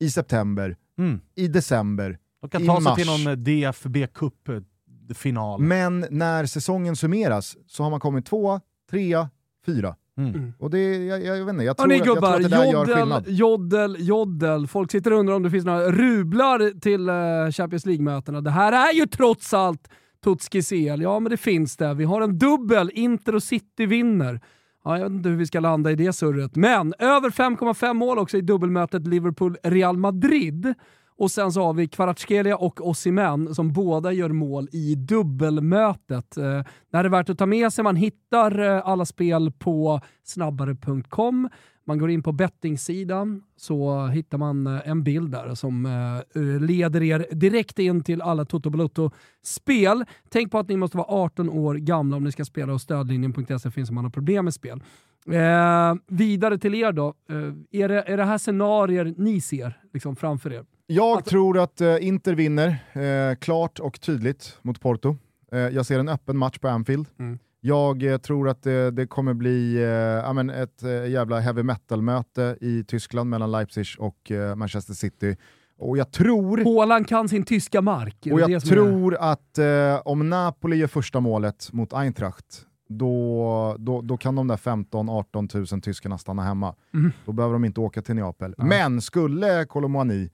i 0.00 0.10
september, 0.10 0.76
mm, 0.98 1.20
i 1.34 1.48
december, 1.48 2.18
de 2.40 2.50
kan 2.50 2.62
i 2.62 2.66
ta 2.66 2.74
sig 2.76 2.82
mars. 2.84 2.94
till 2.96 3.06
någon 3.06 3.26
eh, 3.26 3.32
DFB 3.36 4.06
Cup-final. 4.06 5.60
men 5.60 6.06
när 6.10 6.46
säsongen 6.46 6.96
summeras 6.96 7.56
så 7.66 7.82
har 7.82 7.90
man 7.90 8.00
kommit 8.00 8.26
tvåa, 8.26 8.60
trea, 8.90 9.30
fyra. 9.66 9.96
Mm. 10.18 10.52
Och 10.58 10.70
det, 10.70 11.04
jag, 11.04 11.24
jag 11.24 11.44
vet 11.44 11.52
inte, 11.52 11.64
jag 11.64 11.76
tror, 11.76 11.86
Hörni 11.86 12.00
att, 12.00 12.06
jag 12.06 12.06
tror 12.06 12.14
gubbar, 12.14 12.36
att 12.36 12.42
det 12.42 12.48
där 12.48 12.64
gör 12.64 12.72
joddel, 12.72 12.96
skillnad. 12.96 13.24
joddel, 13.28 13.96
joddel. 13.98 14.66
Folk 14.66 14.90
sitter 14.90 15.12
och 15.12 15.18
undrar 15.18 15.34
om 15.34 15.42
det 15.42 15.50
finns 15.50 15.64
några 15.64 15.90
rublar 15.90 16.80
till 16.80 17.08
eh, 17.08 17.52
Champions 17.52 17.86
League-mötena. 17.86 18.40
Det 18.40 18.50
här 18.50 18.72
är 18.72 18.92
ju 18.92 19.06
trots 19.06 19.54
allt 19.54 19.88
Tutski 20.24 20.62
CL. 20.62 21.02
Ja, 21.02 21.20
men 21.20 21.30
det 21.30 21.36
finns 21.36 21.76
det. 21.76 21.94
Vi 21.94 22.04
har 22.04 22.20
en 22.20 22.38
dubbel. 22.38 22.90
Inter 22.94 23.34
och 23.34 23.42
City 23.42 23.86
vinner. 23.86 24.40
Ja, 24.84 24.98
jag 24.98 25.04
vet 25.04 25.12
inte 25.12 25.28
hur 25.28 25.36
vi 25.36 25.46
ska 25.46 25.60
landa 25.60 25.90
i 25.90 25.94
det 25.94 26.12
surret. 26.12 26.56
Men 26.56 26.94
över 26.98 27.30
5,5 27.30 27.94
mål 27.94 28.18
också 28.18 28.36
i 28.36 28.40
dubbelmötet 28.40 29.02
Liverpool-Real 29.02 29.96
Madrid. 29.96 30.74
Och 31.18 31.30
sen 31.30 31.52
så 31.52 31.62
har 31.64 31.74
vi 31.74 31.88
Kvaratskhelia 31.88 32.56
och 32.56 32.88
Osimhen 32.88 33.54
som 33.54 33.72
båda 33.72 34.12
gör 34.12 34.28
mål 34.28 34.68
i 34.72 34.94
dubbelmötet. 34.94 36.36
Eh, 36.36 36.44
det 36.90 36.96
här 36.96 37.04
är 37.04 37.08
värt 37.08 37.28
att 37.28 37.38
ta 37.38 37.46
med 37.46 37.72
sig. 37.72 37.84
Man 37.84 37.96
hittar 37.96 38.60
eh, 38.60 38.88
alla 38.88 39.04
spel 39.04 39.52
på 39.58 40.00
snabbare.com. 40.24 41.48
Man 41.86 41.98
går 41.98 42.10
in 42.10 42.22
på 42.22 42.32
bettingsidan 42.32 43.42
så 43.56 44.06
hittar 44.06 44.38
man 44.38 44.66
eh, 44.66 44.88
en 44.88 45.02
bild 45.02 45.30
där 45.30 45.54
som 45.54 45.86
eh, 45.86 46.42
leder 46.60 47.02
er 47.02 47.26
direkt 47.30 47.78
in 47.78 48.04
till 48.04 48.22
alla 48.22 48.44
Toto 48.44 48.70
Balotto-spel. 48.70 50.04
Tänk 50.28 50.52
på 50.52 50.58
att 50.58 50.68
ni 50.68 50.76
måste 50.76 50.96
vara 50.96 51.06
18 51.08 51.50
år 51.50 51.74
gamla 51.74 52.16
om 52.16 52.24
ni 52.24 52.32
ska 52.32 52.44
spela 52.44 52.72
och 52.72 52.80
stödlinjen.se 52.80 53.70
finns 53.70 53.88
om 53.88 53.94
man 53.94 54.04
har 54.04 54.10
problem 54.10 54.44
med 54.44 54.54
spel. 54.54 54.82
Eh, 55.26 55.94
vidare 56.06 56.58
till 56.58 56.74
er 56.74 56.92
då. 56.92 57.14
Eh, 57.28 57.82
är, 57.82 57.88
det, 57.88 58.02
är 58.02 58.16
det 58.16 58.24
här 58.24 58.38
scenarier 58.38 59.14
ni 59.16 59.40
ser 59.40 59.80
liksom, 59.92 60.16
framför 60.16 60.52
er? 60.52 60.64
Jag 60.86 61.24
tror 61.24 61.58
att 61.58 61.80
eh, 61.80 62.06
Inter 62.06 62.34
vinner, 62.34 62.68
eh, 62.92 63.36
klart 63.36 63.78
och 63.80 64.00
tydligt 64.00 64.58
mot 64.62 64.80
Porto. 64.80 65.16
Eh, 65.52 65.58
jag 65.58 65.86
ser 65.86 65.98
en 65.98 66.08
öppen 66.08 66.36
match 66.38 66.58
på 66.58 66.68
Anfield. 66.68 67.06
Mm. 67.18 67.38
Jag 67.60 68.02
eh, 68.02 68.16
tror 68.18 68.48
att 68.48 68.62
det, 68.62 68.90
det 68.90 69.06
kommer 69.06 69.34
bli 69.34 69.74
eh, 69.76 69.82
ja, 69.88 70.32
men 70.32 70.50
ett 70.50 70.82
eh, 70.82 71.06
jävla 71.06 71.40
heavy 71.40 71.62
metal-möte 71.62 72.56
i 72.60 72.84
Tyskland 72.84 73.30
mellan 73.30 73.50
Leipzig 73.52 73.86
och 73.98 74.30
eh, 74.30 74.54
Manchester 74.56 74.94
City. 74.94 75.36
Och 75.78 75.98
jag 75.98 76.12
tror, 76.12 76.64
Håland 76.64 77.08
kan 77.08 77.28
sin 77.28 77.44
tyska 77.44 77.80
mark. 77.80 78.16
Och 78.32 78.40
jag 78.40 78.62
som 78.62 78.70
är- 78.70 78.74
tror 78.76 79.14
att 79.20 79.58
eh, 79.58 80.00
om 80.04 80.30
Napoli 80.30 80.76
gör 80.76 80.86
första 80.86 81.20
målet 81.20 81.72
mot 81.72 81.92
Eintracht, 81.92 82.66
då, 82.88 83.76
då, 83.78 84.00
då 84.02 84.16
kan 84.16 84.34
de 84.34 84.48
där 84.48 84.56
15-18 84.56 85.72
000 85.72 85.80
tyskarna 85.82 86.18
stanna 86.18 86.42
hemma. 86.42 86.74
Mm. 86.94 87.12
Då 87.24 87.32
behöver 87.32 87.52
de 87.52 87.64
inte 87.64 87.80
åka 87.80 88.02
till 88.02 88.14
Neapel. 88.14 88.54
Nej. 88.58 88.68
Men 88.68 89.00
skulle 89.00 89.64
Colomani 89.64 90.30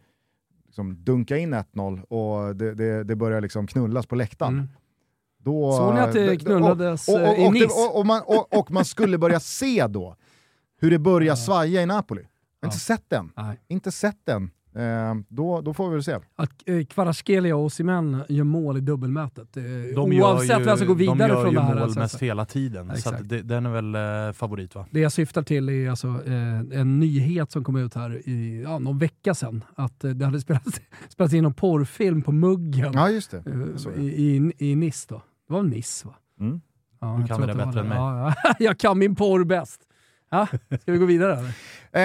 liksom 0.71 1.05
dunka 1.05 1.37
in 1.37 1.55
1-0 1.55 2.03
och 2.03 2.57
det, 2.57 2.75
det, 2.75 3.05
det 3.05 3.17
börjar 3.17 3.41
liksom 3.41 3.67
knullas 3.67 4.07
på 4.07 4.15
läktaren, 4.15 4.55
Mm. 4.55 4.69
då... 5.39 5.73
Såg 5.77 5.95
ni 5.95 6.01
att 6.01 6.13
det 6.13 6.35
då- 6.37 6.45
knullades 6.45 7.09
och, 7.09 7.15
och, 7.15 7.21
eh, 7.21 7.45
i 7.45 7.49
och, 7.49 7.53
det- 7.53 7.61
Nice? 7.61 7.89
och, 7.95 8.07
man, 8.07 8.23
och, 8.51 8.71
man 8.71 8.85
skulle 8.85 9.19
börja 9.19 9.41
se 9.41 9.87
då 9.87 10.17
hur 10.81 10.91
det 10.91 10.99
börjar 10.99 11.35
svaja 11.47 11.83
i 11.83 11.87
Napoli. 11.87 12.23
Har 12.63 12.67
inte 12.69 12.77
Ja. 12.77 12.97
sett 12.97 13.05
den. 13.11 13.33
Nej. 13.37 13.61
Inte 13.69 13.93
sett 13.93 14.19
den. 14.25 14.51
Eh, 14.75 15.15
då, 15.29 15.61
då 15.61 15.75
får 15.75 15.89
vi 15.89 15.95
väl 15.95 16.03
se. 16.05 16.19
Att 16.37 16.51
eh, 16.67 16.85
Kvaratskhelia 16.85 17.57
och 17.57 17.65
Osimhen 17.65 18.23
gör 18.29 18.45
mål 18.45 18.77
i 18.77 18.81
dubbelmötet. 18.81 19.57
Eh, 19.57 19.63
De 19.95 20.13
gör 20.13 20.23
oavsett 20.33 20.61
ju, 20.61 20.65
vem 20.65 20.77
som 20.77 20.87
går 20.87 20.95
vidare 20.95 21.17
de 21.19 21.29
gör 21.29 21.43
från 21.43 21.51
ju 21.53 21.57
det 21.57 21.63
här. 21.63 21.75
mål 21.75 21.83
alltså. 21.83 21.99
mest 22.01 22.23
hela 22.23 22.45
tiden, 22.45 22.87
så 22.89 22.93
Exakt. 22.93 23.21
att 23.21 23.29
det, 23.29 23.43
den 23.43 23.67
är 23.67 23.71
väl 23.71 23.95
eh, 24.29 24.33
favorit 24.33 24.75
va? 24.75 24.87
Det 24.91 25.01
jag 25.01 25.13
syftar 25.13 25.43
till 25.43 25.69
är 25.69 25.91
alltså, 25.91 26.09
eh, 26.09 26.81
en 26.81 26.99
nyhet 27.01 27.51
som 27.51 27.65
kom 27.65 27.77
ut 27.77 27.95
här 27.95 28.29
i 28.29 28.63
ja, 28.63 28.79
någon 28.79 28.99
vecka 28.99 29.35
sedan. 29.35 29.65
Att 29.75 30.05
eh, 30.05 30.11
det 30.11 30.25
hade 30.25 30.41
spelats, 30.41 30.81
spelats 31.09 31.35
in 31.35 31.45
en 31.45 31.55
porrfilm 31.55 32.23
på 32.23 32.33
muggen 32.33 32.91
Ja, 32.95 33.11
just 33.11 33.31
det. 33.31 33.37
eh, 33.37 33.77
så 33.77 33.91
det. 33.91 34.01
i, 34.03 34.37
i, 34.59 34.71
i 34.71 34.75
Nice. 34.77 35.07
Då. 35.09 35.23
Det 35.49 35.53
var 35.55 35.63
Nice 35.63 36.07
va? 36.09 36.15
Mm. 36.41 36.61
Ja, 37.01 37.19
Du 37.23 37.27
kan 37.27 37.41
det 37.41 37.55
bättre 37.55 37.81
än 37.81 37.89
mig. 37.89 37.99
Ja, 37.99 38.35
ja. 38.45 38.55
jag 38.59 38.79
kan 38.79 38.99
min 38.99 39.17
porr 39.17 39.45
bäst. 39.45 39.81
Ja, 40.31 40.47
ska 40.83 40.93
vi 40.93 40.99
gå 40.99 41.05
vidare 41.07 41.33
eller? 41.33 41.49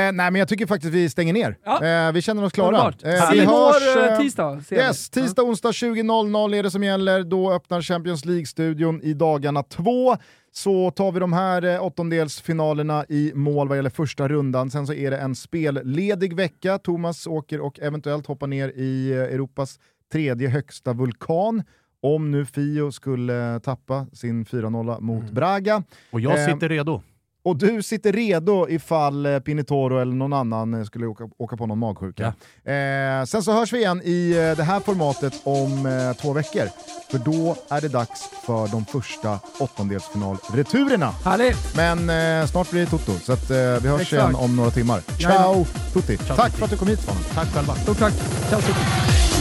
Eh, 0.07 0.11
nej, 0.11 0.31
men 0.31 0.35
jag 0.35 0.47
tycker 0.47 0.65
faktiskt 0.65 0.93
vi 0.93 1.09
stänger 1.09 1.33
ner. 1.33 1.57
Ja. 1.65 1.85
Eh, 1.85 2.11
vi 2.11 2.21
känner 2.21 2.43
oss 2.43 2.51
klara. 2.53 2.77
Eh, 3.03 3.31
vi 3.31 3.39
hörs... 3.39 3.47
har 3.49 4.11
eh, 4.11 4.17
tisdag. 4.19 4.61
Yes, 4.71 5.09
tisdag, 5.09 5.43
onsdag 5.43 5.69
20.00 5.71 6.55
är 6.55 6.63
det 6.63 6.71
som 6.71 6.83
gäller. 6.83 7.23
Då 7.23 7.51
öppnar 7.53 7.81
Champions 7.81 8.25
League-studion 8.25 9.01
i 9.01 9.13
dagarna 9.13 9.63
två. 9.63 10.17
Så 10.51 10.91
tar 10.91 11.11
vi 11.11 11.19
de 11.19 11.33
här 11.33 11.63
eh, 11.65 11.83
åttondelsfinalerna 11.83 13.05
i 13.09 13.31
mål 13.35 13.67
vad 13.67 13.77
gäller 13.77 13.89
första 13.89 14.27
rundan. 14.27 14.71
Sen 14.71 14.87
så 14.87 14.93
är 14.93 15.11
det 15.11 15.17
en 15.17 15.35
spelledig 15.35 16.35
vecka. 16.35 16.77
Thomas 16.77 17.27
åker 17.27 17.59
och 17.61 17.79
eventuellt 17.79 18.27
hoppar 18.27 18.47
ner 18.47 18.69
i 18.69 19.11
eh, 19.11 19.17
Europas 19.19 19.79
tredje 20.11 20.49
högsta 20.49 20.93
vulkan. 20.93 21.63
Om 22.01 22.31
nu 22.31 22.45
Fio 22.45 22.91
skulle 22.91 23.59
tappa 23.59 24.07
sin 24.13 24.45
4-0 24.45 25.01
mot 25.01 25.21
Mm. 25.21 25.33
Braga. 25.33 25.83
Och 26.11 26.19
jag 26.19 26.39
Eh, 26.39 26.53
sitter 26.53 26.69
redo. 26.69 27.01
Och 27.45 27.57
du 27.57 27.83
sitter 27.83 28.11
redo 28.11 28.69
ifall 28.69 29.25
eh, 29.25 29.39
Pinitoro 29.39 29.99
eller 29.99 30.13
någon 30.13 30.33
annan 30.33 30.73
eh, 30.73 30.83
skulle 30.83 31.07
åka, 31.07 31.29
åka 31.37 31.57
på 31.57 31.65
någon 31.65 31.79
magsjuka. 31.79 32.23
Eh, 32.63 33.25
sen 33.25 33.43
så 33.43 33.51
hörs 33.51 33.73
vi 33.73 33.77
igen 33.77 34.01
i 34.03 34.31
eh, 34.31 34.57
det 34.57 34.63
här 34.63 34.79
formatet 34.79 35.33
om 35.43 35.85
eh, 35.85 36.21
två 36.21 36.33
veckor. 36.33 36.69
För 37.11 37.17
då 37.17 37.55
är 37.69 37.81
det 37.81 37.87
dags 37.87 38.29
för 38.45 38.67
de 38.67 38.85
första 38.85 39.39
åttondelsfinalreturerna. 39.59 41.11
Härligt! 41.23 41.75
Men 41.75 42.09
eh, 42.41 42.47
snart 42.47 42.71
blir 42.71 42.81
det 42.81 42.87
Toto, 42.87 43.11
så 43.11 43.33
att, 43.33 43.49
vi 43.51 43.55
hörs 43.87 44.01
Exakt. 44.01 44.13
igen 44.13 44.35
om 44.35 44.55
några 44.55 44.71
timmar. 44.71 44.99
Ciao 44.99 45.31
Jajamän. 45.31 45.65
Tutti! 45.93 46.17
Tack 46.17 46.37
Tutti. 46.37 46.57
för 46.57 46.65
att 46.65 46.71
du 46.71 46.77
kom 46.77 46.87
hit 46.87 46.99
Svanen. 46.99 47.23
Tack 47.33 47.47
själva. 47.47 47.75
Stort 47.75 47.99
tack! 47.99 48.13
Ciao, 48.49 48.61
Super. 48.61 49.34